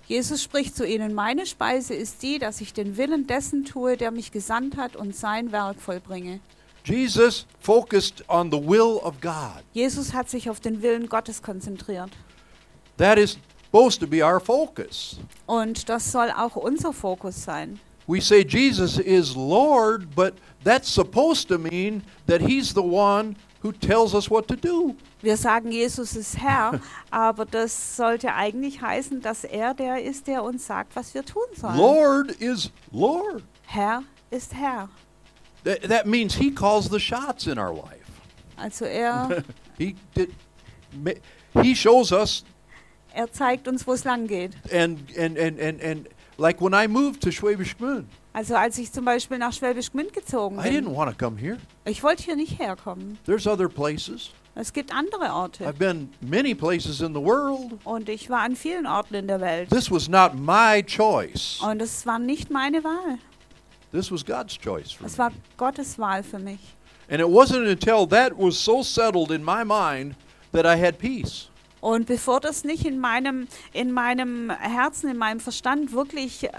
Jesus 0.08 0.44
spricht 0.44 0.76
zu 0.76 0.86
ihnen, 0.86 1.14
meine 1.14 1.48
Speise 1.48 1.96
ist 1.96 2.22
die, 2.22 2.38
dass 2.38 2.62
ich 2.62 2.74
den 2.74 2.96
Willen 2.96 3.26
dessen 3.26 3.66
tue, 3.66 3.98
der 3.98 4.12
mich 4.12 4.32
gesandt 4.32 4.78
hat 4.78 4.96
und 4.96 5.16
sein 5.16 5.52
Werk 5.52 5.82
vollbringe. 5.82 6.40
Jesus 6.84 7.48
focused 7.60 8.24
on 8.30 8.52
the 8.52 8.60
will 8.60 9.00
of 9.02 9.20
God. 9.20 9.64
Jesus 9.74 10.14
hat 10.14 10.30
sich 10.30 10.50
auf 10.52 10.60
den 10.60 10.84
Willen 10.84 11.10
Gottes 11.10 11.42
konzentriert. 11.42 12.12
That 12.98 13.18
is 13.18 13.40
supposed 13.66 14.00
to 14.02 14.08
be 14.08 14.24
our 14.24 14.40
focus. 14.40 15.18
Und 15.48 15.90
das 15.90 16.12
soll 16.12 16.30
auch 16.30 16.56
unser 16.56 16.94
Fokus 16.94 17.44
sein. 17.44 17.80
We 18.08 18.22
say 18.22 18.46
Jesus 18.48 19.00
is 19.00 19.36
Lord, 19.36 20.16
but 20.16 20.36
that's 20.64 20.88
supposed 20.88 21.48
to 21.48 21.58
mean 21.58 22.04
that 22.28 22.40
he's 22.40 22.70
the 22.70 22.84
one 22.84 23.36
who 23.66 23.72
tells 23.72 24.14
us 24.14 24.30
what 24.30 24.48
to 24.48 24.56
do. 24.56 24.96
Wir 25.22 25.38
sagen, 25.38 25.72
Jesus 25.72 26.16
ist 26.16 26.38
Herr, 26.38 26.80
aber 27.10 27.46
das 27.46 27.98
sollte 27.98 28.32
eigentlich 28.36 28.80
heißen, 28.80 29.22
dass 29.22 29.44
er 29.44 29.74
der 29.74 30.04
ist, 30.04 30.28
der 30.28 30.44
uns 30.44 30.68
sagt, 30.68 30.96
was 30.96 31.16
wir 31.16 31.26
tun 31.26 31.48
sollen. 31.56 31.78
Lord 31.78 32.32
is 32.40 32.70
Lord. 32.92 33.44
Herr 33.66 34.04
ist 34.30 34.54
Herr. 34.54 34.88
That, 35.64 35.82
that 35.90 36.06
means 36.06 36.36
he 36.36 36.52
calls 36.52 36.90
the 36.90 37.00
shots 37.00 37.48
in 37.48 37.58
our 37.58 37.74
life. 37.74 38.06
Also 38.56 38.86
er, 38.86 39.44
He 39.80 39.96
did, 40.14 40.32
he 41.62 41.74
shows 41.74 42.12
us 42.12 42.46
er 43.14 43.32
zeigt 43.32 43.68
uns, 43.68 43.88
wo 43.88 43.94
es 43.94 44.04
lang 44.04 44.28
geht. 44.28 44.52
and 44.72 45.00
and 45.18 45.38
and 45.38 45.60
and 45.60 45.82
and 45.82 46.08
like 46.38 46.62
when 46.62 46.74
I 46.74 46.88
moved 46.88 47.22
to 47.24 47.32
Schwäbisch 47.32 47.76
Gmünd, 47.78 48.06
Also 48.36 48.56
als 48.56 48.78
ich 48.78 48.92
zum 48.92 49.06
Beispiel 49.06 49.38
nach 49.38 49.54
Schwäbisch 49.54 49.92
Gmünd 49.94 50.12
gezogen 50.12 50.58
I 50.60 50.64
didn't 50.68 50.94
want 50.94 51.10
to 51.10 51.26
come 51.26 51.40
here. 51.40 51.58
ich 51.86 52.04
wollte 52.04 52.24
hier 52.24 52.36
nicht 52.36 52.60
herkommen. 52.60 53.18
There's 53.26 53.48
other 53.48 53.70
places. 53.70 54.32
Es 54.56 54.74
gibt 54.74 54.94
andere 54.94 55.32
Orte. 55.32 55.66
I've 55.66 55.78
been 55.78 56.10
many 56.20 56.54
places 56.54 57.00
in 57.00 57.14
the 57.14 57.22
world. 57.22 57.80
Und 57.86 58.10
ich 58.10 58.30
war 58.30 58.42
an 58.42 58.58
vielen 58.58 58.88
Orten 58.88 59.16
in 59.16 59.28
der 59.28 59.40
Welt. 59.40 59.70
This 59.70 59.90
was 59.90 60.10
not 60.10 60.34
my 60.36 60.84
choice. 60.84 61.62
Und 61.62 61.82
es 61.82 62.06
war 62.06 62.20
nicht 62.20 62.52
meine 62.52 62.84
Wahl. 62.84 63.20
This 63.94 64.12
was 64.12 64.26
God's 64.26 64.58
choice 64.58 64.92
for 64.92 65.08
Es 65.08 65.14
me. 65.14 65.20
war 65.20 65.32
Gottes 65.56 65.98
Wahl 65.98 66.22
für 66.22 66.40
mich. 66.40 66.60
And 67.10 67.22
it 67.22 67.28
wasn't 67.28 67.70
until 67.70 68.06
that 68.10 68.34
was 68.38 68.62
so 68.62 68.84
settled 68.84 69.32
in 69.32 69.46
my 69.46 69.64
mind 69.64 70.16
that 70.52 70.66
I 70.66 70.78
had 70.78 70.98
peace. 70.98 71.50
Und 71.80 72.08
bevor 72.08 72.42
das 72.42 72.66
nicht 72.66 72.86
in 72.86 73.00
meinem, 73.00 73.48
in 73.72 73.92
meinem 73.94 74.50
Herzen, 74.50 75.10
in 75.10 75.18
meinem 75.18 75.40
Verstand 75.40 75.94
wirklich 75.94 76.44
äh, 76.46 76.50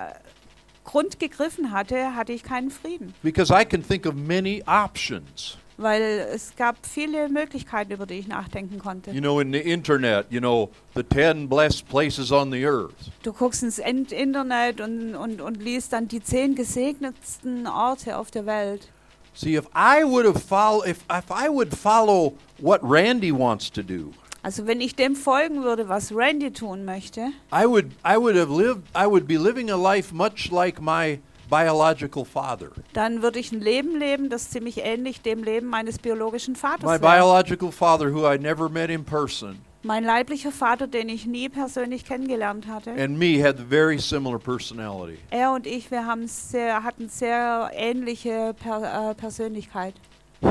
Grund 0.86 1.18
gegriffen 1.18 1.72
hatte, 1.72 2.14
hatte 2.14 2.32
ich 2.32 2.42
keinen 2.42 2.70
Frieden. 2.70 3.12
Because 3.22 3.52
I 3.52 3.64
can 3.64 3.82
think 3.86 4.06
of 4.06 4.14
many 4.14 4.62
options. 4.66 5.58
Weil 5.78 6.26
es 6.32 6.56
gab 6.56 6.76
viele 6.86 7.28
Möglichkeiten, 7.28 7.92
über 7.92 8.06
die 8.06 8.14
ich 8.14 8.28
nachdenken 8.28 8.78
konnte. 8.78 9.10
You 9.10 9.20
know, 9.20 9.40
in 9.40 9.52
the 9.52 9.58
internet, 9.58 10.26
you 10.30 10.40
know, 10.40 10.70
the 10.94 11.02
10 11.02 11.50
blessed 11.50 11.86
places 11.86 12.32
on 12.32 12.50
the 12.50 12.64
earth. 12.64 12.94
Du 13.22 13.32
guckst 13.34 13.62
ins 13.62 13.78
Internet 13.78 14.80
und, 14.80 15.14
und, 15.14 15.42
und 15.42 15.62
liest 15.62 15.92
dann 15.92 16.08
die 16.08 16.22
zehn 16.22 16.54
gesegnetsten 16.54 17.66
Orte 17.66 18.16
auf 18.16 18.30
der 18.30 18.46
Welt. 18.46 18.88
See, 19.34 19.54
if 19.54 19.66
I 19.74 20.02
would 20.02 20.24
have 20.24 20.40
follow, 20.40 20.82
if, 20.82 21.04
if 21.10 21.30
I 21.30 21.50
would 21.50 21.76
follow 21.76 22.32
what 22.58 22.80
Randy 22.82 23.30
wants 23.30 23.70
to 23.72 23.82
do, 23.82 24.14
Also 24.46 24.68
wenn 24.68 24.80
ich 24.80 24.94
dem 24.94 25.16
folgen 25.16 25.64
würde, 25.64 25.88
was 25.88 26.14
Randy 26.14 26.52
tun 26.52 26.84
möchte, 26.84 27.32
I 27.52 27.64
would, 27.66 27.86
I 28.06 28.16
would 28.16 28.36
have 28.36 28.48
lived, 28.56 28.82
I 28.96 29.04
would 29.04 29.26
be 29.26 29.36
living 29.36 29.72
a 29.72 29.76
life 29.76 30.14
much 30.14 30.52
like 30.52 30.80
my 30.80 31.18
biological 31.50 32.24
father. 32.24 32.68
dann 32.92 33.22
würde 33.22 33.40
ich 33.40 33.50
ein 33.50 33.60
Leben 33.60 33.98
leben, 33.98 34.30
das 34.30 34.50
ziemlich 34.50 34.84
ähnlich 34.84 35.20
dem 35.20 35.42
Leben 35.42 35.66
meines 35.66 35.98
biologischen 35.98 36.52
My 36.52 36.60
Vaters 36.60 36.84
wäre. 36.88 37.00
biological 37.00 37.72
father, 37.72 38.12
who 38.14 38.24
I 38.24 38.38
never 38.38 38.68
met 38.68 38.88
in 38.88 39.04
person, 39.04 39.58
Mein 39.82 40.04
leiblicher 40.04 40.52
Vater, 40.52 40.86
den 40.86 41.08
ich 41.08 41.26
nie 41.26 41.48
persönlich 41.48 42.04
kennengelernt 42.04 42.68
hatte. 42.68 42.92
and 42.92 43.18
me 43.18 43.42
had 43.42 43.56
very 43.58 43.98
similar 43.98 44.38
personality. 44.38 45.18
Er 45.30 45.50
und 45.54 45.66
ich, 45.66 45.90
wir 45.90 46.06
haben 46.06 46.28
sehr, 46.28 46.84
hatten 46.84 47.08
sehr 47.08 47.72
ähnliche 47.74 48.54
per, 48.62 49.10
äh, 49.10 49.14
Persönlichkeit. 49.16 49.94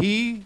He 0.02 0.41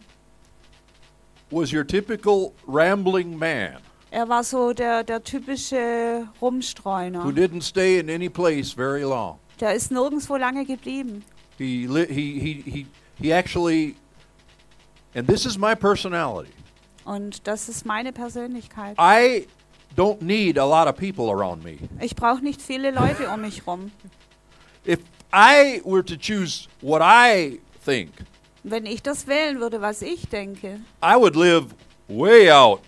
was 1.51 1.71
your 1.73 1.83
typical 1.85 2.53
rambling 2.67 3.37
man 3.37 3.77
Er 4.11 4.27
war 4.27 4.43
so 4.43 4.73
der, 4.73 5.03
der 5.03 5.23
typische 5.23 6.27
Rumstreuner. 6.41 7.23
who 7.23 7.31
didn't 7.31 7.61
stay 7.63 7.99
in 7.99 8.09
any 8.09 8.27
place 8.29 8.71
very 8.73 9.03
long. 9.03 9.37
Der 9.59 9.73
ist 9.75 9.91
nirgendwo 9.91 10.35
lange 10.37 10.65
geblieben. 10.65 11.23
He, 11.57 11.85
he, 11.87 12.39
he, 12.39 12.63
he, 12.65 12.87
he 13.21 13.31
actually, 13.33 13.95
and 15.13 15.27
this 15.27 15.45
is 15.45 15.57
my 15.57 15.75
personality. 15.75 16.53
Und 17.05 17.45
das 17.47 17.69
ist 17.69 17.85
meine 17.85 18.11
Persönlichkeit. 18.11 18.95
I 18.97 19.47
don't 19.95 20.21
need 20.21 20.57
a 20.57 20.65
lot 20.65 20.87
of 20.87 20.95
people 20.95 21.29
around 21.29 21.63
me. 21.63 21.77
Ich 22.01 22.15
brauche 22.15 22.41
nicht 22.43 22.61
viele 22.61 22.91
Leute 22.91 23.29
um 23.29 23.41
mich 23.41 23.67
rum. 23.67 23.91
If 24.87 24.99
I 25.31 25.81
were 25.85 26.03
to 26.03 26.15
choose 26.15 26.67
what 26.81 27.01
I 27.03 27.59
think, 27.85 28.11
Wenn 28.63 28.85
ich 28.85 29.01
das 29.01 29.27
wählen 29.27 29.59
würde, 29.59 29.81
was 29.81 30.01
ich 30.01 30.27
denke, 30.27 30.81
I 31.03 31.15
would 31.15 31.35
live 31.35 31.67
way 32.07 32.51
out 32.51 32.81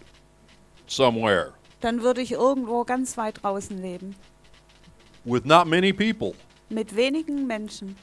somewhere 0.87 1.53
dann 1.81 2.03
würde 2.03 2.21
ich 2.21 2.31
irgendwo 2.33 2.83
ganz 2.83 3.17
weit 3.17 3.43
draußen 3.43 3.81
leben. 3.81 4.15
with 5.25 5.45
not 5.45 5.67
many 5.67 5.91
people. 5.93 6.33
Mit 6.69 6.95
wenigen 6.95 7.47
Menschen. 7.47 7.95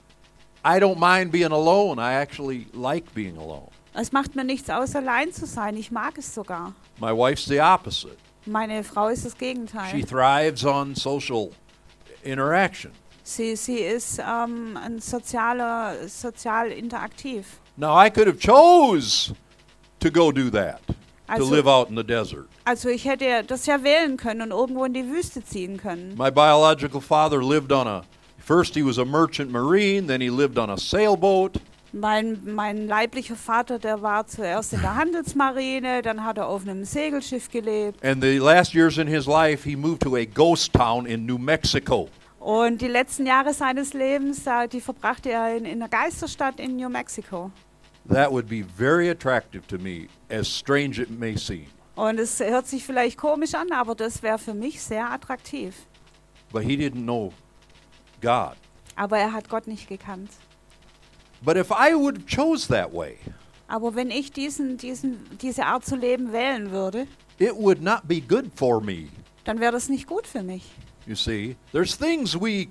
I 0.64 0.78
don't 0.78 0.98
mind 0.98 1.32
being 1.32 1.52
alone. 1.52 1.98
I 1.98 2.14
actually 2.14 2.66
like 2.74 3.12
being 3.14 3.36
alone. 3.38 3.70
Es 3.94 4.12
macht 4.12 4.36
mir 4.36 4.44
nichts 4.44 4.68
aus, 4.68 4.94
allein 4.94 5.32
zu 5.32 5.46
sein. 5.46 5.76
Ich 5.76 5.90
mag 5.90 6.18
es 6.18 6.34
sogar. 6.34 6.74
My 7.00 7.12
wife's 7.12 7.46
the 7.46 7.60
opposite. 7.60 8.16
Meine 8.44 8.84
Frau 8.84 9.08
ist 9.08 9.24
das 9.24 9.32
She 9.32 9.38
Gegenteil. 9.38 10.04
thrives 10.04 10.64
on 10.64 10.94
social 10.94 11.50
interaction. 12.22 12.92
Sie, 13.28 13.56
sie 13.56 13.80
ist 13.80 14.20
ähm, 14.20 14.78
ein 14.82 15.00
sozialer, 15.00 16.08
sozial 16.08 16.68
interaktiv. 16.72 17.44
Now 17.76 17.94
I 18.02 18.08
could 18.08 18.26
have 18.26 18.38
chose 18.38 19.34
to 20.00 20.10
go 20.10 20.32
do 20.32 20.48
that, 20.50 20.80
to 20.86 20.94
Also, 21.34 21.54
live 21.54 21.66
out 21.66 21.90
in 21.90 21.96
the 21.96 22.02
desert. 22.02 22.46
also 22.64 22.88
ich 22.88 23.04
hätte 23.04 23.44
das 23.46 23.66
ja 23.66 23.82
wählen 23.84 24.16
können 24.16 24.40
und 24.40 24.50
irgendwo 24.58 24.84
in 24.86 24.94
die 24.94 25.06
Wüste 25.10 25.44
ziehen 25.44 25.76
können. 25.76 26.14
My 26.16 26.30
biological 26.30 27.02
father 27.02 27.42
lived 27.42 27.70
on 27.70 27.86
a 27.86 28.02
first 28.38 28.74
he 28.74 28.82
was 28.82 28.98
a 28.98 29.04
merchant 29.04 29.50
marine, 29.52 30.06
then 30.06 30.22
he 30.22 30.30
lived 30.30 30.58
on 30.58 30.70
a 30.70 30.78
sailboat, 30.78 31.60
Mein, 31.92 32.38
mein 32.44 32.86
leiblicher 32.86 33.34
Vater, 33.36 33.78
der 33.78 34.00
war 34.02 34.26
zuerst 34.26 34.72
in 34.72 34.80
der 34.80 34.94
Handelsmarine, 35.42 36.00
dann 36.02 36.24
hat 36.24 36.38
er 36.38 36.46
auf 36.48 36.62
einem 36.62 36.84
Segelschiff 36.84 37.50
gelebt. 37.50 38.02
and 38.02 38.22
the 38.22 38.38
last 38.38 38.72
years 38.74 38.96
in 38.96 39.06
his 39.06 39.26
life 39.26 39.64
he 39.68 39.76
moved 39.76 40.00
to 40.00 40.16
a 40.16 40.24
ghost 40.24 40.72
town 40.72 41.04
in 41.04 41.26
New 41.26 41.36
Mexico. 41.38 42.08
Und 42.50 42.80
die 42.80 42.88
letzten 42.88 43.26
Jahre 43.26 43.52
seines 43.52 43.92
Lebens, 43.92 44.42
da- 44.44 44.66
die 44.66 44.80
verbrachte 44.80 45.30
er 45.30 45.54
in, 45.54 45.66
in 45.66 45.82
einer 45.82 45.88
Geisterstadt 45.90 46.58
in 46.58 46.76
New 46.76 46.88
Mexico. 46.88 47.50
That 48.08 48.30
would 48.32 48.48
be 48.48 48.64
very 48.64 49.10
attractive 49.10 49.66
to 49.66 49.76
me, 49.76 50.08
as 50.30 50.48
strange 50.48 50.98
it 50.98 51.10
may 51.10 51.36
seem. 51.36 51.66
Und 51.94 52.18
es 52.18 52.40
hört 52.40 52.66
sich 52.66 52.86
vielleicht 52.86 53.18
komisch 53.18 53.54
an, 53.54 53.70
aber 53.70 53.94
das 53.94 54.22
wäre 54.22 54.38
für 54.38 54.54
mich 54.54 54.80
sehr 54.80 55.10
attraktiv. 55.12 55.74
But 56.50 56.62
he 56.62 56.74
didn't 56.74 57.02
know 57.02 57.34
God. 58.22 58.56
Aber 58.96 59.18
er 59.18 59.34
hat 59.34 59.50
Gott 59.50 59.66
nicht 59.66 59.86
gekannt. 59.86 60.30
But 61.42 61.58
if 61.58 61.70
I 61.70 61.94
would 61.94 62.16
have 62.16 62.26
chose 62.34 62.66
that 62.68 62.94
way, 62.94 63.18
Aber 63.66 63.94
wenn 63.94 64.10
ich 64.10 64.32
diesen, 64.32 64.78
diesen, 64.78 65.36
diese 65.42 65.66
Art 65.66 65.84
zu 65.84 65.96
leben 65.96 66.32
wählen 66.32 66.70
würde, 66.70 67.06
it 67.38 67.54
would 67.54 67.82
not 67.82 68.08
be 68.08 68.22
good 68.22 68.46
for 68.56 68.80
me. 68.80 69.08
dann 69.44 69.60
wäre 69.60 69.72
das 69.72 69.90
nicht 69.90 70.06
gut 70.06 70.26
für 70.26 70.42
mich. 70.42 70.64
You 71.08 71.14
see, 71.14 71.56
there's 71.72 71.94
things 71.96 72.36
we 72.36 72.68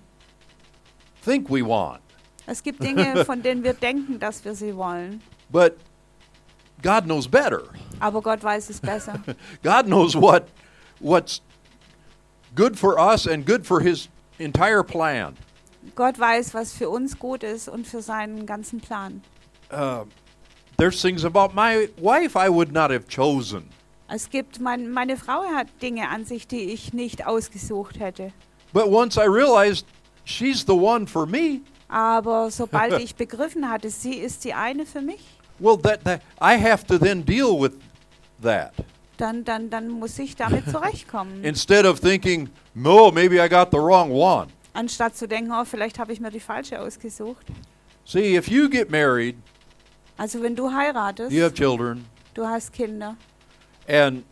think 1.24 1.50
we 1.50 1.64
want, 1.64 2.02
Es 2.46 2.62
gibt 2.62 2.80
Dinge, 2.84 3.26
von 3.26 3.42
denen 3.42 3.64
wir 3.64 3.74
denken, 3.74 4.20
dass 4.20 4.46
wir 4.46 4.54
sie 4.54 4.76
wollen. 4.76 5.22
but 5.52 5.78
God 6.84 7.06
knows 7.06 7.28
better. 7.28 7.64
Aber 8.00 8.22
Gott 8.22 8.44
weiß 8.44 8.70
es 8.70 8.80
besser. 8.80 9.20
God 9.64 9.88
knows 9.88 10.16
what 10.16 10.50
what's 11.00 11.42
good 12.54 12.78
for 12.78 13.00
us 13.00 13.26
and 13.26 13.44
good 13.44 13.66
for 13.66 13.82
his 13.82 14.08
entire 14.38 14.84
plan. 14.84 15.36
Gott 15.96 16.20
weiß, 16.20 16.54
was 16.54 16.74
für 16.74 16.90
uns 16.92 17.18
gut 17.18 17.42
ist 17.42 17.68
und 17.68 17.88
für 17.88 18.04
seinen 18.04 18.46
ganzen 18.46 18.80
Plan. 18.80 19.24
Uh, 19.72 20.06
there's 20.78 21.02
things 21.02 21.26
about 21.26 21.56
my 21.56 21.90
wife 22.00 22.36
I 22.36 22.50
would 22.50 22.72
not 22.72 22.92
have 22.92 23.08
chosen. 23.08 23.70
Es 24.10 24.30
gibt, 24.30 24.60
mein, 24.62 24.89
meine 24.91 25.18
Frau 25.18 25.43
hat 25.53 25.68
Dinge 25.82 26.10
an 26.10 26.24
sich, 26.26 26.47
die 26.47 26.72
ich 26.72 26.93
nicht 26.93 27.26
ausgesucht 27.28 27.99
hätte. 27.99 28.32
But 28.74 28.88
once 28.88 29.18
I 29.18 29.28
realized 29.28 29.86
she's 30.26 30.62
the 30.66 30.74
one 30.74 31.08
for 31.08 31.26
me, 31.26 31.62
Aber 31.89 32.49
sobald 32.51 32.99
ich 33.01 33.16
begriffen 33.16 33.70
hatte, 33.70 33.89
sie 33.89 34.16
ist 34.16 34.43
die 34.45 34.53
eine 34.53 34.86
für 34.86 35.01
mich, 35.01 35.26
well 35.60 35.78
that, 35.78 36.03
that 36.05 36.22
I 36.41 36.58
have 36.58 36.86
to 36.88 36.97
then 36.97 37.26
deal 37.26 37.60
with 37.60 37.72
that. 38.41 38.74
dann, 39.18 39.43
dann, 39.43 39.70
dann 39.70 39.89
muss 39.89 40.18
ich 40.20 40.36
damit 40.36 40.70
zurechtkommen. 40.72 41.43
Instead 41.43 41.86
of 41.86 41.99
thinking, 41.99 42.49
no, 42.76 43.12
maybe 43.12 43.43
I 43.43 43.49
got 43.49 43.70
the 43.72 43.78
wrong 43.78 44.12
one. 44.12 44.47
Anstatt 44.74 45.16
zu 45.18 45.28
denken, 45.28 45.51
oh, 45.51 45.66
vielleicht 45.66 45.97
habe 45.99 46.14
ich 46.14 46.20
mir 46.20 46.30
die 46.30 46.39
falsche 46.39 46.80
ausgesucht. 46.80 47.45
See, 48.05 48.38
if 48.38 48.47
you 48.47 48.70
get 48.70 48.89
married, 48.91 49.36
Also 50.18 50.41
wenn 50.41 50.55
du 50.55 50.72
heiratest, 50.72 51.32
you 51.32 51.43
have 51.43 51.53
children, 51.53 52.05
du 52.34 52.45
hast 52.45 52.72
Kinder 52.74 53.16
and 53.88 54.24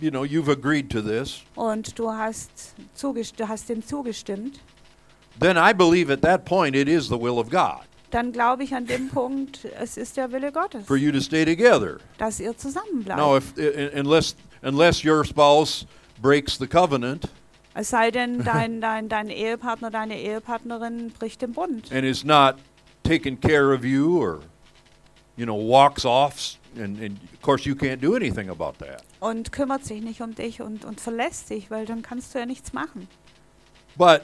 you 0.00 0.10
know, 0.10 0.24
you've 0.24 0.48
agreed 0.48 0.90
to 0.90 1.00
this, 1.00 1.42
und 1.56 1.98
du 1.98 2.10
hast, 2.10 2.74
zugest 2.94 3.38
du 3.38 3.48
hast 3.48 3.68
dem 3.68 3.82
zugestimmt, 3.82 4.60
then 5.38 5.56
I 5.56 5.72
believe 5.72 6.10
at 6.10 6.22
that 6.22 6.44
point 6.44 6.74
it 6.74 6.88
is 6.88 7.08
the 7.08 7.18
will 7.18 7.38
of 7.38 7.50
God 7.50 7.86
dann 8.14 8.30
glaube 8.30 8.62
ich 8.62 8.72
an 8.72 8.86
dem 8.86 9.08
Punkt, 9.08 9.64
es 9.64 9.96
ist 9.96 10.16
der 10.16 10.30
Wille 10.30 10.52
Gottes, 10.52 10.86
for 10.86 10.96
you 10.96 11.10
to 11.10 11.20
stay 11.20 11.44
together. 11.44 11.98
dass 12.16 12.38
ihr 12.38 12.56
zusammenbleibt. 12.56 13.18
Now, 13.18 13.36
if 13.36 13.54
unless 13.92 14.36
unless 14.62 15.04
your 15.04 15.24
spouse 15.24 15.84
breaks 16.22 16.56
the 16.56 16.66
covenant 16.66 17.28
Es 17.76 17.88
sei 17.90 18.12
denn, 18.12 18.44
dein, 18.44 18.80
dein, 18.80 19.08
dein 19.08 19.28
Ehepartner, 19.30 19.90
deine 19.90 20.16
Ehepartnerin 20.20 21.10
bricht 21.10 21.42
den 21.42 21.52
Bund 21.52 21.90
and 21.90 22.04
is 22.04 22.24
not 22.24 22.54
taking 23.02 23.36
care 23.36 23.74
of 23.74 23.84
you 23.84 24.22
or 24.22 24.42
you 25.36 25.44
know 25.44 25.56
walks 25.56 26.04
off, 26.04 26.56
and, 26.78 27.00
and 27.00 27.18
of 27.32 27.42
course 27.42 27.64
you 27.68 27.74
can't 27.74 28.00
do 28.00 28.14
anything 28.14 28.48
about 28.50 28.74
that. 28.78 29.02
und 29.20 29.52
kümmert 29.52 29.84
sich 29.84 30.02
nicht 30.02 30.20
um 30.20 30.34
dich 30.34 30.60
und, 30.60 30.84
und 30.84 31.00
verlässt 31.00 31.50
dich, 31.50 31.70
weil 31.70 31.86
dann 31.86 32.02
kannst 32.02 32.34
du 32.34 32.38
ja 32.38 32.46
nichts 32.46 32.72
machen. 32.72 33.08
But 33.96 34.22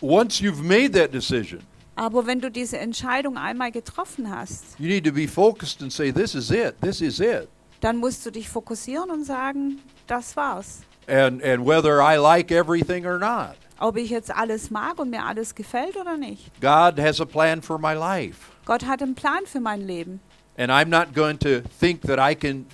once 0.00 0.40
you've 0.40 0.62
made 0.62 0.92
that 0.92 1.12
decision, 1.12 1.60
Aber 1.94 2.26
wenn 2.26 2.40
du 2.40 2.50
diese 2.50 2.78
Entscheidung 2.78 3.36
einmal 3.36 3.70
getroffen 3.70 4.30
hast, 4.30 4.78
you 4.78 4.88
need 4.88 5.04
to 5.04 5.12
be 5.12 5.28
focused 5.28 5.82
and 5.82 5.92
say, 5.92 6.10
"This 6.12 6.34
is 6.34 6.50
it. 6.50 6.74
This 6.80 7.00
is 7.00 7.20
it." 7.20 7.48
dann 7.80 7.96
musst 7.96 8.24
du 8.24 8.30
dich 8.30 8.48
fokussieren 8.48 9.10
und 9.10 9.24
sagen, 9.24 9.80
das 10.06 10.36
war's. 10.36 10.82
And 11.08 11.42
and 11.42 11.66
whether 11.66 12.00
I 12.00 12.16
like 12.16 12.50
everything 12.52 13.04
or 13.06 13.18
not, 13.18 13.56
Ob 13.80 13.96
ich 13.96 14.10
jetzt 14.10 14.30
alles 14.30 14.70
mag 14.70 14.98
und 15.00 15.10
mir 15.10 15.24
alles 15.24 15.54
gefällt 15.54 15.96
oder 15.96 16.16
nicht. 16.16 16.52
God 16.60 16.98
has 17.00 17.20
a 17.20 17.24
plan 17.24 17.60
for 17.60 17.78
my 17.78 17.92
life, 17.94 18.51
Gott 18.72 18.86
hat 18.86 19.02
einen 19.02 19.14
Plan 19.14 19.44
für 19.44 19.60
mein 19.60 19.82
Leben. 19.86 20.20
and 20.56 20.70
I'm 20.72 20.88
not 20.88 21.14
going 21.14 21.38
to 21.40 21.60
think 21.78 22.00
that 22.06 22.18
I 22.18 22.34
can 22.34 22.64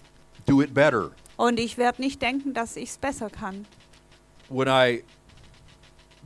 do 0.47 0.61
it 0.63 0.73
better. 0.73 1.11
Und 1.37 1.59
ich 1.59 1.77
werde 1.77 2.01
nicht 2.01 2.23
denken, 2.23 2.55
dass 2.55 2.77
ich 2.77 2.91
es 2.91 2.99
besser 2.99 3.29
kann. 3.31 3.67
When 4.49 4.69
I 4.69 5.03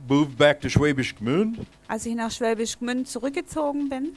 moved 0.07 0.37
back 0.37 0.61
to 0.61 0.69
Schwäbisch 0.69 1.15
Gmünd, 1.15 1.65
Als 1.87 2.05
ich 2.05 2.13
nach 2.13 2.29
Schwäbisch 2.29 2.77
Gmünd 2.77 3.07
zurückgezogen 3.07 3.89
bin, 3.89 4.15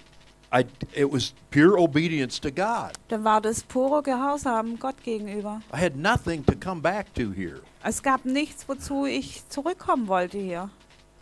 I 0.54 0.66
it 0.94 1.10
was 1.10 1.32
pure 1.50 1.78
obedience 1.78 2.38
to 2.38 2.50
God. 2.50 2.92
dann 3.08 3.24
war 3.24 3.40
das 3.40 3.62
purer 3.62 4.02
Gehorsam 4.02 4.78
Gott 4.78 5.02
gegenüber. 5.02 5.62
I 5.74 5.78
had 5.80 5.96
nothing 5.96 6.44
to 6.44 6.52
come 6.54 6.82
back 6.82 7.14
to 7.14 7.32
here. 7.32 7.62
Es 7.82 8.02
gab 8.02 8.26
nichts, 8.26 8.68
wozu 8.68 9.06
ich 9.06 9.48
zurückkommen 9.48 10.06
wollte 10.06 10.36
hier. 10.36 10.68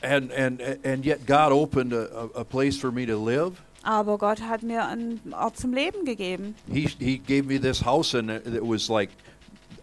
And 0.02 0.32
and 0.32 0.60
and 0.84 1.06
yet 1.06 1.24
God 1.24 1.52
opened 1.52 1.92
a, 1.92 2.28
a 2.34 2.42
place 2.42 2.76
for 2.76 2.90
me 2.90 3.06
to 3.06 3.16
live. 3.16 3.52
Aber 3.84 4.18
Gott 4.18 4.42
hat 4.42 4.62
mir 4.62 4.86
einen 4.86 5.20
Ort 5.34 5.58
zum 5.58 5.72
Leben 5.74 6.04
gegeben. 6.04 6.54
He 6.70 6.88
he 6.98 7.18
gave 7.18 7.44
me 7.44 7.60
this 7.60 7.84
house 7.84 8.14
and 8.14 8.30
it 8.30 8.62
was 8.62 8.88
like 8.88 9.10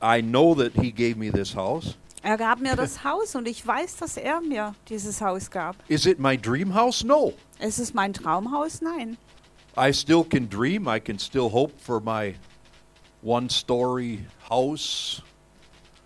I 0.02 0.22
know 0.22 0.56
that 0.56 0.74
he 0.74 0.91
gave 0.91 1.18
me 1.18 1.32
this 1.32 1.56
house. 1.56 1.95
Er 2.24 2.38
gab 2.38 2.60
mir 2.60 2.76
das 2.76 3.04
Haus 3.04 3.36
und 3.36 3.47
ich 3.47 3.66
weiß, 3.66 3.97
dass 3.97 4.18
er 4.18 4.41
mir 4.41 4.76
dieses 4.89 5.22
Haus 5.22 5.49
gab. 5.49 5.76
Is 5.88 6.06
it 6.06 6.20
my 6.20 6.36
dream 6.38 6.74
house? 6.74 7.04
No. 7.04 7.34
Ist 7.60 7.80
es 7.80 7.93
mein 7.93 8.14
Traumhaus? 8.14 8.82
Nein. 8.82 9.18
I 9.78 9.93
still 9.93 10.24
can 10.24 10.49
dream. 10.49 10.88
I 10.88 10.99
can 10.99 11.18
still 11.18 11.49
hope 11.52 11.74
for 11.80 11.99
my 11.99 12.36
one 13.22 13.49
story 13.49 14.26
house 14.49 15.22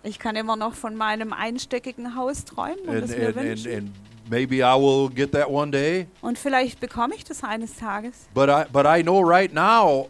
Ich 0.02 0.18
kann 0.18 0.36
immer 0.36 0.54
noch 0.56 0.74
von 0.74 0.94
meinem 0.96 1.32
einstöckigen 1.32 2.14
Haus 2.14 2.44
träumen 2.44 2.80
und 2.86 2.96
and, 2.96 3.04
es 3.04 3.10
mir 3.16 3.28
and, 3.28 3.36
wünschen. 3.36 3.72
and 3.72 3.90
maybe 4.28 4.62
I 4.62 4.74
will 4.74 5.08
get 5.08 5.32
that 5.32 5.50
one 5.50 5.70
day. 5.70 6.06
Und 6.22 6.38
vielleicht 6.38 6.80
bekomme 6.80 7.14
ich 7.14 7.24
das 7.24 7.42
eines 7.42 7.76
Tages. 7.76 8.28
But 8.34 8.48
I 8.48 8.64
but 8.70 8.86
I 8.86 9.02
know 9.02 9.20
right 9.20 9.52
now 9.52 10.08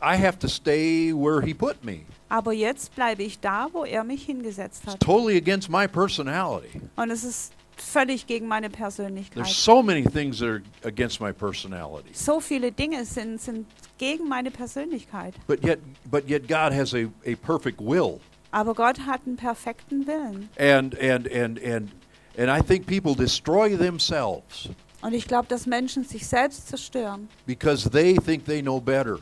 I 0.00 0.16
have 0.16 0.38
to 0.40 0.48
stay 0.48 1.12
where 1.12 1.40
he 1.40 1.54
put 1.54 1.84
me. 1.84 2.06
Aber 2.28 2.52
jetzt 2.52 2.94
bleibe 2.94 3.22
ich 3.22 3.40
da, 3.40 3.68
wo 3.72 3.84
er 3.84 4.04
mich 4.04 4.24
hingesetzt 4.24 4.86
hat. 4.86 4.94
It's 4.94 5.06
totally 5.06 5.36
against 5.36 5.68
my 5.68 5.86
personality. 5.86 6.80
Und 6.96 7.10
es 7.10 7.24
ist 7.24 7.52
völlig 7.76 8.26
gegen 8.26 8.46
meine 8.46 8.70
Persönlichkeit. 8.70 9.44
There's 9.44 9.64
so 9.64 9.82
many 9.82 10.02
things 10.02 10.38
that 10.38 10.48
are 10.48 10.62
against 10.84 11.20
my 11.20 11.32
personality. 11.32 12.10
So 12.12 12.40
viele 12.40 12.72
Dinge 12.72 13.04
sind, 13.04 13.40
sind 13.40 13.66
gegen 13.98 14.28
meine 14.28 14.50
Persönlichkeit. 14.50 15.34
But 15.46 15.62
yet 15.64 15.78
but 16.10 16.28
yet 16.28 16.48
God 16.48 16.72
has 16.72 16.94
a, 16.94 17.08
a 17.26 17.36
perfect 17.36 17.80
will. 17.80 18.20
Aber 18.50 18.74
Gott 18.74 19.06
hat 19.06 19.22
einen 19.26 19.36
perfekten 19.36 20.06
Willen. 20.06 20.48
And 20.58 20.98
and 20.98 21.30
and 21.30 21.58
and 21.62 21.90
and 22.38 22.48
I 22.50 22.60
think 22.62 22.86
people 22.86 23.14
destroy 23.14 23.76
themselves 23.76 24.68
Und 25.02 25.14
ich 25.14 25.26
glaube, 25.26 25.48
dass 25.48 25.66
Menschen 25.66 26.04
sich 26.04 26.26
selbst 26.26 26.68
zerstören, 26.68 27.28
because 27.46 27.90
they 27.90 28.14
think 28.16 28.44
they 28.44 28.62
know 28.62 28.80
better. 28.80 29.18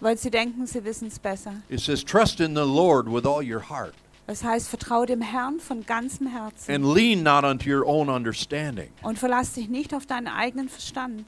weil 0.00 0.16
sie 0.16 0.30
denken, 0.30 0.66
sie 0.66 0.82
wissen 0.84 1.08
es 1.08 1.18
besser. 1.18 1.54
It 1.68 1.80
says 1.80 2.04
trust 2.04 2.40
in 2.40 2.54
the 2.54 2.62
Lord 2.64 3.06
with 3.06 3.24
all 3.26 3.42
your 3.42 3.60
heart 3.68 3.94
Das 4.26 4.42
heißt, 4.44 4.68
vertraue 4.68 5.06
dem 5.06 5.22
Herrn 5.22 5.58
von 5.60 5.84
ganzem 5.84 6.26
Herzen 6.28 6.72
and 6.74 6.84
lean 6.94 7.22
not 7.24 7.44
unto 7.44 7.68
your 7.70 7.84
own 7.86 8.08
understanding. 8.08 8.90
und 9.02 9.18
verlass 9.18 9.52
dich 9.54 9.68
nicht 9.68 9.92
auf 9.94 10.06
deinen 10.06 10.28
eigenen 10.28 10.68
Verstand. 10.68 11.24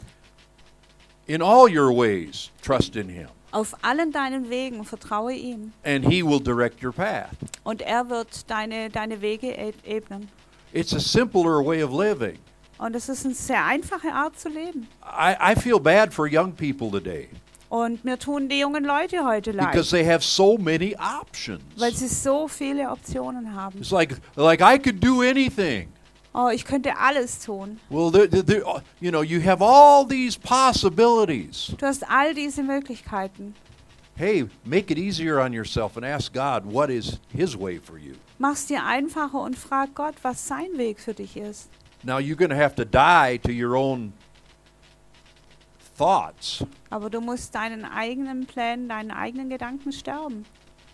In 1.26 1.40
all 1.42 1.68
your 1.70 1.90
ways 1.96 2.50
trust 2.62 2.96
in 2.96 3.08
him 3.08 3.28
Auf 3.52 3.74
allen 3.82 4.10
deinen 4.12 4.48
Wegen 4.50 4.82
vertraue 4.84 5.32
ihm 5.34 5.72
and 5.84 6.04
he 6.06 6.22
will 6.24 6.40
direct 6.40 6.82
your 6.82 6.92
path. 6.92 7.30
und 7.64 7.82
er 7.82 8.08
wird 8.08 8.48
deine, 8.50 8.88
deine 8.90 9.20
Wege 9.20 9.48
e- 9.52 9.72
ebnen. 9.84 10.28
It's 10.72 10.92
a 10.94 11.00
simpler 11.00 11.62
way 11.64 11.82
of 11.82 11.92
living. 11.92 12.38
Und 12.78 12.96
es 12.96 13.08
ist 13.08 13.24
eine 13.24 13.34
sehr 13.34 13.64
einfache 13.64 14.12
Art 14.12 14.38
zu 14.38 14.48
leben. 14.48 14.88
I, 15.04 15.34
I 15.52 15.54
feel 15.54 15.78
bad 15.78 16.12
for 16.12 16.26
young 16.26 16.52
people 16.52 16.90
today 16.90 17.28
Und 17.68 18.04
mir 18.04 18.18
tun 18.18 18.48
die 18.48 18.58
jungen 18.60 18.84
Leute 18.84 19.24
heute 19.24 19.52
because 19.52 19.90
they 19.90 20.04
have 20.04 20.22
so 20.22 20.58
many 20.58 20.94
options. 20.96 21.62
weil 21.76 21.92
sie 21.94 22.08
so 22.08 22.48
viele 22.48 22.90
Optionen 22.90 23.54
haben. 23.54 23.78
It's 23.78 23.90
like 23.90 24.16
like 24.36 24.60
I 24.60 24.78
could 24.78 25.00
do 25.00 25.22
anything. 25.22 25.88
Oh, 26.34 26.48
ich 26.48 26.64
könnte 26.64 26.96
alles 26.98 27.38
tun. 27.40 27.78
Well, 27.90 28.10
there, 28.10 28.26
there- 28.28 28.66
uh, 28.66 28.80
you 29.00 29.10
know, 29.10 29.22
you 29.22 29.40
have 29.42 29.62
all 29.62 30.04
these 30.06 30.38
possibilities. 30.38 31.74
Du 31.78 31.86
hast 31.86 32.02
all 32.10 32.34
diese 32.34 32.62
Möglichkeiten. 32.62 33.54
Hey, 34.16 34.46
make 34.64 34.90
it 34.90 34.98
easier 34.98 35.40
on 35.40 35.52
yourself 35.52 35.96
and 35.96 36.04
ask 36.04 36.32
God 36.32 36.64
what 36.64 36.90
is 36.90 37.18
His 37.34 37.56
way 37.56 37.78
for 37.78 37.98
you. 37.98 38.14
Mach's 38.42 38.66
dir 38.66 38.84
einfacher 38.84 39.40
und 39.40 39.56
frag 39.56 39.94
Gott, 39.94 40.16
was 40.22 40.48
sein 40.48 40.76
Weg 40.76 40.98
für 40.98 41.14
dich 41.14 41.36
ist. 41.36 41.70
Now 42.02 42.18
you're 42.18 42.34
going 42.34 42.50
to 42.50 42.56
have 42.56 42.74
to 42.74 42.84
die 42.84 43.38
to 43.38 43.52
your 43.52 43.76
own 43.76 44.12
thoughts, 45.96 46.64
Aber 46.90 47.08
du 47.08 47.20
musst 47.20 47.54
deinen 47.54 47.84
eigenen 47.84 48.46
Plänen, 48.46 48.88
deinen 48.88 49.12
eigenen 49.12 49.48
Gedanken 49.48 49.92
sterben. 49.92 50.44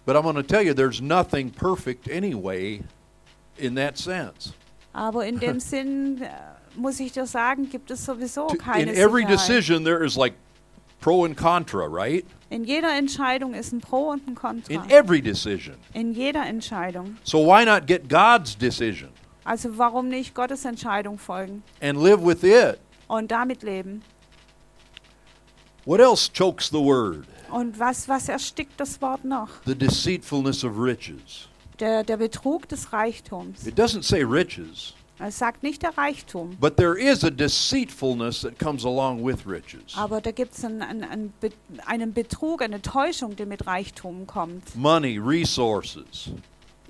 but 0.04 0.14
I'm 0.14 0.24
going 0.24 0.36
to 0.36 0.42
tell 0.42 0.60
you 0.62 0.74
there's 0.74 1.00
nothing 1.00 1.50
perfect 1.50 2.06
anyway 2.10 2.82
in 3.56 3.74
that 3.76 3.96
sense. 3.96 4.52
Aber 4.92 5.24
in 5.24 5.38
dem 5.38 5.58
Sinn 5.60 6.20
äh, 6.20 6.28
muss 6.76 7.00
ich 7.00 7.12
dir 7.12 7.24
sagen, 7.24 7.70
gibt 7.70 7.90
es 7.90 8.04
sowieso 8.04 8.48
keine 8.48 8.90
in 8.92 8.96
every 8.98 9.22
Sicherheit. 9.22 9.48
decision 9.48 9.84
there 9.84 10.04
is 10.04 10.16
like 10.16 10.34
pro 11.00 11.24
and 11.24 11.34
contra, 11.34 11.88
right? 11.88 12.26
In 12.50 12.64
jeder 12.64 12.96
Entscheidung 12.96 13.52
ist 13.54 13.72
ein 13.72 13.80
Pro 13.80 14.08
und 14.10 14.26
ein 14.26 14.34
Contra. 14.34 14.72
In 14.72 14.90
every 14.90 15.20
decision. 15.20 15.76
In 15.92 16.12
jeder 16.12 16.46
Entscheidung. 16.46 17.16
So 17.24 17.44
why 17.46 17.64
not 17.64 17.86
get 17.86 18.08
God's 18.08 18.56
decision 18.56 19.10
Also 19.44 19.76
warum 19.76 20.08
nicht 20.08 20.34
Gottes 20.34 20.64
Entscheidung 20.64 21.18
folgen 21.18 21.62
and 21.80 22.02
live 22.02 22.24
with 22.24 22.42
it? 22.42 22.78
und 23.06 23.30
damit 23.30 23.62
leben? 23.62 24.02
What 25.84 26.00
else 26.00 26.28
chokes 26.30 26.68
the 26.68 26.80
word? 26.80 27.26
Und 27.50 27.78
was, 27.78 28.08
was 28.08 28.28
erstickt 28.28 28.78
das 28.78 29.00
Wort 29.00 29.24
noch? 29.24 29.48
The 29.64 29.74
deceitfulness 29.74 30.64
of 30.64 30.78
riches. 30.78 31.48
Der, 31.80 32.02
der 32.04 32.16
Betrug 32.18 32.68
des 32.68 32.92
Reichtums. 32.92 33.66
It 33.66 33.78
doesn't 33.78 34.02
say 34.02 34.22
riches. 34.22 34.94
Es 35.20 35.38
sagt 35.38 35.62
nicht 35.64 35.82
der 35.82 35.98
Reichtum. 35.98 36.56
But 36.60 36.76
there 36.76 36.96
is 36.96 37.24
a 37.24 37.30
deceitfulness 37.30 38.42
that 38.42 38.58
comes 38.58 38.84
along 38.84 39.24
with 39.24 39.46
riches. 39.46 39.96
Aber 39.96 40.20
da 40.20 40.30
gibt 40.30 40.54
es 40.56 40.64
einen, 40.64 40.82
einen, 40.82 41.04
einen, 41.04 41.32
Be 41.40 41.50
einen 41.86 42.12
Betrug, 42.12 42.62
eine 42.62 42.80
Täuschung, 42.80 43.34
die 43.34 43.44
mit 43.44 43.66
Reichtum 43.66 44.26
kommt. 44.26 44.76
Money, 44.76 45.18
resources, 45.18 46.30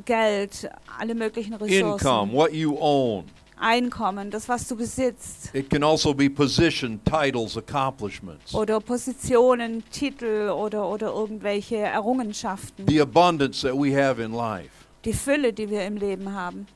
Geld, 0.04 0.68
alle 0.98 1.14
möglichen 1.14 1.54
income, 1.54 1.70
Ressourcen, 1.70 2.32
what 2.32 2.52
you 2.52 2.76
own. 2.78 3.24
Einkommen, 3.60 4.30
das, 4.30 4.48
was 4.48 4.68
du 4.68 4.76
besitzt. 4.76 5.52
It 5.54 5.68
can 5.70 5.82
also 5.82 6.14
be 6.14 6.28
position, 6.28 7.00
titles, 7.04 7.56
accomplishments. 7.56 8.54
Oder 8.54 8.78
Positionen, 8.78 9.82
Titel 9.90 10.50
oder, 10.50 10.86
oder 10.88 11.08
irgendwelche 11.08 11.76
Errungenschaften. 11.76 12.86
The 12.86 13.00
abundance 13.00 13.66
that 13.66 13.74
we 13.74 13.96
have 13.96 14.22
in 14.22 14.32
life. 14.32 14.70
Die 15.04 15.12
Fülle, 15.12 15.52
die 15.52 15.70
wir 15.70 15.86
im 15.86 15.96
Leben 15.96 16.32
haben. 16.32 16.66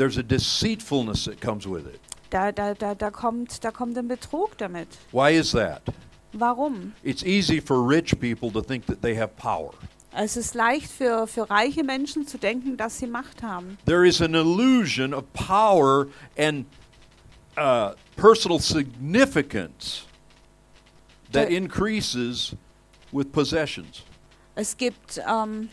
There's 0.00 0.16
a 0.16 0.22
deceitfulness 0.22 1.26
that 1.26 1.42
comes 1.42 1.66
with 1.66 1.86
it. 1.86 2.00
Da, 2.30 2.52
da, 2.52 2.72
da, 2.72 2.94
da, 2.94 3.10
kommt, 3.10 3.62
da 3.62 3.70
kommt 3.70 3.98
ein 3.98 4.08
Betrug 4.08 4.56
damit. 4.56 4.96
Why 5.12 5.32
is 5.32 5.52
that? 5.52 5.82
Warum? 6.32 6.94
It's 7.04 7.22
easy 7.22 7.60
for 7.60 7.82
rich 7.82 8.18
people 8.18 8.50
to 8.52 8.62
think 8.62 8.86
that 8.86 9.02
they 9.02 9.14
have 9.16 9.36
power. 9.36 9.74
Es 10.16 10.38
ist 10.38 10.54
leicht 10.54 10.90
für, 10.90 11.26
für 11.26 11.50
reiche 11.50 11.84
Menschen 11.84 12.26
zu 12.26 12.38
denken, 12.38 12.78
dass 12.78 12.96
sie 12.96 13.08
Macht 13.08 13.42
haben. 13.42 13.76
There 13.84 14.06
is 14.06 14.22
an 14.22 14.34
illusion 14.34 15.12
of 15.12 15.30
power 15.34 16.08
and 16.34 16.64
uh, 17.58 17.92
personal 18.16 18.58
significance 18.58 20.06
that 21.32 21.50
increases 21.50 22.56
with 23.12 23.32
possessions. 23.32 24.02
Es 24.54 24.74
gibt, 24.74 25.12
so, 25.12 25.68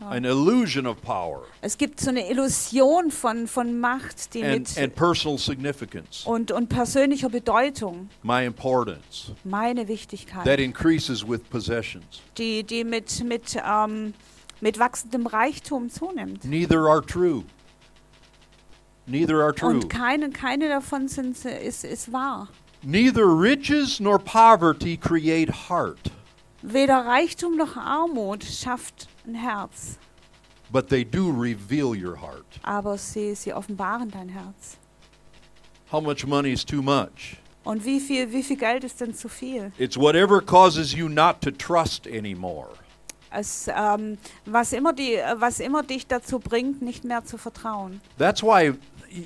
An 0.00 0.24
illusion 0.24 0.86
of 0.86 1.00
power 1.02 1.42
es 1.60 1.76
gibt 1.76 2.00
so 2.00 2.08
eine 2.08 2.30
Illusion 2.30 3.10
von, 3.10 3.46
von 3.46 3.78
Macht, 3.80 4.32
die 4.34 4.42
and, 4.42 4.60
mit 4.60 4.78
and 4.78 4.94
personal 4.94 5.38
significance, 5.38 6.24
und, 6.24 6.50
und 6.50 6.68
persönlicher 6.68 7.28
Bedeutung, 7.28 8.08
my 8.22 8.44
importance, 8.46 9.32
meine 9.44 9.82
that 9.82 9.88
Wichtigkeit, 9.88 10.58
increases 10.58 11.26
with 11.26 11.40
possessions. 11.50 12.22
die, 12.38 12.62
die 12.62 12.82
mit, 12.84 13.22
mit, 13.24 13.56
ähm, 13.62 14.14
mit 14.60 14.78
wachsendem 14.78 15.26
Reichtum 15.26 15.90
zunimmt. 15.90 16.44
Neither 16.44 16.86
are 16.86 17.04
true. 17.04 17.44
Neither 19.06 19.36
are 19.42 19.54
true. 19.54 19.68
Und 19.70 19.90
keine, 19.90 20.30
keine 20.30 20.68
davon 20.68 21.08
sind, 21.08 21.36
ist, 21.44 21.84
ist 21.84 22.12
wahr. 22.12 22.48
Neither 22.82 23.26
riches 23.26 24.00
nor 24.00 24.18
poverty 24.18 24.96
create 24.96 25.68
heart, 25.68 26.10
Weder 26.62 27.06
Reichtum 27.06 27.56
noch 27.56 27.76
Armut 27.76 28.44
schafft 28.44 29.08
ein 29.30 29.34
Herz, 29.34 29.98
but 30.70 30.88
they 30.88 31.04
do 31.04 31.30
reveal 31.30 31.94
your 31.94 32.16
heart. 32.16 32.58
aber 32.62 32.96
sie, 32.98 33.34
sie 33.34 33.52
offenbaren 33.52 34.10
dein 34.10 34.28
Herz. 34.28 34.76
How 35.90 36.00
much 36.00 36.26
money 36.26 36.52
is 36.52 36.64
too 36.64 36.82
much? 36.82 37.36
Und 37.64 37.84
wie 37.84 38.00
viel, 38.00 38.32
wie 38.32 38.42
viel 38.42 38.56
Geld 38.56 38.84
ist 38.84 39.00
denn 39.00 39.14
zu 39.14 39.28
viel? 39.28 39.72
It's 39.78 39.96
whatever 39.96 40.40
causes 40.40 40.94
you 40.94 41.08
not 41.08 41.40
to 41.42 41.50
trust 41.50 42.06
anymore. 42.06 42.70
Es, 43.32 43.68
ähm, 43.68 44.18
was, 44.44 44.72
immer 44.72 44.92
die, 44.92 45.18
was 45.36 45.60
immer 45.60 45.82
dich 45.82 46.06
dazu 46.06 46.38
bringt, 46.38 46.82
nicht 46.82 47.04
mehr 47.04 47.24
zu 47.24 47.38
vertrauen. 47.38 48.00
That's 48.18 48.42
why 48.42 48.72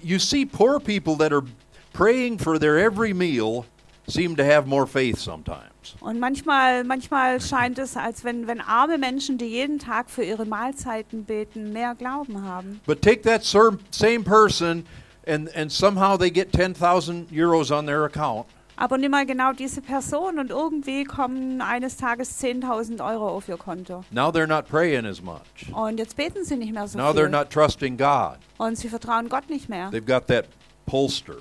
you 0.03 0.19
see 0.19 0.45
poor 0.45 0.79
people 0.81 1.17
that 1.17 1.33
are 1.33 1.45
praying 1.93 2.39
for 2.39 2.59
their 2.59 2.77
every 2.77 3.15
meal 3.15 3.65
seem 4.07 4.37
to 4.37 4.45
have 4.45 4.67
more 4.67 4.87
faith 4.87 5.19
sometimes. 5.19 5.71
Und 6.01 6.19
manchmal, 6.21 6.85
manchmal 6.85 7.41
scheint 7.41 7.79
es, 7.79 7.97
als 7.97 8.25
wenn, 8.25 8.47
wenn 8.47 8.61
arme 8.61 8.99
Menschen, 8.99 9.39
die 9.39 9.47
jeden 9.47 9.79
Tag 9.79 10.11
für 10.11 10.23
ihre 10.25 10.45
Mahlzeiten 10.47 11.25
beten, 11.25 11.73
mehr 11.73 11.95
Glauben 11.95 12.43
haben. 12.43 12.81
But 12.87 13.03
take 13.03 13.23
that 13.23 13.45
same 13.45 14.23
person 14.25 14.87
and, 15.27 15.55
and 15.57 15.71
somehow 15.71 16.17
they 16.17 16.31
get 16.31 16.53
10,000 16.53 17.31
euros 17.33 17.71
on 17.71 17.87
their 17.87 18.05
account. 18.05 18.47
Aber 18.77 18.99
nimm 18.99 19.13
mal 19.13 19.25
genau 19.25 19.53
diese 19.53 19.81
Person 19.81 20.41
und 20.41 20.51
irgendwie 20.51 21.05
kommen 21.05 21.61
eines 21.61 21.97
Tages 21.97 22.43
10.000 22.43 23.01
Euro 23.09 23.29
auf 23.29 23.49
ihr 23.49 23.57
Konto. 23.57 24.03
Now 24.11 24.31
they're 24.31 24.49
not 24.49 24.67
praying 24.69 25.07
as 25.07 25.23
much. 25.23 25.73
Und 25.73 25.99
jetzt 25.99 26.17
beten 26.17 26.45
sie 26.45 26.57
nicht 26.57 26.73
mehr 26.73 26.89
so 26.89 26.99
Now 26.99 27.11
they're 27.11 27.29
viel. 27.29 27.29
not 27.29 27.51
trusting 27.51 27.97
God. 27.97 28.39
Und 28.59 28.77
sie 28.77 28.89
vertrauen 28.89 29.29
Gott 29.29 29.49
nicht 29.49 29.69
mehr, 29.69 29.91
They've 29.91 30.05
got 30.05 30.27
that 30.27 30.47
polster. 30.87 31.37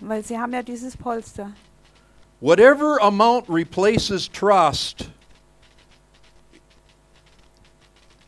weil 0.00 0.24
sie 0.24 0.38
haben 0.38 0.54
ja 0.54 0.62
dieses 0.62 0.96
Polster. 0.96 1.50
Whatever 2.40 2.98
amount 3.02 3.48
replaces 3.48 4.28
trust 4.28 5.10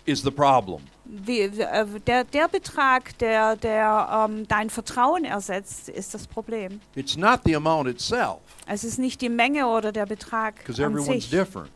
is 0.06 0.22
the 0.22 0.30
problem. 0.30 0.80
Wie, 1.04 1.40
äh, 1.40 1.86
der, 2.06 2.24
der 2.24 2.48
Betrag, 2.48 3.18
der, 3.18 3.56
der 3.56 4.26
ähm, 4.28 4.46
dein 4.46 4.70
Vertrauen 4.70 5.24
ersetzt, 5.24 5.88
ist 5.88 6.14
das 6.14 6.26
Problem. 6.26 6.80
It's 6.94 7.16
not 7.16 7.40
the 7.44 7.56
amount 7.56 7.88
itself, 7.88 8.38
Es 8.66 8.84
ist 8.84 8.98
nicht 8.98 9.20
die 9.20 9.28
Menge 9.28 9.66
oder 9.66 9.90
der 9.90 10.06
Betrag 10.06 10.54
an 10.68 10.74
everyone's 10.74 11.06
sich, 11.24 11.30
different. 11.30 11.70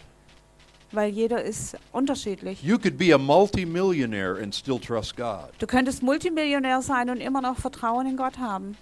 weil 0.92 1.10
jeder 1.10 1.42
ist 1.42 1.76
unterschiedlich. 1.90 2.62
You 2.62 2.78
could 2.78 2.96
be 2.96 3.12
a 3.12 3.18
multimillionaire 3.18 4.40
and 4.40 4.54
still 4.54 4.78
trust 4.78 5.16
God. 5.16 5.50
Du 5.58 5.66
könntest 5.66 6.02
Multimillionär 6.02 6.80
sein 6.82 7.10
und 7.10 7.20
immer 7.20 7.40
noch 7.40 7.58
Vertrauen 7.58 8.06
in 8.06 8.16
Gott 8.16 8.38
haben. 8.38 8.76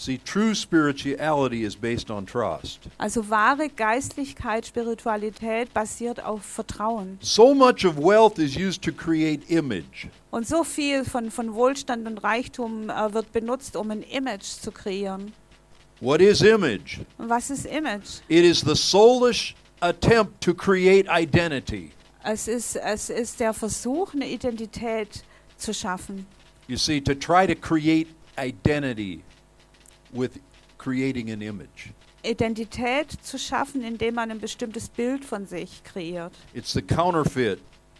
See, 0.00 0.16
true 0.16 0.54
spirituality 0.54 1.64
is 1.64 1.74
based 1.74 2.08
on 2.08 2.24
trust. 2.24 2.78
Also 2.98 3.28
wahre 3.30 3.68
Geistlichkeit, 3.68 4.64
Spiritualität 4.64 5.74
basiert 5.74 6.24
auf 6.24 6.44
Vertrauen. 6.44 7.18
So 7.20 7.52
much 7.52 7.84
of 7.84 7.96
wealth 7.98 8.38
is 8.38 8.56
used 8.56 8.80
to 8.82 8.92
create 8.92 9.50
image. 9.50 10.06
Und 10.30 10.46
so 10.46 10.62
viel 10.62 11.04
von, 11.04 11.32
von 11.32 11.52
Wohlstand 11.52 12.06
und 12.06 12.18
Reichtum 12.18 12.90
äh, 12.90 13.12
wird 13.12 13.32
benutzt, 13.32 13.74
um 13.74 13.90
ein 13.90 14.02
Image 14.02 14.44
zu 14.44 14.70
kreieren. 14.70 15.32
What 16.00 16.20
is 16.20 16.42
image? 16.42 17.00
Und 17.18 17.28
was 17.28 17.50
ist 17.50 17.66
Image? 17.66 18.20
It 18.28 18.44
is 18.44 18.60
the 18.60 18.76
soulish 18.76 19.56
attempt 19.80 20.40
to 20.42 20.54
create 20.54 21.08
identity. 21.10 21.90
Es 22.22 22.46
ist, 22.46 22.76
es 22.76 23.10
ist 23.10 23.40
der 23.40 23.52
Versuch, 23.52 24.14
eine 24.14 24.28
Identität 24.28 25.24
zu 25.56 25.74
schaffen. 25.74 26.24
You 26.68 26.76
see, 26.76 27.00
to 27.00 27.14
try 27.14 27.48
to 27.48 27.56
create 27.56 28.06
identity 28.38 29.24
with 30.18 30.40
creating 30.78 31.30
an 31.30 31.40
image. 31.42 31.92
Identität 32.24 33.12
zu 33.22 33.38
schaffen, 33.38 33.82
indem 33.82 34.14
man 34.14 34.30
ein 34.30 34.40
bestimmtes 34.40 34.88
Bild 34.88 35.24
von 35.24 35.46
sich 35.46 35.82
kreiert. 35.84 36.32
It's 36.52 36.72
the 36.72 36.82
counterfeit 36.82 37.58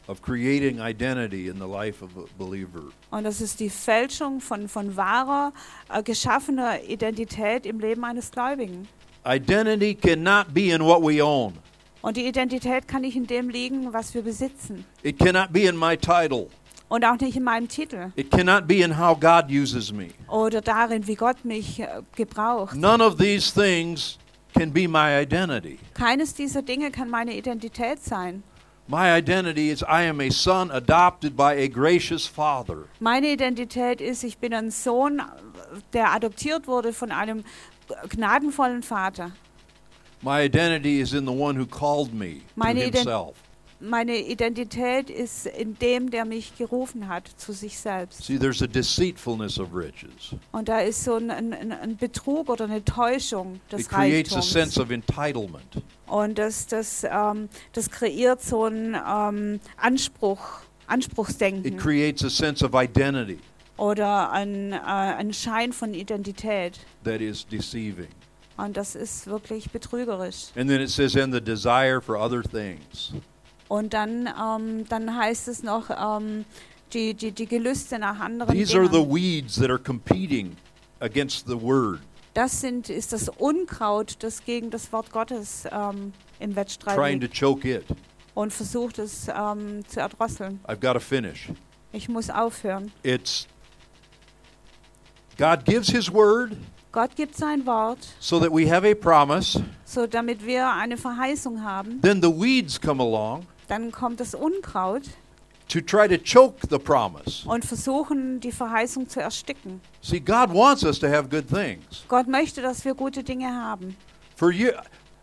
of 0.08 0.22
creating 0.22 0.80
identity 0.80 1.48
in 1.48 1.58
the 1.58 1.66
life 1.66 2.02
of 2.02 2.16
a 2.16 2.24
believer. 2.36 2.90
Und 3.10 3.24
das 3.24 3.40
ist 3.40 3.60
die 3.60 3.70
Fälschung 3.70 4.40
von, 4.40 4.68
von 4.68 4.96
wahrer, 4.96 5.52
äh, 5.88 6.02
geschaffener 6.02 6.82
Identität 6.82 7.66
im 7.66 7.78
Leben 7.78 8.04
eines 8.04 8.30
Gläubigen. 8.30 8.88
Identity 9.24 9.94
cannot 9.94 10.52
be 10.52 10.70
in 10.70 10.82
what 10.82 11.02
we 11.02 11.22
own. 11.22 11.54
Und 12.00 12.16
die 12.16 12.26
Identität 12.26 12.88
kann 12.88 13.02
nicht 13.02 13.16
in 13.16 13.26
dem 13.26 13.50
liegen, 13.50 13.92
was 13.92 14.14
wir 14.14 14.22
besitzen. 14.22 14.84
It 15.02 15.18
cannot 15.18 15.52
be 15.52 15.64
in 15.66 15.76
my 15.76 15.96
title. 15.96 16.48
Und 16.89 17.05
auch 17.05 17.18
nicht 17.20 17.36
in 17.36 17.45
meinem 17.45 17.68
Titel. 17.68 18.12
It 18.16 18.30
cannot 18.30 18.66
be 18.66 18.76
in 18.82 18.99
how 18.99 19.18
God 19.18 19.51
uses 19.51 19.93
me. 19.93 20.09
Oder 20.28 20.61
darin, 20.62 21.07
wie 21.07 21.16
Gott 21.16 21.45
mich 21.45 21.80
äh, 21.80 21.86
gebraucht. 22.16 22.74
None 22.74 23.05
of 23.05 23.16
these 23.18 23.53
things 23.53 24.18
can 24.55 24.72
be 24.72 24.89
my 24.89 25.20
identity. 25.20 25.78
Keines 25.95 26.32
dieser 26.34 26.62
Dinge 26.62 26.91
kann 26.91 27.11
meine 27.11 27.34
Identität 27.36 28.03
sein. 28.03 28.43
My 28.86 29.18
identity 29.18 29.70
is 29.70 29.82
I 29.82 30.09
am 30.09 30.18
a 30.20 30.30
son 30.30 30.70
adopted 30.70 31.36
by 31.36 31.53
a 31.62 31.68
gracious 31.68 32.26
father. 32.26 32.84
Meine 33.01 33.26
Identität 33.32 34.01
ist, 34.01 34.24
ich 34.24 34.39
bin 34.39 34.55
ein 34.55 34.70
Sohn, 34.70 35.18
äh, 35.18 35.22
der 35.93 36.11
adoptiert 36.12 36.66
wurde 36.66 36.95
von 36.95 37.12
einem 37.12 37.45
gnadenvollen 38.09 38.82
Vater. 38.82 39.32
My 40.22 40.43
identity 40.45 41.01
is 41.01 41.12
in 41.12 41.26
the 41.26 41.32
one 41.32 41.55
who 41.61 41.66
called 41.66 42.12
me 42.14 42.36
to 42.36 42.41
Meine 42.57 42.80
Ident- 42.80 42.95
himself. 42.97 43.34
Meine 43.81 44.16
Identität 44.18 45.09
ist 45.09 45.47
in 45.47 45.79
dem, 45.79 46.11
der 46.11 46.24
mich 46.24 46.57
gerufen 46.59 47.09
hat 47.09 47.29
zu 47.37 47.53
sich 47.53 47.79
selbst. 47.79 48.24
See, 48.24 48.37
there's 48.37 48.61
a 48.61 48.66
deceitfulness 48.66 49.59
of 49.61 49.68
riches. 49.72 50.35
Und 50.51 50.68
da 50.68 50.81
ist 50.81 51.05
so 51.05 51.14
ein, 51.14 51.31
ein, 51.31 51.70
ein 51.72 51.97
Betrug 51.97 52.49
oder 52.49 52.64
eine 52.64 52.85
Täuschung 52.85 53.61
It 53.70 53.72
des 53.72 53.89
creates 53.89 54.33
a 54.35 54.43
sense 54.43 54.59
Reichtums. 54.59 54.79
of 54.79 54.91
entitlement. 54.91 55.83
Und 56.07 56.39
das, 56.39 56.66
das, 56.66 57.05
ähm, 57.05 57.49
das 57.72 57.89
kreiert 57.91 58.43
so 58.43 58.64
einen 58.64 58.95
ähm, 58.97 59.61
Anspruch, 59.76 60.41
It 60.62 60.91
Anspruchsdenken 60.95 61.76
creates 61.76 62.24
a 62.24 62.31
sense 62.31 62.64
of 62.64 62.72
identity 62.74 63.39
oder 63.76 64.33
ein, 64.33 64.72
äh, 64.72 64.76
einen 64.76 65.33
Schein 65.33 65.72
von 65.72 65.95
Identität. 65.95 66.81
that 67.05 67.20
is 67.20 67.47
deceiving. 67.47 68.09
Und 68.57 68.76
das 68.76 68.97
ist 68.97 69.29
wirklich 69.29 69.70
betrügerisch. 69.70 70.47
And 70.57 70.68
then 70.68 70.81
it 70.81 70.91
says, 70.91 71.14
and 71.16 71.33
the 71.33 71.41
desire 71.41 72.01
for 72.01 72.16
other 72.16 72.43
things. 72.43 73.12
Und 73.68 73.92
dann, 73.94 74.26
ähm, 74.28 74.86
dann 74.88 75.14
heißt 75.16 75.48
es 75.48 75.62
noch, 75.62 75.90
ähm, 75.90 76.44
die, 76.92 77.14
die, 77.14 77.32
die 77.32 77.46
Gelüste 77.46 77.98
nach 77.98 78.18
anderen 78.18 78.54
These 78.56 78.76
are 78.78 78.86
the 78.86 78.92
Dingen. 79.02 79.14
weeds 79.14 79.56
that 79.56 79.68
are 79.70 79.78
competing 79.78 80.56
against 81.00 81.46
the 81.46 81.60
word, 81.60 82.00
Das 82.34 82.60
sind, 82.60 82.88
ist 82.88 83.12
das 83.12 83.28
Unkraut, 83.28 84.16
das 84.20 84.44
gegen 84.44 84.70
das 84.70 84.90
Wort 84.92 85.10
Gottes 85.12 85.64
ähm, 85.70 86.12
im 86.38 86.56
Wettstreit 86.56 86.96
trying 86.96 87.20
to 87.20 87.26
liegt 87.26 87.38
choke 87.38 87.68
it. 87.68 87.84
und 88.34 88.52
versucht 88.52 88.98
es 88.98 89.28
ähm, 89.28 89.86
zu 89.86 90.00
erdrosseln. 90.00 90.60
I've 90.66 90.80
got 90.80 90.94
to 90.94 91.00
finish. 91.00 91.50
Ich 91.92 92.08
muss 92.08 92.30
aufhören. 92.30 92.90
It's 93.02 93.46
God 95.36 95.64
gives 95.64 95.88
His 95.90 96.12
word 96.12 96.52
Gott 96.90 97.14
gibt 97.16 97.36
sein 97.36 97.66
Wort, 97.66 97.98
so 98.18 98.40
that 98.40 98.50
we 98.50 98.66
have 98.70 98.88
a 98.88 98.94
promise. 98.94 99.62
so 99.84 100.06
damit 100.06 100.44
wir 100.44 100.70
eine 100.72 100.96
Verheißung 100.96 101.62
haben. 101.62 102.00
Then 102.00 102.22
the 102.22 102.30
weeds 102.30 102.80
come 102.80 103.02
along 103.02 103.44
Dann 103.68 103.92
kommt 103.92 104.20
das 104.20 104.34
Unkraut 104.34 105.02
to 105.68 105.80
try 105.80 106.08
to 106.08 106.16
choke 106.16 106.66
the 106.70 106.78
promise. 106.78 107.46
und 107.46 107.64
versuchen, 107.64 108.40
die 108.40 108.52
Verheißung 108.52 109.08
zu 109.08 109.20
ersticken. 109.20 109.80
See, 110.00 110.18
God 110.20 110.52
wants 110.54 110.82
us 110.82 110.98
to 111.00 111.06
have 111.08 111.28
good 111.28 111.46
things. 111.48 112.04
Gott 112.08 112.26
möchte, 112.26 112.62
dass 112.62 112.84
wir 112.84 112.94
gute 112.94 113.22
Dinge 113.22 113.48
haben. 113.54 113.94
For 114.36 114.50
you, 114.50 114.70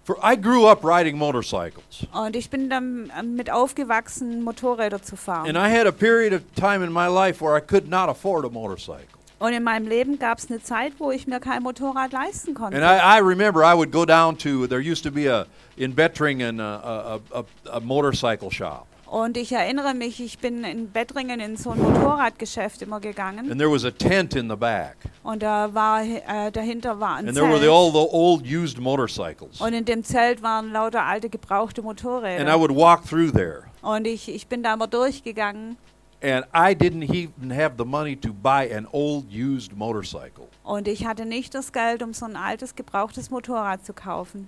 for 0.04 0.18
I 0.24 0.36
grew 0.40 0.68
up 0.68 0.84
riding 0.86 1.18
motorcycles, 1.18 2.06
Und 2.14 2.36
ich 2.36 2.50
bin 2.52 2.70
dann 2.70 3.12
ähm, 3.18 3.36
mit 3.36 3.50
aufgewachsen, 3.50 4.44
Motorräder 4.44 5.02
zu 5.02 5.16
fahren. 5.16 5.48
and 5.48 5.58
I 5.58 5.70
had 5.76 5.88
a 5.88 5.92
period 5.92 6.32
of 6.34 6.42
time 6.56 6.84
in 6.86 6.94
my 6.94 7.08
life 7.08 7.44
where 7.44 7.58
I 7.58 7.62
could 7.62 7.90
not 7.90 8.10
afford 8.10 8.46
a 8.46 8.50
motorcycle. 8.50 9.15
Und 9.38 9.54
in 9.54 9.64
meinem 9.64 9.88
Leben 9.88 10.18
gab 10.18 10.38
es 10.38 10.50
eine 10.50 10.62
Zeit, 10.64 10.94
wo 10.98 11.12
ich 11.12 11.28
mir 11.28 11.40
kein 11.40 11.62
Motorrad 11.64 12.14
leisten 12.14 12.54
konnte. 12.54 12.78
And 12.82 12.86
I, 12.86 13.18
I 13.18 13.22
remember 13.22 13.62
I 13.64 13.76
would 13.76 13.92
go 13.92 14.06
down 14.06 14.38
to 14.38 14.66
there 14.68 14.80
used 14.82 15.04
to 15.04 15.12
be 15.12 15.28
a 15.32 15.46
in 15.78 15.94
Bettringen 15.94 16.60
a, 16.62 17.20
a, 17.34 17.40
a, 17.40 17.44
a 17.74 17.80
motorcycle 17.82 18.50
shop, 18.50 18.88
Und 19.08 19.36
ich 19.38 19.52
erinnere 19.52 19.94
mich, 19.94 20.22
ich 20.22 20.40
bin 20.40 20.64
in 20.64 20.90
Bettringen 20.92 21.40
in 21.42 21.58
so 21.58 21.72
ein 21.72 21.80
Motorradgeschäft 21.80 22.82
immer 22.82 23.02
gegangen. 23.02 23.52
and 23.52 23.60
there 23.60 23.70
was 23.70 23.84
a 23.84 23.92
tent 23.92 24.36
in 24.36 24.50
the 24.50 24.56
back, 24.56 24.96
Und 25.24 25.44
da 25.44 25.74
war, 25.74 26.02
äh, 26.02 26.50
dahinter 26.52 27.00
war 27.02 27.16
ein 27.18 27.28
and 27.28 27.36
there 27.38 27.46
were 27.48 27.60
the, 27.60 27.66
Zelt. 27.66 27.74
all 27.74 27.92
the 27.92 28.08
old 28.12 28.46
used 28.46 28.80
motorcycles, 28.80 29.60
Und 29.60 29.74
in 29.74 29.84
dem 29.84 30.04
Zelt 30.06 30.42
waren 30.44 30.72
lauter 30.72 31.04
alte, 31.04 31.30
gebrauchte 31.30 31.82
and 31.82 31.86
I 31.86 31.88
Motorräder. 31.90 32.60
would 32.60 32.72
walk 32.72 33.04
through 33.06 33.34
there, 33.34 33.64
Und 33.82 34.08
ich, 34.08 34.30
ich 34.34 34.48
bin 34.48 34.64
da 34.64 34.74
immer 34.76 34.88
durchgegangen. 34.88 35.76
And 36.22 36.46
I 36.54 36.74
didn't 36.74 37.04
even 37.14 37.52
have 37.52 37.76
the 37.78 37.86
money 37.86 38.16
to 38.18 38.34
buy 38.34 38.70
an 38.72 38.88
old 38.92 39.26
used 39.32 39.76
motorcycle, 39.76 40.48
Und 40.64 40.88
ich 40.88 41.06
hatte 41.06 41.26
nicht 41.26 41.54
das 41.54 41.72
Geld, 41.72 42.02
um 42.02 42.14
so 42.14 42.26
ein 42.26 42.36
altes, 42.36 42.76
gebrauchtes 42.76 43.30
Motorrad 43.30 43.86
zu 43.86 43.94
kaufen. 43.94 44.48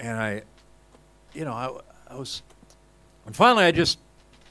and 0.00 0.18
I, 0.20 0.42
you 1.34 1.44
know, 1.44 1.52
I, 1.54 1.68
I 2.10 2.18
was, 2.18 2.42
and 3.26 3.34
finally 3.34 3.64
I 3.64 3.70
just 3.72 3.98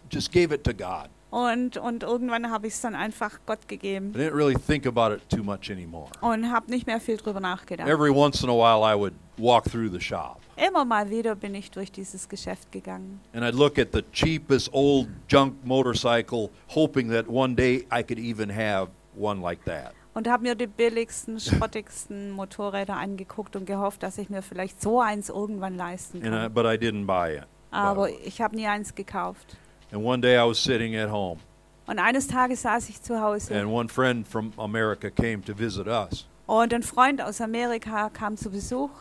just 0.09 0.31
gave 0.31 0.51
it 0.53 0.63
to 0.63 0.73
God. 0.73 1.09
Und, 1.31 1.77
und 1.77 2.03
irgendwann 2.03 2.51
habe 2.51 2.67
ich 2.67 2.73
es 2.73 2.81
dann 2.81 2.93
einfach 2.93 3.39
Gott 3.47 3.67
gegeben. 3.67 4.11
I 4.15 4.19
didn't 4.19 4.35
really 4.35 4.53
think 4.55 4.85
about 4.85 5.11
it 5.15 5.27
too 5.29 5.43
much 5.43 5.71
anymore. 5.71 6.07
Und 6.21 6.51
habe 6.51 6.69
nicht 6.69 6.85
mehr 6.85 6.99
viel 7.01 7.17
drüber 7.17 7.39
nachgedacht. 7.39 7.89
Every 7.89 8.11
once 8.11 8.43
in 8.43 8.49
a 8.49 8.53
while, 8.53 8.83
I 8.83 8.95
would 8.95 9.13
walk 9.37 9.63
through 9.63 9.89
the 9.91 9.99
shop 9.99 10.37
Immer 10.55 10.85
mal 10.85 11.09
wieder 11.09 11.35
bin 11.35 11.55
ich 11.55 11.71
durch 11.71 11.91
dieses 11.91 12.29
Geschäft 12.29 12.71
gegangen. 12.71 13.19
and 13.33 13.43
I'd 13.43 13.55
look 13.55 13.79
at 13.79 13.87
the 13.91 14.03
cheapest 14.11 14.69
old 14.73 15.07
junk 15.27 15.55
motorcycle, 15.65 16.49
hoping 16.69 17.09
that 17.11 17.27
one 17.27 17.55
day 17.55 17.85
I 17.91 18.03
could 18.03 18.19
even 18.19 18.49
have 18.55 18.89
one 19.17 19.41
like 19.41 19.63
that. 19.65 19.93
Und 20.13 20.27
habe 20.29 20.43
mir 20.43 20.53
die 20.53 20.67
billigsten, 20.67 21.39
schrottigsten 21.39 22.29
Motorräder 22.31 22.95
angeguckt 22.95 23.55
und 23.55 23.65
gehofft, 23.65 24.03
dass 24.03 24.19
ich 24.19 24.29
mir 24.29 24.43
vielleicht 24.43 24.79
so 24.79 25.01
eins 25.01 25.29
irgendwann 25.29 25.75
leisten 25.75 26.17
And 26.17 26.27
I, 26.27 26.29
kann. 26.29 26.53
but 26.53 26.65
I 26.65 26.77
didn't 26.77 27.05
buy 27.07 27.37
it. 27.37 27.47
Aber 27.71 28.09
ich 28.09 28.39
habe 28.39 28.55
nie 28.55 28.67
eins 28.67 28.93
gekauft. 28.93 29.57
And 29.91 30.05
one 30.05 30.21
day 30.21 30.35
I 30.37 30.47
was 30.47 30.63
sitting 30.63 30.95
at 30.95 31.09
home, 31.11 31.39
Und 31.87 31.97
eines 31.97 32.27
Tages 32.27 32.61
saß 32.61 32.89
ich 32.89 33.01
zu 33.01 33.19
Hause 33.19 33.55
and 33.59 33.67
one 33.71 33.89
friend 33.89 34.27
from 34.27 34.53
America 34.57 35.09
came 35.09 35.41
to 35.41 35.57
visit 35.57 35.87
us. 35.87 36.27
und 36.45 36.71
ein 36.73 36.83
Freund 36.83 37.19
aus 37.21 37.41
Amerika 37.41 38.09
kam 38.09 38.37
zu 38.37 38.51
Besuch. 38.51 38.91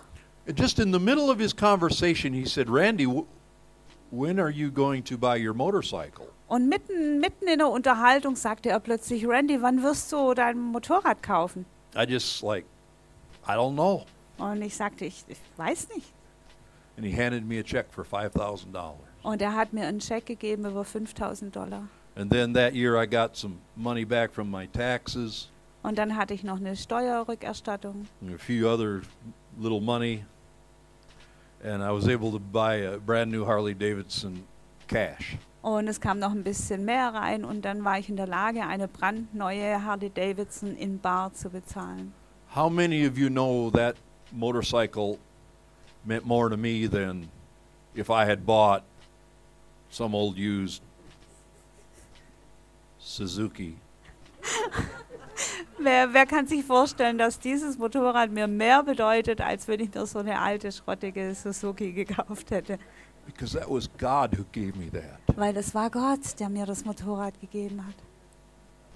Just 0.46 0.78
in 0.78 0.92
the 0.92 0.98
middle 0.98 1.30
of 1.30 1.38
his 1.38 1.52
conversation, 1.54 2.32
he 2.34 2.44
said, 2.44 2.68
"Randy, 2.68 3.06
when 4.10 4.38
are 4.40 4.50
you 4.50 4.70
going 4.70 5.02
to 5.04 5.16
buy 5.16 5.36
your 5.36 5.54
motorcycle?" 5.54 6.28
Und 6.48 6.68
mitten, 6.68 7.18
mitten 7.20 7.48
in 7.48 7.58
der 7.60 7.68
Unterhaltung 7.70 8.36
sagte 8.36 8.68
er 8.68 8.80
plötzlich, 8.80 9.26
Randy, 9.26 9.62
wann 9.62 9.82
wirst 9.82 10.12
du 10.12 10.34
dein 10.34 10.58
Motorrad 10.58 11.22
kaufen? 11.22 11.64
I 11.96 12.04
just 12.04 12.42
like, 12.42 12.64
I 13.46 13.52
don't 13.52 13.74
know. 13.74 14.04
Und 14.38 14.60
ich 14.62 14.74
sagte, 14.76 15.04
ich, 15.06 15.24
ich 15.28 15.38
weiß 15.56 15.88
nicht. 15.94 16.12
And 16.98 17.06
he 17.06 17.12
handed 17.12 17.46
me 17.46 17.58
a 17.58 17.62
check 17.62 17.86
for 17.90 18.04
five 18.04 18.32
thousand 18.34 18.72
dollars. 18.74 19.00
Und 19.22 19.40
er 19.40 19.54
hat 19.54 19.72
mir 19.72 19.86
einen 19.86 20.00
Scheck 20.00 20.26
gegeben 20.26 20.66
über 20.66 20.84
5000 20.84 21.54
Dollar. 21.54 21.88
And 22.16 22.30
then 22.30 22.52
that 22.54 22.74
year, 22.74 22.96
I 23.00 23.06
got 23.06 23.36
some 23.36 23.58
money 23.76 24.04
back 24.04 24.34
from 24.34 24.50
my 24.50 24.66
taxes 24.66 25.48
Und 25.82 25.96
dann 25.96 26.16
hatte 26.16 26.34
ich 26.34 26.42
noch 26.44 26.56
eine 26.58 26.76
Steuerrückerstattung. 26.76 28.08
and 28.20 28.34
a 28.34 28.38
few 28.38 28.66
other 28.68 29.00
little 29.58 29.80
money, 29.80 30.24
and 31.62 31.82
I 31.82 31.90
was 31.92 32.08
able 32.08 32.32
to 32.32 32.38
buy 32.38 32.74
a 32.76 32.98
brand 32.98 33.30
new 33.30 33.44
Harley 33.44 33.74
Davidson 33.74 34.44
cash. 34.88 35.36
Und 35.62 35.86
es 35.88 36.00
kam 36.00 36.18
noch 36.18 36.32
ein 36.32 36.42
bisschen 36.42 36.84
mehr 36.84 37.14
rein 37.14 37.44
und 37.44 37.64
dann 37.64 37.84
war 37.84 37.98
ich 37.98 38.08
in 38.08 38.16
der 38.16 38.26
Lage, 38.26 38.62
eine 38.62 38.88
brandneue 38.88 39.84
Harley 39.84 40.10
Davidson 40.10 40.76
in 40.76 40.98
Bar 40.98 41.32
zu 41.34 41.50
bezahlen. 41.50 42.12
How 42.54 42.68
many 42.68 43.06
of 43.06 43.16
you 43.16 43.28
know 43.28 43.70
that 43.70 43.96
motorcycle 44.32 45.18
meant 46.04 46.26
more 46.26 46.50
to 46.50 46.56
me 46.56 46.88
than 46.88 47.28
if 47.94 48.10
I 48.10 48.24
had 48.24 48.44
bought 48.44 48.82
some 49.88 50.16
old 50.16 50.36
used 50.36 50.82
Suzuki? 52.98 53.76
Wer, 55.82 56.14
wer 56.14 56.26
kann 56.26 56.46
sich 56.46 56.64
vorstellen, 56.64 57.18
dass 57.18 57.38
dieses 57.38 57.76
Motorrad 57.78 58.30
mir 58.30 58.46
mehr 58.46 58.82
bedeutet, 58.82 59.40
als 59.40 59.66
wenn 59.66 59.80
ich 59.80 59.92
mir 59.92 60.06
so 60.06 60.20
eine 60.20 60.38
alte, 60.38 60.70
schrottige 60.70 61.34
Suzuki 61.34 61.92
gekauft 61.92 62.50
hätte? 62.50 62.78
Because 63.26 63.58
that 63.58 63.68
was 63.68 63.88
God 63.98 64.36
who 64.36 64.44
gave 64.52 64.76
me 64.76 64.90
that. 64.90 65.36
Weil 65.36 65.56
es 65.56 65.74
war 65.74 65.90
Gott, 65.90 66.38
der 66.38 66.48
mir 66.48 66.66
das 66.66 66.84
Motorrad 66.84 67.40
gegeben 67.40 67.84
hat. 67.86 67.94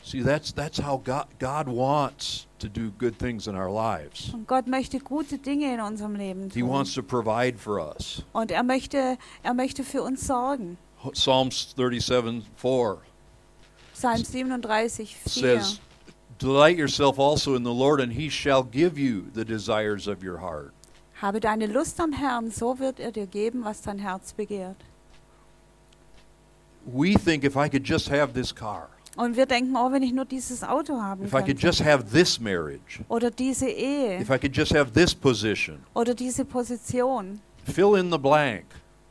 See, 0.03 0.23
that's 0.23 0.55
that's 0.55 0.79
how 0.79 0.99
God 0.99 1.27
God 1.41 1.67
wants 1.67 2.47
to 2.61 2.69
do 2.69 2.93
good 2.99 3.19
things 3.19 3.49
in 3.49 3.57
our 3.57 3.69
lives. 3.71 4.33
Und 4.33 4.47
Gott 4.47 4.69
möchte 4.69 5.01
gute 5.01 5.39
Dinge 5.39 5.75
in 5.75 5.81
unserem 5.81 6.15
Leben 6.15 6.49
He 6.53 6.61
tun. 6.61 6.69
wants 6.71 6.95
to 6.95 7.03
provide 7.03 7.59
for 7.59 7.81
us. 7.81 8.23
Und 8.33 8.53
er 8.53 8.63
möchte, 8.63 9.19
er 9.43 9.55
möchte 9.55 9.83
für 9.83 10.03
uns 10.03 10.27
sorgen. 10.27 10.79
Psalms 11.13 11.75
37 11.77 12.45
4 12.57 12.99
Psalm 13.95 14.23
37, 14.23 15.17
4. 15.17 15.33
says, 15.33 15.81
Delight 16.39 16.77
yourself 16.77 17.19
also 17.19 17.55
in 17.55 17.63
the 17.65 17.73
Lord, 17.73 18.01
and 18.01 18.13
he 18.13 18.29
shall 18.29 18.63
give 18.63 18.99
you 18.99 19.27
the 19.33 19.45
desires 19.45 20.07
of 20.07 20.23
your 20.23 20.39
heart. 20.39 20.73
Habe 21.23 21.41
deine 21.41 21.67
Lust 21.67 21.99
am 21.99 22.13
Herrn, 22.13 22.51
so 22.51 22.79
wird 22.79 23.01
er 23.01 23.11
dir 23.11 23.27
geben, 23.27 23.65
was 23.65 23.81
dein 23.81 23.99
Herz 23.99 24.35
begehrt. 24.35 24.77
We 26.85 27.15
think 27.15 27.43
if 27.45 27.57
I 27.57 27.69
could 27.69 27.85
just 27.85 28.09
have 28.11 28.33
this 28.35 28.53
car, 28.55 28.89
Und 29.17 29.35
wir 29.35 29.47
denken, 29.47 29.75
oh, 29.77 29.91
wenn 29.91 30.03
ich 30.03 30.13
nur 30.13 30.27
dieses 30.27 30.63
Auto 30.63 31.01
haben 31.01 31.25
if 31.25 31.33
I 31.33 31.39
could 31.39 31.57
könnte. 31.59 31.67
just 31.67 31.81
have 31.83 32.05
this 32.13 32.39
marriage, 32.39 33.01
Oder 33.09 33.31
diese 33.31 33.67
Ehe. 33.69 34.21
if 34.21 34.29
I 34.31 34.37
could 34.39 34.55
just 34.55 34.73
have 34.75 34.93
this 34.93 35.15
position, 35.15 35.79
Oder 35.95 36.15
diese 36.15 36.45
Position. 36.45 37.41
fill 37.65 37.95
in 37.97 38.11
the 38.11 38.19
blank, 38.19 38.67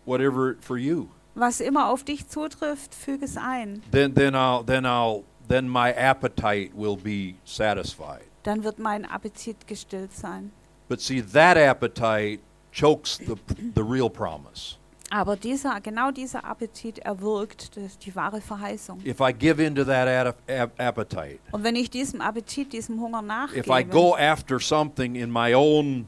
whatever 0.06 0.56
for 0.62 0.78
you, 0.78 1.08
Was 1.34 1.60
immer 1.60 1.90
auf 1.90 2.04
dich 2.04 2.28
zutrifft, 2.30 2.94
füge 2.94 3.26
es 3.26 3.36
ein. 3.36 3.82
then 3.92 4.14
then 4.14 4.36
I'll 4.36 4.64
then 4.64 4.86
I'll 4.86 5.24
then 5.48 5.68
my 5.70 5.92
appetite 5.94 6.72
will 6.76 6.96
be 6.98 7.36
satisfied. 7.46 8.24
Dann 8.44 8.64
wird 8.64 8.80
mein 8.80 9.06
Appetit 9.06 9.66
gestillt 9.68 10.12
sein. 10.14 10.52
But 10.88 11.02
see, 11.02 11.22
that 11.22 11.58
appetite 11.58 12.40
chokes 12.72 13.18
the 13.18 13.36
the 13.76 13.82
real 13.84 14.10
promise. 14.10 14.78
Aber 15.12 15.36
dieser, 15.36 15.80
genau 15.82 16.12
dieser 16.12 16.44
Appetit 16.44 17.00
erwirkt 17.00 17.78
das, 17.78 17.98
die 17.98 18.14
wahre 18.16 18.42
Verheißung. 18.42 19.00
If 19.06 19.20
I 19.22 19.32
give 19.32 19.64
in 19.64 19.76
to 19.76 19.84
that 19.86 20.08
ap- 20.08 20.50
ap- 20.50 20.80
appetite, 20.80 21.40
Und 21.52 21.64
wenn 21.64 21.76
ich 21.76 21.90
diesem 21.90 22.22
Appetit, 22.22 22.74
diesem 22.74 23.00
Hunger 23.00 23.20
if 23.54 23.68
I 23.68 23.84
nachgebe 23.84 23.86
go 23.92 24.16
after 24.18 24.60
something 24.60 25.16
in 25.16 25.32
my 25.32 25.54
own 25.54 26.08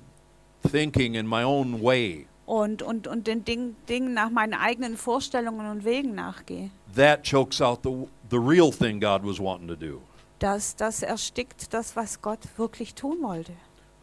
thinking, 0.70 1.14
in 1.16 1.28
my 1.28 1.44
own 1.44 1.82
way, 1.82 2.26
und, 2.48 2.82
und, 2.82 3.08
und 3.08 3.28
den 3.28 3.46
Ding, 3.46 3.76
Dingen 3.88 4.16
nach 4.16 4.32
meinen 4.32 4.56
eigenen 4.56 4.98
Vorstellungen 4.98 5.70
und 5.70 5.86
Wegen 5.86 6.16
nachgehe, 6.16 6.72
that 6.96 7.24
chokes 7.24 7.62
out 7.62 7.82
the 7.84 8.08
the 8.32 8.38
real 8.38 8.72
thing 8.72 9.00
God 9.00 9.24
was 9.24 9.40
wanting 9.40 9.68
to 9.68 9.76
do. 9.76 10.02
das, 10.40 10.76
das 10.76 11.04
erstickt 11.04 11.74
das, 11.74 11.96
was 11.96 12.22
Gott 12.22 12.40
wirklich 12.58 12.96
tun 12.96 13.22
wollte. 13.22 13.54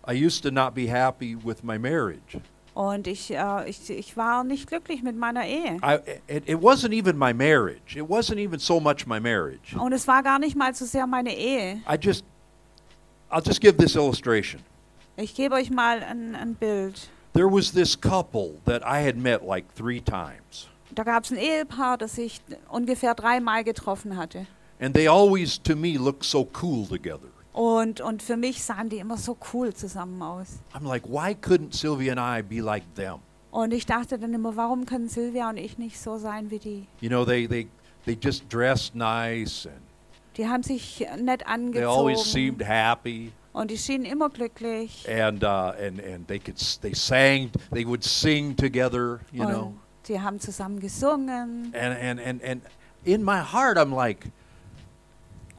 I 0.06 0.12
used 0.12 0.42
to 0.44 0.50
not 0.50 0.74
be 0.74 0.86
happy 0.86 1.34
with 1.34 1.64
my 1.64 1.78
marriage. 1.78 2.40
Und 2.74 3.06
ich, 3.06 3.30
äh, 3.30 3.68
ich, 3.68 3.88
ich 3.88 4.16
war 4.16 4.42
nicht 4.44 4.68
glücklich 4.68 5.02
mit 5.02 5.16
meiner 5.16 5.46
Ehe. 5.46 5.78
I, 5.82 5.98
it, 6.26 6.48
it 6.48 6.58
wasn't 6.58 6.92
even 6.92 7.16
my 7.16 7.32
marriage. 7.32 7.96
It 7.96 8.02
wasn't 8.02 8.38
even 8.38 8.58
so 8.58 8.80
much 8.80 9.06
my 9.06 9.20
marriage. 9.20 9.74
Und 9.78 9.92
es 9.92 10.06
war 10.08 10.22
gar 10.22 10.38
nicht 10.38 10.56
mal 10.56 10.74
so 10.74 10.84
sehr 10.84 11.06
meine 11.06 11.34
Ehe. 11.34 11.80
I 11.88 11.96
just, 11.98 12.24
I'll 13.30 13.42
just 13.42 13.60
give 13.60 13.76
this 13.78 13.94
illustration. 13.94 14.60
Ich 15.16 15.34
gebe 15.34 15.54
euch 15.54 15.70
mal 15.70 16.02
ein, 16.02 16.34
ein 16.34 16.54
Bild. 16.56 17.08
There 17.34 17.48
was 17.50 17.72
this 17.72 17.96
couple 18.00 18.60
that 18.64 18.82
I 18.82 19.04
had 19.04 19.16
met 19.16 19.44
like 19.44 19.64
three 19.74 20.00
times, 20.00 20.68
Da 20.94 21.02
gab 21.02 21.24
es 21.24 21.32
ein 21.32 21.38
Ehepaar, 21.38 21.98
das 21.98 22.16
ich 22.18 22.40
ungefähr 22.68 23.14
dreimal 23.14 23.64
getroffen 23.64 24.16
hatte. 24.16 24.46
and 24.80 24.94
they 24.94 25.06
always, 25.08 25.58
to 25.62 25.74
me, 25.76 25.96
looked 25.96 26.24
so 26.24 26.46
cool 26.62 26.86
together. 26.86 27.28
Und, 27.52 28.00
und 28.00 28.22
für 28.22 28.36
mich 28.36 28.62
sahen 28.64 28.88
die 28.88 28.98
immer 28.98 29.16
so 29.16 29.36
cool 29.52 29.72
zusammen 29.74 30.20
aus. 30.22 30.58
I'm 30.74 30.86
like, 30.86 31.04
why 31.08 31.34
couldn't 31.34 31.72
Sylvia 31.74 32.12
and 32.12 32.20
I 32.20 32.42
be 32.42 32.60
like 32.60 32.84
them? 32.96 33.20
Und 33.50 33.72
ich 33.72 33.86
dachte 33.86 34.18
dann 34.18 34.34
immer, 34.34 34.56
warum 34.56 34.84
können 34.86 35.08
Silvia 35.08 35.48
und 35.48 35.56
ich 35.58 35.78
nicht 35.78 36.00
so 36.00 36.18
sein 36.18 36.50
wie 36.50 36.58
die? 36.58 36.86
You 37.00 37.08
know, 37.08 37.24
they 37.24 37.46
they 37.46 37.68
they 38.04 38.18
just 38.20 38.44
dressed 38.52 38.94
nice 38.96 39.66
and 39.66 39.80
Die 40.36 40.48
haben 40.48 40.64
sich 40.64 41.06
nett 41.16 41.44
They 41.44 41.84
always 41.84 42.18
angezogen 42.18 42.24
seemed 42.24 42.66
happy. 42.66 43.30
Und 43.54 43.70
die 43.70 43.78
schienen 43.78 44.04
immer 44.04 44.28
glücklich. 44.28 45.06
and 45.08 45.42
uh, 45.42 45.72
and 45.80 46.00
and 46.00 46.28
they 46.28 46.38
could 46.38 46.58
they 46.82 46.92
sang 46.94 47.50
they 47.72 47.86
would 47.86 48.04
sing 48.04 48.54
together 48.54 49.20
you 49.32 49.44
know 49.46 49.72
Und 50.02 50.06
sie 50.06 50.20
haben 50.20 50.38
zusammen 50.40 50.80
gesungen. 50.80 51.72
and 51.74 51.96
and 51.98 52.20
and 52.20 52.42
and 52.44 52.62
in 53.04 53.22
my 53.24 53.40
heart 53.40 53.78
i'm 53.78 53.94
like 53.94 54.26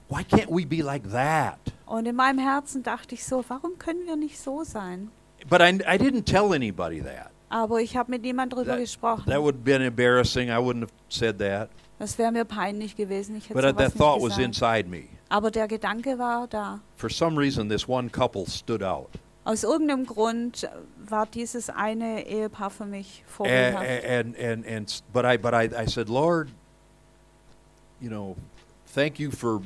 why 0.10 0.24
can't 0.24 0.50
we 0.50 0.66
be 0.66 0.84
like 0.84 1.10
that 1.12 1.58
Und 1.88 2.06
in 2.08 2.16
meinem 2.16 2.40
Herzen 2.40 2.82
dachte 2.82 3.14
ich 3.14 3.24
so, 3.24 3.46
warum 3.48 3.78
können 3.78 4.06
wir 4.08 4.16
nicht 4.16 4.40
so 4.40 4.64
sein? 4.64 5.10
but 5.50 5.62
i, 5.62 5.70
I 5.70 5.98
didn't 5.98 6.26
tell 6.26 6.54
anybody 6.54 7.02
that 7.02 7.32
Aber 7.50 7.80
ich 7.80 7.96
habe 7.96 8.12
mit 8.12 8.24
niemand 8.24 8.54
drüber 8.54 8.72
that, 8.74 8.80
gesprochen. 8.80 9.26
that 9.28 9.42
would 9.42 9.56
have 9.56 9.64
been 9.64 9.82
embarrassing 9.82 10.50
i 10.50 10.58
wouldn't 10.58 10.82
have 10.82 10.92
said 11.10 11.38
that 11.40 11.70
das 11.98 12.18
wäre 12.18 12.30
mir 12.30 12.44
peinlich 12.44 12.98
gewesen. 12.98 13.38
Ich 13.38 13.46
hätte 13.50 13.54
but 13.54 13.78
that 13.78 13.94
thought 13.94 14.22
was 14.22 14.38
inside 14.38 14.90
me 14.90 15.06
Aber 15.30 15.50
der 15.52 15.68
Gedanke 15.68 16.18
war 16.20 16.48
da. 16.48 16.80
for 16.98 17.10
some 17.10 17.38
reason 17.40 17.68
this 17.70 17.88
one 17.88 18.10
couple 18.10 18.46
stood 18.48 18.84
out 18.84 19.10
Aus 19.44 19.64
irgendeinem 19.64 20.06
Grund 20.06 20.68
war 21.08 21.26
dieses 21.28 21.70
eine 21.70 22.26
Ehepaar 22.28 22.70
für 22.72 22.86
mich 22.86 23.24
and 23.24 23.32
vorbildhaft. 23.32 24.06
and 24.06 24.38
and, 24.40 24.66
and 24.68 24.90
s- 24.90 25.04
but 25.14 25.24
i 25.26 25.38
but 25.38 25.54
I, 25.54 25.70
I 25.84 25.86
said 25.88 26.10
lord 26.10 26.50
you 28.02 28.10
know 28.10 28.36
thank 28.94 29.20
you 29.20 29.32
for 29.32 29.62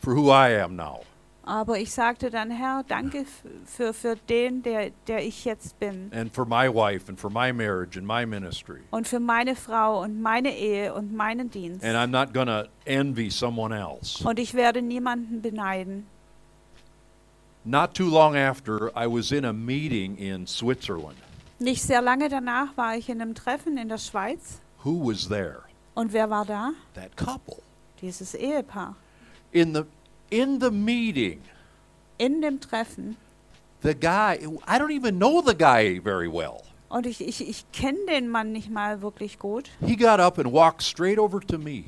for 0.00 0.14
who 0.14 0.30
i 0.30 0.50
am 0.50 0.74
now 0.76 1.00
Aber 1.46 1.78
ich 1.78 1.92
sagte 1.92 2.30
dann, 2.30 2.50
Herr, 2.50 2.84
danke 2.88 3.26
für, 3.66 3.92
für 3.92 4.16
den, 4.16 4.62
der, 4.62 4.90
der 5.06 5.24
ich 5.24 5.44
jetzt 5.44 5.78
bin. 5.78 6.10
and 6.14 6.34
for 6.34 6.46
my 6.46 6.68
wife 6.68 7.08
and 7.08 7.20
for 7.20 7.30
my 7.30 7.52
marriage 7.52 7.98
and 7.98 8.06
my 8.06 8.24
ministry. 8.24 8.80
Und 8.90 9.06
für 9.06 9.20
meine 9.20 9.54
Frau 9.54 10.02
und 10.02 10.22
meine 10.22 10.56
Ehe 10.56 10.94
und 10.94 11.14
meinen 11.14 11.50
Dienst. 11.50 11.84
And 11.84 11.96
I'm 11.96 12.10
not 12.10 12.32
going 12.32 12.46
to 12.46 12.64
envy 12.86 13.30
someone 13.30 13.74
else. 13.76 14.26
Und 14.26 14.38
ich 14.38 14.54
werde 14.54 14.80
niemanden 14.80 15.42
beneiden. 15.42 16.06
Not 17.64 17.94
too 17.94 18.08
long 18.08 18.36
after, 18.36 18.90
I 18.94 19.06
was 19.06 19.32
in 19.32 19.44
a 19.44 19.52
meeting 19.52 20.16
in 20.16 20.46
Switzerland. 20.46 21.16
Nicht 21.58 21.82
sehr 21.82 22.02
lange 22.02 22.28
danach 22.28 22.76
war 22.76 22.96
ich 22.96 23.08
in 23.08 23.20
einem 23.20 23.34
Treffen 23.34 23.78
in 23.78 23.88
der 23.88 23.98
Schweiz. 23.98 24.60
Who 24.82 25.10
was 25.10 25.28
there? 25.28 25.62
Und 25.94 26.12
wer 26.12 26.28
war 26.28 26.44
da? 26.44 26.72
That 26.94 27.16
couple. 27.16 27.62
Dieses 28.02 28.34
Ehepaar. 28.34 28.96
In 29.52 29.74
the 29.74 29.84
in 30.42 30.60
the 30.60 30.70
meeting, 30.70 31.40
In 32.18 32.40
dem 32.40 32.60
Treffen. 32.60 33.16
the 33.82 33.94
guy, 33.94 34.38
I 34.66 34.78
don't 34.78 34.90
even 34.92 35.18
know 35.18 35.40
the 35.42 35.54
guy 35.54 35.98
very 36.00 36.28
well. 36.28 36.62
Und 36.88 37.06
ich, 37.06 37.20
ich, 37.20 37.46
ich 37.48 37.64
kenne 37.72 37.98
den 38.08 38.28
Mann 38.28 38.52
nicht 38.52 38.70
mal 38.70 39.02
wirklich 39.02 39.38
gut. 39.38 39.68
He 39.84 39.96
got 39.96 40.20
up 40.20 40.38
and 40.38 40.52
walked 40.52 40.82
straight 40.82 41.18
over 41.18 41.40
to 41.40 41.58
me. 41.58 41.84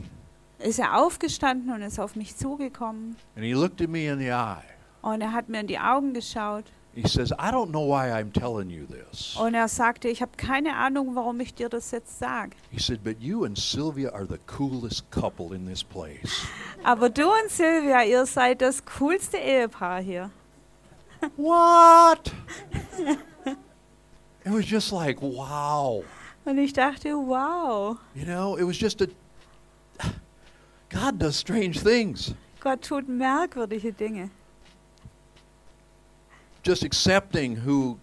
Ist 0.59 0.78
er 0.78 0.97
aufgestanden 0.99 1.72
und 1.72 1.82
ist 1.82 1.99
auf 2.01 2.16
mich 2.16 2.36
zugekommen. 2.36 3.16
And 3.36 3.44
he 3.44 3.53
looked 3.55 3.80
at 3.80 3.88
me 3.88 4.07
in 4.07 4.18
the 4.18 4.30
eye. 4.30 4.62
Und 5.03 5.20
er 5.20 5.32
hat 5.32 5.49
mir 5.49 5.61
in 5.61 5.66
die 5.68 5.78
Augen 5.78 6.12
geschaut. 6.14 6.64
He 6.97 7.07
says, 7.07 7.30
"I 7.32 7.51
don't 7.51 7.70
know 7.70 7.86
why 7.86 8.11
I'm 8.11 8.32
telling 8.32 8.70
you 8.70 8.86
this." 8.86 9.36
Und 9.36 9.53
er 9.55 9.68
sagte, 9.68 10.09
ich 10.09 10.22
habe 10.22 10.32
keine 10.38 10.76
Ahnung, 10.76 11.14
warum 11.14 11.38
ich 11.40 11.55
dir 11.55 11.68
das 11.68 11.90
jetzt 11.90 12.18
sage. 12.18 12.57
He 12.70 12.80
said, 12.80 13.05
"But 13.05 13.20
you 13.20 13.44
and 13.44 13.59
Sylvia 13.59 14.11
are 14.14 14.26
the 14.26 14.38
coolest 14.47 15.11
couple 15.11 15.55
in 15.55 15.66
this 15.66 15.84
place." 15.84 16.47
Aber 16.82 17.11
du 17.11 17.28
und 17.28 17.51
Silvia, 17.51 18.03
ihr 18.03 18.24
seid 18.24 18.62
das 18.62 18.82
coolste 18.99 19.36
Ehepaar 19.36 20.01
hier. 20.01 20.30
What? 21.36 22.32
it 24.44 24.53
was 24.53 24.64
just 24.64 24.90
like, 24.90 25.20
wow. 25.20 26.03
Und 26.47 26.59
ich 26.59 26.72
dachte, 26.72 27.14
wow, 27.14 27.99
You 28.14 28.24
know, 28.24 28.57
it 28.57 28.64
was 28.64 28.78
just 28.78 29.03
a. 29.03 29.07
God 30.88 31.18
does 31.18 31.36
strange 31.36 31.74
things. 31.82 32.34
Gott 32.61 32.82
tut 32.82 33.09
merkwürdige 33.09 33.92
Dinge. 33.92 34.30
Just 36.67 36.85
accepting 36.85 37.64
who 37.64 37.99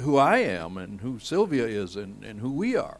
who 0.00 0.16
I 0.18 0.38
am 0.38 0.78
and 0.78 1.00
who 1.00 1.18
Sylvia 1.18 1.66
is 1.66 1.96
and, 1.96 2.24
and 2.24 2.40
who 2.40 2.50
we 2.50 2.76
are. 2.76 2.98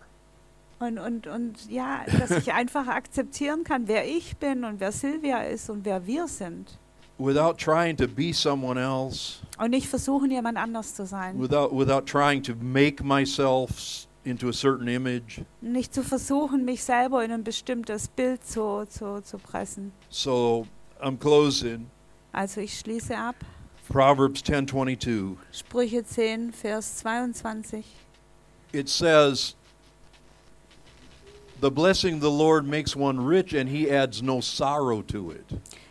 Und, 0.79 0.99
und, 0.99 1.27
und 1.27 1.71
ja, 1.71 2.05
dass 2.19 2.31
ich 2.33 2.53
einfach 2.53 2.87
akzeptieren 2.87 3.65
kann, 3.65 3.89
wer 3.89 4.07
ich 4.07 4.37
bin 4.37 4.65
und 4.65 4.79
wer 4.79 4.93
Silvia 4.93 5.41
ist 5.41 5.71
und 5.71 5.85
wer 5.87 6.07
wir 6.07 6.29
sind. 6.29 6.79
Without 7.19 7.55
trying 7.57 7.97
to 7.97 8.07
be 8.07 8.35
someone 8.35 8.79
else, 8.79 9.39
Und 9.59 9.71
nicht 9.71 9.89
versuchen, 9.89 10.31
jemand 10.31 10.59
anders 10.59 10.95
zu 10.95 11.07
sein. 11.07 11.41
without 11.41 11.71
without 11.73 12.05
trying 12.05 12.43
to 12.43 12.55
make 12.61 13.03
myself 13.03 14.07
into 14.25 14.49
a 14.51 14.53
certain 14.53 14.87
image. 14.89 15.41
Nicht 15.63 15.95
zu 15.95 16.03
versuchen, 16.03 16.67
mich 16.67 16.85
selber 16.85 17.25
in 17.25 17.33
ein 17.33 17.43
bestimmtes 17.43 18.07
Bild 18.09 18.45
zu, 18.47 18.85
zu, 18.87 19.23
zu 19.23 19.39
pressen. 19.39 19.93
So 20.11 20.67
I'm 21.01 21.17
closing. 21.19 21.87
Also 22.33 22.61
ich 22.61 22.79
schließe 22.79 23.17
ab. 23.17 23.37
Proverbs 23.89 24.43
10:22. 24.43 25.37
Sprüche 25.53 26.05
10, 26.05 26.53
Vers 26.53 26.97
22. 27.03 27.85
it 28.73 28.89
says, 28.89 29.55
The 31.61 31.71
blessing 31.71 32.15
of 32.17 32.21
the 32.21 32.31
Lord 32.31 32.67
makes 32.67 32.95
one 32.95 33.25
rich, 33.25 33.55
and 33.55 33.71
he 33.71 33.91
adds 33.91 34.23
no 34.23 34.41
sorrow 34.41 35.01
to 35.03 35.31
it. 35.31 35.47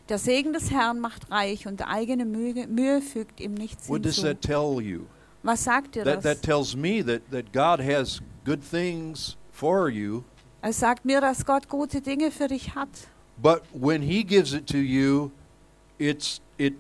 Der 0.08 0.18
Segen 0.20 0.54
des 0.54 0.70
Herrn 0.70 1.00
macht 1.00 1.32
reich 1.32 1.66
und 1.66 1.82
eigene 1.82 2.26
Mühe, 2.26 2.68
Mühe 2.68 3.02
fügt 3.02 3.39
ihm 3.39 3.56
nichts 3.56 3.89
What 3.89 4.04
does 4.04 4.18
hinzu. 4.18 4.28
that 4.28 4.41
tell 4.41 4.80
you? 4.82 5.08
Was 5.41 5.64
sagt 5.64 5.96
dir 5.96 6.04
That, 6.04 6.18
das? 6.18 6.24
that 6.24 6.41
tells 6.43 6.76
me 6.76 7.02
that, 7.02 7.32
that 7.32 7.52
God 7.52 7.80
has 7.80 8.22
good 8.43 8.62
things 8.64 9.36
for 9.52 9.89
you, 9.89 10.24
Es 10.62 10.80
sagt 10.80 11.06
mir, 11.06 11.22
dass 11.22 11.43
Gott 11.46 11.68
gute 11.70 12.02
Dinge 12.02 12.30
für 12.30 12.48
dich 12.48 12.76
hat. 12.76 13.08
but 13.41 13.64
when 13.74 14.04
he 14.04 14.24
gives 14.24 14.54
it 14.54 14.68
to 14.68 14.78
you, 14.78 15.32
it's, 15.98 16.39
it, 16.60 16.76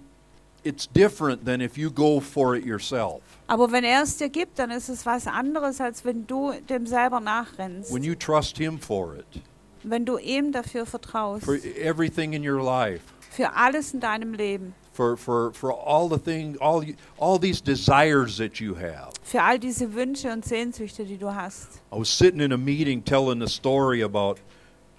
it's 0.65 0.87
different 0.87 1.45
than 1.45 1.61
if 1.61 1.77
you 1.77 1.89
go 1.89 2.19
for 2.19 2.55
it 2.55 2.65
yourself. 2.65 3.21
Aber 3.47 3.71
wenn 3.71 3.83
er 3.83 4.01
es 4.01 4.17
dir 4.17 4.29
gibt, 4.29 4.57
dann 4.57 4.71
ist 4.71 4.89
es 4.89 5.05
was 5.05 5.27
anderes, 5.27 5.79
als 5.79 6.03
wenn 6.03 6.25
du 6.25 6.53
dem 6.67 6.87
selber 6.87 7.19
nachrennst. 7.19 7.93
When 7.93 8.03
you 8.03 8.15
trust 8.15 8.57
him 8.57 8.79
for 8.79 9.15
it, 9.15 9.41
wenn 9.83 10.05
du 10.05 10.17
ihm 10.17 10.51
dafür 10.51 10.85
vertraust. 10.85 11.45
for 11.45 11.55
everything 11.79 12.33
in 12.33 12.43
your 12.47 12.61
life, 12.63 13.01
Für 13.29 13.53
alles 13.55 13.93
in 13.93 13.99
deinem 13.99 14.33
Leben. 14.33 14.73
for, 14.93 15.15
for, 15.17 15.51
for 15.53 15.71
all 15.73 16.07
the 16.09 16.17
things, 16.17 16.57
all, 16.59 16.83
all 17.19 17.37
these 17.37 17.61
desires 17.61 18.37
that 18.37 18.59
you 18.59 18.73
have. 18.75 19.11
Für 19.23 19.43
all 19.43 19.59
diese 19.59 19.93
Wünsche 19.93 20.31
und 20.31 20.43
Sehnsüchte, 20.45 21.05
die 21.05 21.17
du 21.17 21.35
hast. 21.35 21.81
I 21.91 21.99
was 21.99 22.09
sitting 22.09 22.39
in 22.39 22.51
a 22.51 22.57
meeting 22.57 23.03
telling 23.03 23.41
a 23.43 23.47
story 23.47 24.01
about 24.01 24.39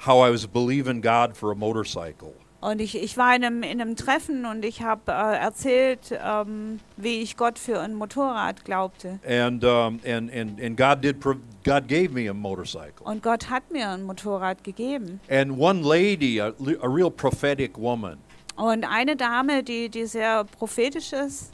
how 0.07 0.21
I 0.21 0.31
was 0.31 0.47
believing 0.47 1.01
God 1.01 1.37
for 1.37 1.51
a 1.51 1.55
motorcycle. 1.55 2.35
Und 2.61 2.81
ich, 2.81 3.01
ich 3.01 3.17
war 3.17 3.37
in 3.37 3.45
einem, 3.45 3.63
in 3.63 3.81
einem 3.81 3.97
Treffen 3.97 4.47
und 4.47 4.65
ich 4.65 4.83
habe 4.83 5.13
äh, 5.13 5.39
erzählt, 5.39 6.19
ähm, 6.25 6.81
wie 6.97 7.21
ich 7.21 7.37
Gott 7.37 7.59
für 7.59 7.81
ein 7.81 7.95
Motorrad 7.95 8.65
glaubte. 8.65 9.21
And, 9.27 9.63
um, 9.63 10.01
and, 10.07 10.33
and, 10.33 10.61
and 10.61 10.77
God, 10.77 11.03
did 11.03 11.23
God 11.23 11.87
gave 11.89 12.11
me 12.13 12.29
a 12.29 12.35
motorcycle. 12.35 13.05
Und 13.05 13.23
Gott 13.23 13.51
hat 13.51 13.71
mir 13.71 13.91
ein 13.91 14.03
Motorrad 14.05 14.65
gegeben. 14.65 15.21
And 15.29 15.59
one 15.59 15.83
lady, 15.83 16.41
a, 16.41 16.53
a 16.81 16.89
real 16.89 17.11
prophetic 17.11 17.77
woman, 17.77 18.19
Und 18.57 18.85
eine 18.85 19.17
Dame, 19.17 19.63
die, 19.63 19.91
die 19.91 20.07
sehr 20.07 20.45
prophetisch 20.45 21.13
ist, 21.13 21.53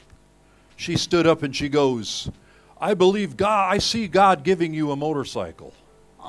she 0.77 0.97
stood 0.97 1.27
up 1.27 1.43
and 1.43 1.53
she 1.53 1.69
goes, 1.69 2.31
I 2.79 2.93
believe 2.93 3.35
God, 3.35 3.75
I 3.75 3.79
see 3.79 4.07
God 4.07 4.43
giving 4.43 4.73
you 4.73 4.91
a 4.91 4.95
motorcycle. 4.95 5.73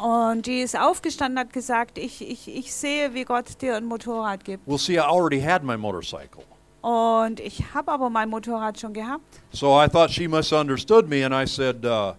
Und 0.02 0.46
die 0.46 0.60
ist 0.60 0.78
aufgestanden 0.78 1.38
hat 1.38 1.52
gesagt, 1.52 1.98
ich, 1.98 2.20
ich, 2.20 2.48
ich 2.48 2.74
sehe, 2.74 3.14
wie 3.14 3.24
Gott 3.24 3.60
dir 3.60 3.76
ein 3.76 3.84
Motorrad 3.84 4.44
gibt. 4.44 4.66
Well, 4.66 4.78
see, 4.78 4.94
I 4.94 5.00
already 5.00 5.40
had 5.40 5.62
my 5.62 5.76
motorcycle. 5.76 6.42
Und 6.82 7.40
ich 7.40 7.62
habe 7.72 7.92
aber 7.92 8.10
mein 8.10 8.28
Motorrad 8.28 8.78
schon 8.78 8.92
gehabt. 8.92 9.40
So 9.52 9.80
I 9.80 9.88
thought 9.88 10.10
she 10.10 10.28
misunderstood 10.28 11.08
me, 11.08 11.24
and 11.24 11.32
I 11.34 11.46
said, 11.46 11.84
uh, 11.84 12.14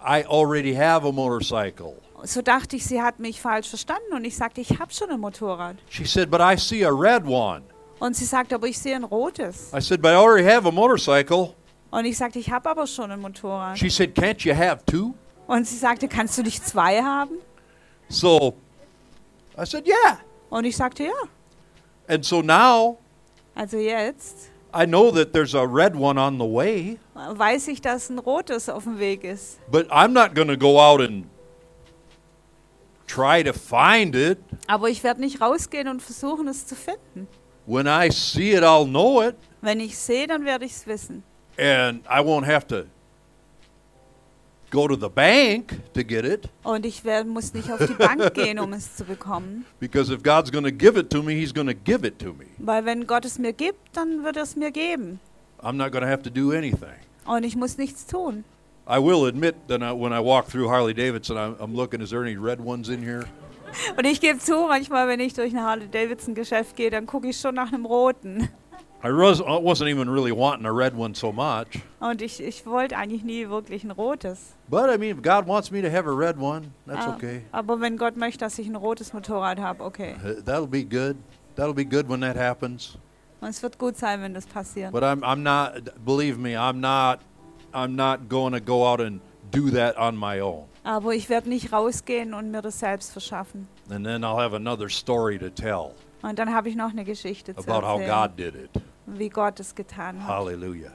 I 0.00 0.24
already 0.26 0.74
have 0.74 1.06
a 1.06 1.10
motorcycle. 1.10 1.96
So 2.22 2.42
dachte 2.42 2.76
ich, 2.76 2.84
sie 2.84 3.00
hat 3.00 3.18
mich 3.18 3.40
falsch 3.40 3.68
verstanden 3.68 4.12
und 4.12 4.24
ich 4.24 4.36
sagte, 4.36 4.60
ich 4.60 4.78
habe 4.78 4.92
schon 4.92 5.10
ein 5.10 5.20
Motorrad. 5.20 5.76
She 5.88 6.04
said, 6.04 6.30
But 6.30 6.40
I 6.40 6.56
see 6.56 6.84
a 6.84 6.90
red 6.90 7.24
one. 7.26 7.62
Und 7.98 8.14
sie 8.14 8.26
sagte, 8.26 8.54
aber 8.54 8.66
ich 8.66 8.78
sehe 8.78 8.94
ein 8.94 9.04
rotes. 9.04 9.72
I 9.74 9.80
said, 9.80 10.02
But 10.02 10.12
I 10.12 10.16
already 10.16 10.44
have 10.44 10.68
a 10.68 10.70
motorcycle. 10.70 11.54
Und 11.90 12.04
ich 12.04 12.16
sagte, 12.16 12.38
ich 12.38 12.50
habe 12.50 12.70
aber 12.70 12.86
schon 12.86 13.10
ein 13.10 13.20
Motorrad. 13.20 13.78
She 13.78 13.88
said, 13.88 14.14
Can't 14.14 14.44
you 14.44 14.54
have 14.54 14.84
two? 14.86 15.14
Und 15.50 15.66
sie 15.66 15.76
sagte, 15.76 16.06
kannst 16.06 16.38
du 16.38 16.42
nicht 16.42 16.64
zwei 16.64 17.02
haben? 17.02 17.34
So 18.08 18.54
I 19.58 19.64
said, 19.66 19.84
Yeah. 19.86 20.18
Und 20.48 20.64
ich 20.64 20.76
sagte, 20.76 21.04
ja. 21.04 21.12
And 22.08 22.24
so 22.24 22.40
now 22.42 22.98
Also 23.54 23.76
jetzt 23.78 24.50
I 24.72 24.86
know 24.86 25.10
that 25.10 25.32
there's 25.32 25.54
a 25.56 25.64
red 25.64 25.96
one 25.96 26.16
on 26.20 26.38
the 26.38 26.44
way, 26.44 26.98
weiß 27.14 27.66
ich, 27.68 27.80
dass 27.80 28.08
ein 28.08 28.20
rotes 28.20 28.68
auf 28.68 28.84
dem 28.84 29.00
Weg 29.00 29.24
ist. 29.24 29.58
but 29.70 29.90
I'm 29.90 30.12
not 30.12 30.34
going 30.36 30.46
to 30.48 30.56
go 30.56 30.78
out 30.80 31.00
and 31.00 31.26
try 33.08 33.42
to 33.42 33.52
find 33.52 34.14
it. 34.14 34.38
Aber 34.68 34.88
ich 34.88 35.02
werde 35.02 35.20
nicht 35.20 35.40
rausgehen 35.40 35.88
und 35.88 36.00
versuchen, 36.00 36.46
es 36.48 36.66
zu 36.66 36.76
finden. 36.76 37.26
When 37.66 37.86
I 37.86 38.10
see 38.12 38.52
it, 38.54 38.62
I'll 38.62 38.86
know 38.86 39.20
it, 39.22 39.34
Wenn 39.60 39.80
ich 39.80 39.98
sehe, 39.98 40.26
dann 40.28 40.44
werde 40.44 40.64
ich 40.64 40.72
es 40.72 40.86
wissen. 40.86 41.22
and 41.58 42.04
I 42.06 42.20
won't 42.20 42.46
have 42.46 42.66
to 42.68 42.84
go 44.70 44.86
to 44.88 44.94
the 44.96 45.08
bank 45.08 45.74
to 45.94 46.02
get 46.04 46.24
it 46.24 46.48
Und 46.62 46.86
ich 46.86 47.04
wer- 47.04 47.24
muss 47.24 47.52
nicht 47.54 47.70
auf 47.70 47.84
die 47.86 47.94
Bank 47.94 48.34
gehen, 48.34 48.58
um 48.58 48.72
es 48.72 48.94
zu 48.96 49.04
bekommen. 49.04 49.64
because 49.80 50.12
if 50.12 50.22
God's 50.22 50.50
going 50.52 50.64
to 50.64 50.72
give 50.72 50.98
it 50.98 51.10
to 51.10 51.22
me, 51.22 51.32
He's 51.34 51.52
going 51.52 51.66
to 51.68 51.74
give 51.74 52.06
it 52.06 52.18
to 52.20 52.32
me. 52.32 52.46
Weil 52.58 52.84
wenn 52.84 53.06
Gott 53.06 53.24
es 53.24 53.38
mir 53.38 53.52
gibt, 53.52 53.96
dann 53.96 54.22
wird 54.24 54.36
er 54.36 54.44
es 54.44 54.56
mir 54.56 54.70
geben. 54.70 55.20
I'm 55.62 55.72
not 55.76 55.92
going 55.92 56.02
to 56.04 56.08
have 56.10 56.22
to 56.22 56.30
do 56.30 56.52
anything. 56.52 56.94
Und 57.26 57.44
ich 57.44 57.56
muss 57.56 57.76
nichts 57.78 58.06
tun. 58.06 58.44
I 58.88 58.98
will 58.98 59.26
admit 59.28 59.54
that 59.68 59.82
I, 59.82 59.92
when 59.92 60.12
I 60.12 60.18
walk 60.24 60.48
through 60.48 60.68
Harley 60.70 60.94
Davidson, 60.94 61.36
I'm, 61.36 61.54
I'm 61.60 61.74
looking, 61.76 62.00
is 62.00 62.10
there 62.10 62.22
any 62.22 62.36
red 62.36 62.58
ones 62.60 62.88
in 62.88 63.02
here? 63.02 63.24
Und 63.96 64.04
ich 64.04 64.20
gebe 64.20 64.38
zu, 64.40 64.66
manchmal, 64.66 65.06
wenn 65.06 65.20
ich 65.20 65.32
durch 65.34 65.52
ein 65.54 65.62
Harley-Davidson-Geschäft 65.62 66.74
gehe, 66.74 66.90
dann 66.90 67.06
gucke 67.06 67.28
ich 67.28 67.38
schon 67.38 67.54
nach 67.54 67.72
einem 67.72 67.84
roten. 67.86 68.48
I 69.02 69.10
was, 69.10 69.40
wasn't 69.40 69.88
even 69.88 70.10
really 70.10 70.32
wanting 70.32 70.66
a 70.66 70.72
red 70.72 70.94
one 70.94 71.14
so 71.14 71.32
much. 71.32 71.80
Und 72.00 72.20
ich, 72.20 72.38
ich 72.42 72.66
wollte 72.66 72.96
eigentlich 72.96 73.24
nie 73.24 73.48
wirklich 73.48 73.82
ein 73.82 73.90
rotes. 73.90 74.54
But 74.68 74.90
I 74.90 74.98
mean, 74.98 75.16
if 75.16 75.22
God 75.22 75.46
wants 75.46 75.70
me 75.70 75.80
to 75.80 75.90
have 75.90 76.06
a 76.06 76.12
red 76.12 76.38
one, 76.38 76.72
that's 76.86 77.06
Ah, 77.06 77.14
okay. 77.16 77.42
Aber 77.50 77.80
wenn 77.80 77.96
Gott 77.96 78.16
möchte, 78.16 78.40
dass 78.40 78.58
ich 78.58 78.66
ein 78.66 78.76
rotes 78.76 79.14
Motorrad 79.14 79.58
habe, 79.58 79.82
okay. 79.82 80.16
Uh, 80.22 80.42
That'll 80.42 80.66
be 80.66 80.84
good. 80.84 81.16
That'll 81.56 81.74
be 81.74 81.84
good 81.84 82.08
when 82.10 82.20
that 82.20 82.36
happens. 82.36 82.98
Und 83.40 83.48
es 83.48 83.62
wird 83.62 83.78
gut 83.78 83.96
sein, 83.96 84.20
wenn 84.20 84.34
das 84.34 84.46
passiert. 84.46 84.92
But 84.92 85.02
I'm, 85.02 85.22
I'm 85.22 85.42
not, 85.42 86.04
believe 86.04 86.38
me, 86.38 86.54
I'm 86.54 86.80
not, 86.80 87.20
I'm 87.72 87.96
not 87.96 88.28
going 88.28 88.52
to 88.52 88.60
go 88.60 88.84
out 88.86 89.00
and 89.00 89.20
do 89.50 89.70
that 89.70 89.96
on 89.96 90.14
my 90.14 90.40
own. 90.40 90.66
Aber 90.84 91.14
ich 91.14 91.30
werde 91.30 91.48
nicht 91.48 91.72
rausgehen 91.72 92.34
und 92.34 92.50
mir 92.50 92.60
das 92.60 92.78
selbst 92.80 93.12
verschaffen. 93.12 93.66
And 93.90 94.04
then 94.04 94.22
I'll 94.24 94.38
have 94.38 94.54
another 94.54 94.90
story 94.90 95.38
to 95.38 95.48
tell 95.48 95.94
Und 96.22 96.38
dann 96.38 96.52
habe 96.54 96.68
ich 96.68 96.76
noch 96.76 96.90
eine 96.90 97.04
Geschichte 97.04 97.54
zu 97.54 97.68
about 97.68 97.86
how 97.86 98.00
erzählen, 98.00 98.28
God 98.28 98.38
did 98.38 98.54
it. 98.54 98.70
wie 99.06 99.28
Gott 99.28 99.58
es 99.60 99.74
getan 99.74 100.22
hat. 100.22 100.28
Hallelujah. 100.28 100.92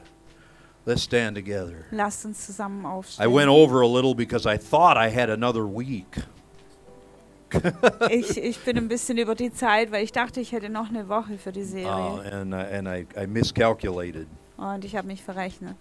Let's 0.86 1.04
stand 1.04 1.36
together. 1.36 1.86
Lasst 1.92 2.26
uns 2.26 2.46
zusammen 2.46 2.84
I 2.84 2.88
aufstehen. 2.88 3.34
went 3.34 3.50
over 3.50 3.82
a 3.82 3.88
little 3.88 4.14
because 4.14 4.46
I 4.48 4.58
thought 4.58 4.98
I 4.98 5.10
had 5.10 5.30
another 5.32 5.66
week. 5.66 6.06
Ich, 8.10 8.38
ich 8.38 8.60
bin 8.60 8.78
ein 8.78 8.88
bisschen 8.88 9.18
über 9.18 9.34
die 9.34 9.52
Zeit, 9.54 9.92
weil 9.92 10.04
ich 10.04 10.12
dachte, 10.12 10.42
ich 10.42 10.52
hätte 10.52 10.70
noch 10.70 10.90
eine 10.90 11.08
Woche 11.08 11.38
für 11.38 11.52
die 11.52 11.62
Uh, 11.62 11.66
Serie. 11.66 12.32
and 12.32 12.54
uh, 12.54 12.58
and 12.58 12.88
I, 12.88 13.06
I 13.18 13.28
miscalculated. 13.28 14.28
Und 14.58 14.84
ich 14.84 14.96
habe 14.96 15.08
mich 15.08 15.24
verrechnet. 15.24 15.78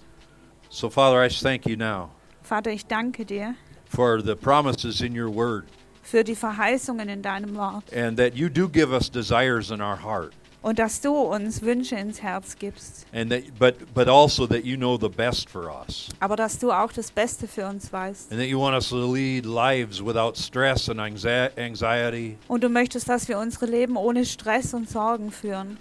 So, 0.69 0.89
Father, 0.89 1.21
I 1.21 1.25
just 1.29 1.43
thank 1.43 1.67
you 1.67 1.77
now 1.77 2.11
Vater, 2.43 2.71
ich 2.71 2.87
danke 2.87 3.25
dir 3.25 3.55
for 3.87 4.21
the 4.23 4.35
promises 4.35 5.01
in 5.01 5.19
your 5.19 5.29
word 5.35 5.65
für 6.05 6.23
die 6.23 6.37
Verheißungen 6.37 7.09
in 7.09 7.23
deinem 7.23 7.57
Wort 7.57 7.85
and 7.93 8.17
that 8.19 8.35
you 8.35 8.49
do 8.49 8.69
give 8.69 8.93
us 8.93 9.11
desires 9.11 9.71
in 9.71 9.81
our 9.81 10.01
heart. 10.01 10.33
und 10.63 10.79
dass 10.79 11.01
du 11.01 11.13
uns 11.15 11.61
Wünsche 11.61 11.95
ins 11.97 12.23
Herz 12.23 12.57
gibst. 12.59 13.05
And 13.13 13.31
that, 13.31 13.43
but, 13.59 13.75
but 13.93 14.09
also 14.09 14.47
that 14.47 14.65
you 14.65 14.77
know 14.79 14.97
the 14.97 15.11
best 15.11 15.51
for 15.51 15.71
us. 15.71 16.09
Aber 16.21 16.37
dass 16.37 16.59
du 16.59 16.73
auch 16.73 16.91
das 16.91 17.11
Beste 17.11 17.47
für 17.47 17.67
uns 17.67 17.93
weißt. 17.93 18.31
And 18.31 18.41
that 18.41 18.49
you 18.49 18.59
want 18.59 18.75
us 18.75 18.89
to 18.89 18.97
lead 19.13 19.45
lives 19.45 20.03
without 20.03 20.37
stress 20.37 20.89
and 20.89 21.01
anxi- 21.01 21.51
anxiety. 21.59 22.39
Und 22.49 22.65
du 22.65 22.71
möchtest, 22.71 23.09
dass 23.11 23.29
wir 23.29 23.39
unsere 23.39 23.67
Leben 23.67 23.97
ohne 23.97 24.25
Stress 24.25 24.73
und 24.73 24.89
Sorgen 24.89 25.31
führen. 25.33 25.77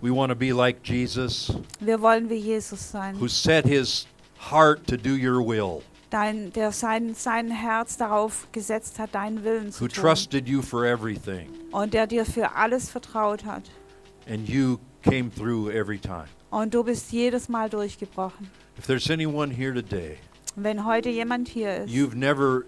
We 0.00 0.14
want 0.14 0.30
to 0.30 0.36
be 0.36 0.52
like 0.52 0.76
Jesus, 0.84 1.52
Wir 1.80 2.00
wollen 2.00 2.30
wie 2.30 2.36
Jesus 2.36 2.92
sein, 2.92 3.18
who 3.20 3.26
set 3.26 3.64
his 3.66 4.06
heart 4.38 4.86
to 4.86 4.96
do 4.96 5.14
your 5.16 5.40
will, 5.44 5.82
dein, 6.10 6.52
der 6.52 6.72
sein, 6.72 7.14
sein 7.14 7.50
Herz 7.50 7.96
darauf 7.96 8.48
gesetzt 8.52 8.98
hat, 8.98 9.14
deinen 9.14 9.44
Willen 9.44 9.72
zu 9.72 9.82
who 9.84 9.88
tun. 9.88 10.02
trusted 10.02 10.48
you 10.48 10.62
for 10.62 10.84
everything, 10.84 11.48
Und 11.70 11.94
der 11.94 12.06
dir 12.06 12.24
für 12.24 12.54
alles 12.54 12.90
vertraut 12.90 13.44
hat. 13.44 13.64
and 14.28 14.48
you 14.48 14.78
came 15.02 15.30
through 15.30 15.70
every 15.70 15.98
time. 15.98 16.26
Und 16.50 16.74
du 16.74 16.82
bist 16.84 17.12
jedes 17.12 17.48
Mal 17.48 17.68
durchgebrochen. 17.70 18.50
If 18.78 18.86
there's 18.86 19.10
anyone 19.10 19.52
here 19.54 19.74
today, 19.74 20.18
Wenn 20.56 20.84
heute 20.84 21.08
jemand 21.10 21.48
hier 21.48 21.84
ist 21.84 21.90
you've 21.92 22.14
never 22.16 22.64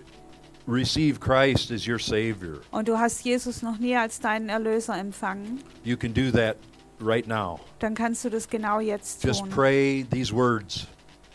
received 0.68 1.20
Christ 1.20 1.70
as 1.72 1.86
your 1.88 1.98
Savior, 1.98 2.60
und 2.70 2.88
du 2.88 2.98
hast 2.98 3.24
Jesus 3.24 3.62
noch 3.62 3.78
nie 3.78 3.96
als 3.96 4.20
deinen 4.20 4.48
Erlöser 4.48 4.96
empfangen, 4.98 5.60
you 5.82 5.96
can 5.96 6.12
do 6.12 6.30
that 6.30 6.56
right 7.00 7.26
now. 7.26 7.58
dann 7.78 7.94
kannst 7.94 8.24
du 8.24 8.30
das 8.30 8.48
genau 8.48 8.80
jetzt 8.80 9.24
Just 9.24 9.40
tun. 9.40 9.48
pray 9.50 10.04
these 10.10 10.32
words 10.34 10.86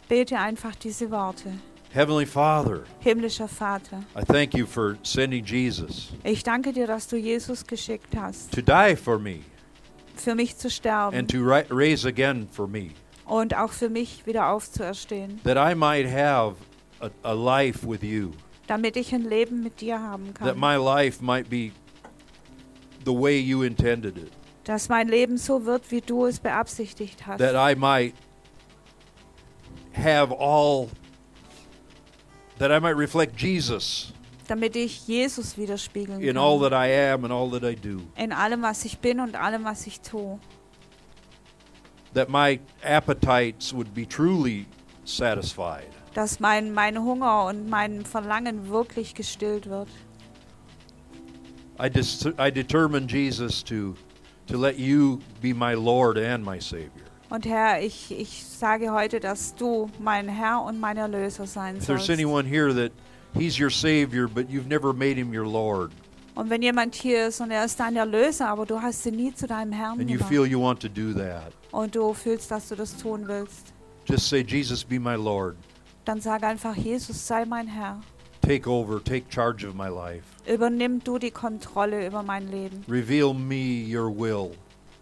Bete 0.08 0.38
einfach 0.38 0.76
diese 0.76 1.10
Worte. 1.10 1.51
Heavenly 1.96 2.26
Father, 2.26 2.84
Himmlischer 3.02 3.48
Vater, 3.48 4.04
I 4.18 4.22
thank 4.26 4.54
you 4.54 4.66
for 4.66 4.98
sending 5.02 5.46
Jesus 5.46 6.12
ich 6.26 6.43
danke 6.43 6.74
dir, 6.74 6.88
dass 6.88 7.08
du 7.08 7.16
Jesus 7.16 7.66
geschickt 7.66 8.14
hast, 8.18 8.52
to 8.52 8.62
die 8.62 8.98
for 8.98 9.18
me 9.18 9.46
für 10.14 10.36
mich 10.36 10.58
zu 10.58 10.70
sterben 10.70 11.16
and 11.18 11.32
to 11.32 11.38
raise 11.70 12.06
again 12.06 12.50
for 12.52 12.68
me, 12.68 12.89
und 13.26 13.56
auch 13.56 13.72
für 13.72 13.88
mich 13.88 14.26
wieder 14.26 14.50
aufzuerstehen, 14.50 15.39
that 15.46 15.56
I 15.56 15.74
might 15.74 16.06
have 16.06 16.58
a, 17.00 17.10
a 17.24 17.32
life 17.32 17.88
with 17.88 18.04
you, 18.04 18.32
damit 18.68 18.98
ich 18.98 19.14
ein 19.16 19.24
Leben 19.24 19.64
mit 19.64 19.80
dir 19.80 19.98
haben 19.98 20.34
that 20.34 20.58
kann. 20.58 20.60
my 20.60 20.76
life 20.76 21.24
might 21.24 21.50
be 21.50 21.72
the 23.06 23.14
way 23.14 23.39
you 23.39 23.62
intended 23.64 24.18
it, 24.18 24.34
Dass 24.66 24.89
mein 24.89 25.08
Leben 25.08 25.38
so 25.38 25.64
wird, 25.66 25.89
wie 25.91 26.02
du 26.02 26.26
es 26.26 26.41
beabsichtigt 26.41 27.26
hast. 27.26 27.39
that 27.39 27.56
I 27.56 27.74
might 27.74 28.16
have 29.93 30.34
all, 30.38 30.89
that 32.58 32.72
I 32.72 32.80
might 32.80 32.95
reflect 32.97 33.36
Jesus 33.36 34.12
Damit 34.47 34.76
ich 34.76 35.08
Jesus 35.08 35.58
widerspiegeln 35.58 36.22
in 36.22 36.38
all 36.38 36.60
kann. 36.60 36.70
that 36.70 36.74
I 36.74 36.88
am 36.91 37.24
and 37.24 37.34
all 37.34 37.49
that 37.49 37.64
I 37.64 37.74
do, 37.76 38.01
In 38.16 38.32
allem, 38.32 38.62
was 38.62 38.86
ich 38.86 38.99
bin 38.99 39.20
und 39.20 39.36
allem, 39.36 39.64
was 39.64 39.88
ich 39.88 39.99
tue. 40.01 40.39
that 42.14 42.30
my 42.30 42.60
appetites 42.84 43.74
would 43.74 43.93
be 43.93 44.06
truly 44.06 44.66
satisfied. 45.03 45.88
Dass 46.14 46.39
mein, 46.39 46.74
mein 46.74 46.95
Hunger 46.97 47.45
und 47.45 47.70
mein 47.70 48.06
Verlangen 48.06 48.70
wirklich 48.70 49.16
gestillt 49.16 49.70
wird. 49.70 49.89
I, 51.78 51.89
I 52.39 52.49
determined, 52.51 53.10
Jesus, 53.12 53.62
to, 53.64 53.95
to 54.47 54.58
let 54.58 54.78
you 54.80 55.20
be 55.41 55.53
my 55.53 55.74
Lord 55.74 56.18
and 56.18 56.43
my 56.45 56.58
Savior. 56.60 57.05
Und 57.36 57.46
Herr, 57.46 57.82
ich, 57.82 58.18
ich 58.18 58.46
sage 58.46 58.94
heute, 58.94 59.20
dass 59.20 59.54
du 59.56 59.90
mein 60.00 60.30
Herr 60.30 60.62
und 60.62 60.80
mein 60.80 60.96
Erlöser 60.96 61.46
sein 61.46 61.76
If 61.76 61.86
there's 61.86 62.06
sollst. 62.06 62.10
anyone 62.10 62.48
here 62.48 62.74
that 62.74 62.94
He's 63.38 63.60
your 63.60 63.70
Savior, 63.70 64.30
but 64.30 64.48
you've 64.50 64.70
never 64.70 64.94
made 64.94 65.18
Him 65.18 65.34
your 65.36 65.46
Lord, 65.46 65.92
Und 66.36 66.50
wenn 66.50 66.62
jemand 66.62 66.96
hier 66.96 67.28
ist 67.28 67.42
und 67.42 67.52
er 67.52 67.66
ist 67.66 67.78
dein 67.78 67.98
Erlöser, 67.98 68.48
aber 68.48 68.66
du 68.66 68.82
hast 68.82 69.06
ihn 69.06 69.18
nie 69.18 69.34
zu 69.34 69.48
deinem 69.48 69.74
Herrn 69.74 70.00
and 70.00 70.10
you 70.10 70.16
gemacht 70.18 70.30
feel 70.30 70.46
you 70.46 70.62
want 70.62 70.80
to 70.80 70.88
do 70.88 71.12
that, 71.12 71.52
und 71.74 71.94
du 71.94 72.14
fühlst, 72.14 72.50
dass 72.52 72.70
du 72.70 72.76
das 72.76 72.96
tun 72.96 73.28
willst, 73.28 73.74
just 74.06 74.30
say, 74.30 74.40
Jesus, 74.42 74.82
be 74.86 74.98
my 74.98 75.16
Lord. 75.16 75.58
dann 76.06 76.22
sag 76.22 76.42
einfach, 76.44 76.74
Jesus 76.78 77.28
sei 77.28 77.44
mein 77.44 77.68
Herr. 77.68 78.00
Take 78.42 78.70
over, 78.70 79.04
take 79.04 79.26
charge 79.30 79.68
of 79.68 79.76
my 79.76 79.90
life. 79.90 80.24
Übernimm 80.48 81.04
du 81.04 81.20
die 81.20 81.32
Kontrolle 81.32 82.08
über 82.08 82.24
mein 82.24 82.50
Leben 82.50 82.86
Reveal 82.88 83.34
me 83.34 83.84
your 83.86 84.10
will. 84.10 84.52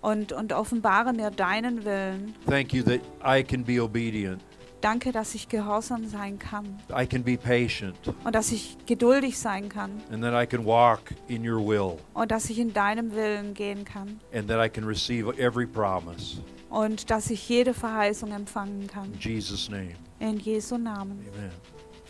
Und, 0.04 0.32
und 0.32 0.54
offenbare 0.54 1.14
mir 1.14 1.32
deinen 1.32 1.84
Willen. 1.84 2.36
Thank 2.48 2.74
you 2.74 2.84
that 2.84 3.02
I 3.26 3.44
can 3.44 3.64
be 3.64 3.82
obedient. 3.82 4.40
Danke, 4.82 5.14
dass 5.14 5.34
ich 5.34 5.48
gehorsam 5.48 6.06
sein 6.10 6.38
kann 6.38 6.78
I 6.94 7.08
can 7.08 7.24
be 7.24 7.38
patient, 7.38 7.96
und 8.26 8.36
dass 8.36 8.52
ich 8.52 8.76
geduldig 8.86 9.40
sein 9.40 9.70
kann 9.70 9.92
and 10.12 10.22
that 10.22 10.34
I 10.34 10.46
can 10.46 10.66
walk 10.66 11.00
in 11.30 11.48
your 11.50 11.66
will, 11.66 11.98
und 12.14 12.32
dass 12.32 12.50
ich 12.50 12.60
in 12.60 12.74
deinem 12.74 13.14
Willen 13.16 13.54
gehen 13.54 13.86
kann 13.86 14.20
and 14.34 14.46
that 14.50 14.60
I 14.64 14.70
can 14.70 14.84
receive 14.84 15.30
every 15.40 15.66
promise. 15.66 16.42
und 16.70 17.10
dass 17.10 17.30
ich 17.30 17.48
jede 17.48 17.74
Verheißung 17.74 18.34
empfangen 18.34 18.88
kann. 18.88 19.06
In 19.14 19.20
Jesus' 19.20 19.70
name, 19.70 19.96
In 20.20 20.38
Jesu 20.40 20.78
Namen. 20.78 21.26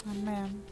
amen. 0.08 0.24
Amen. 0.28 0.64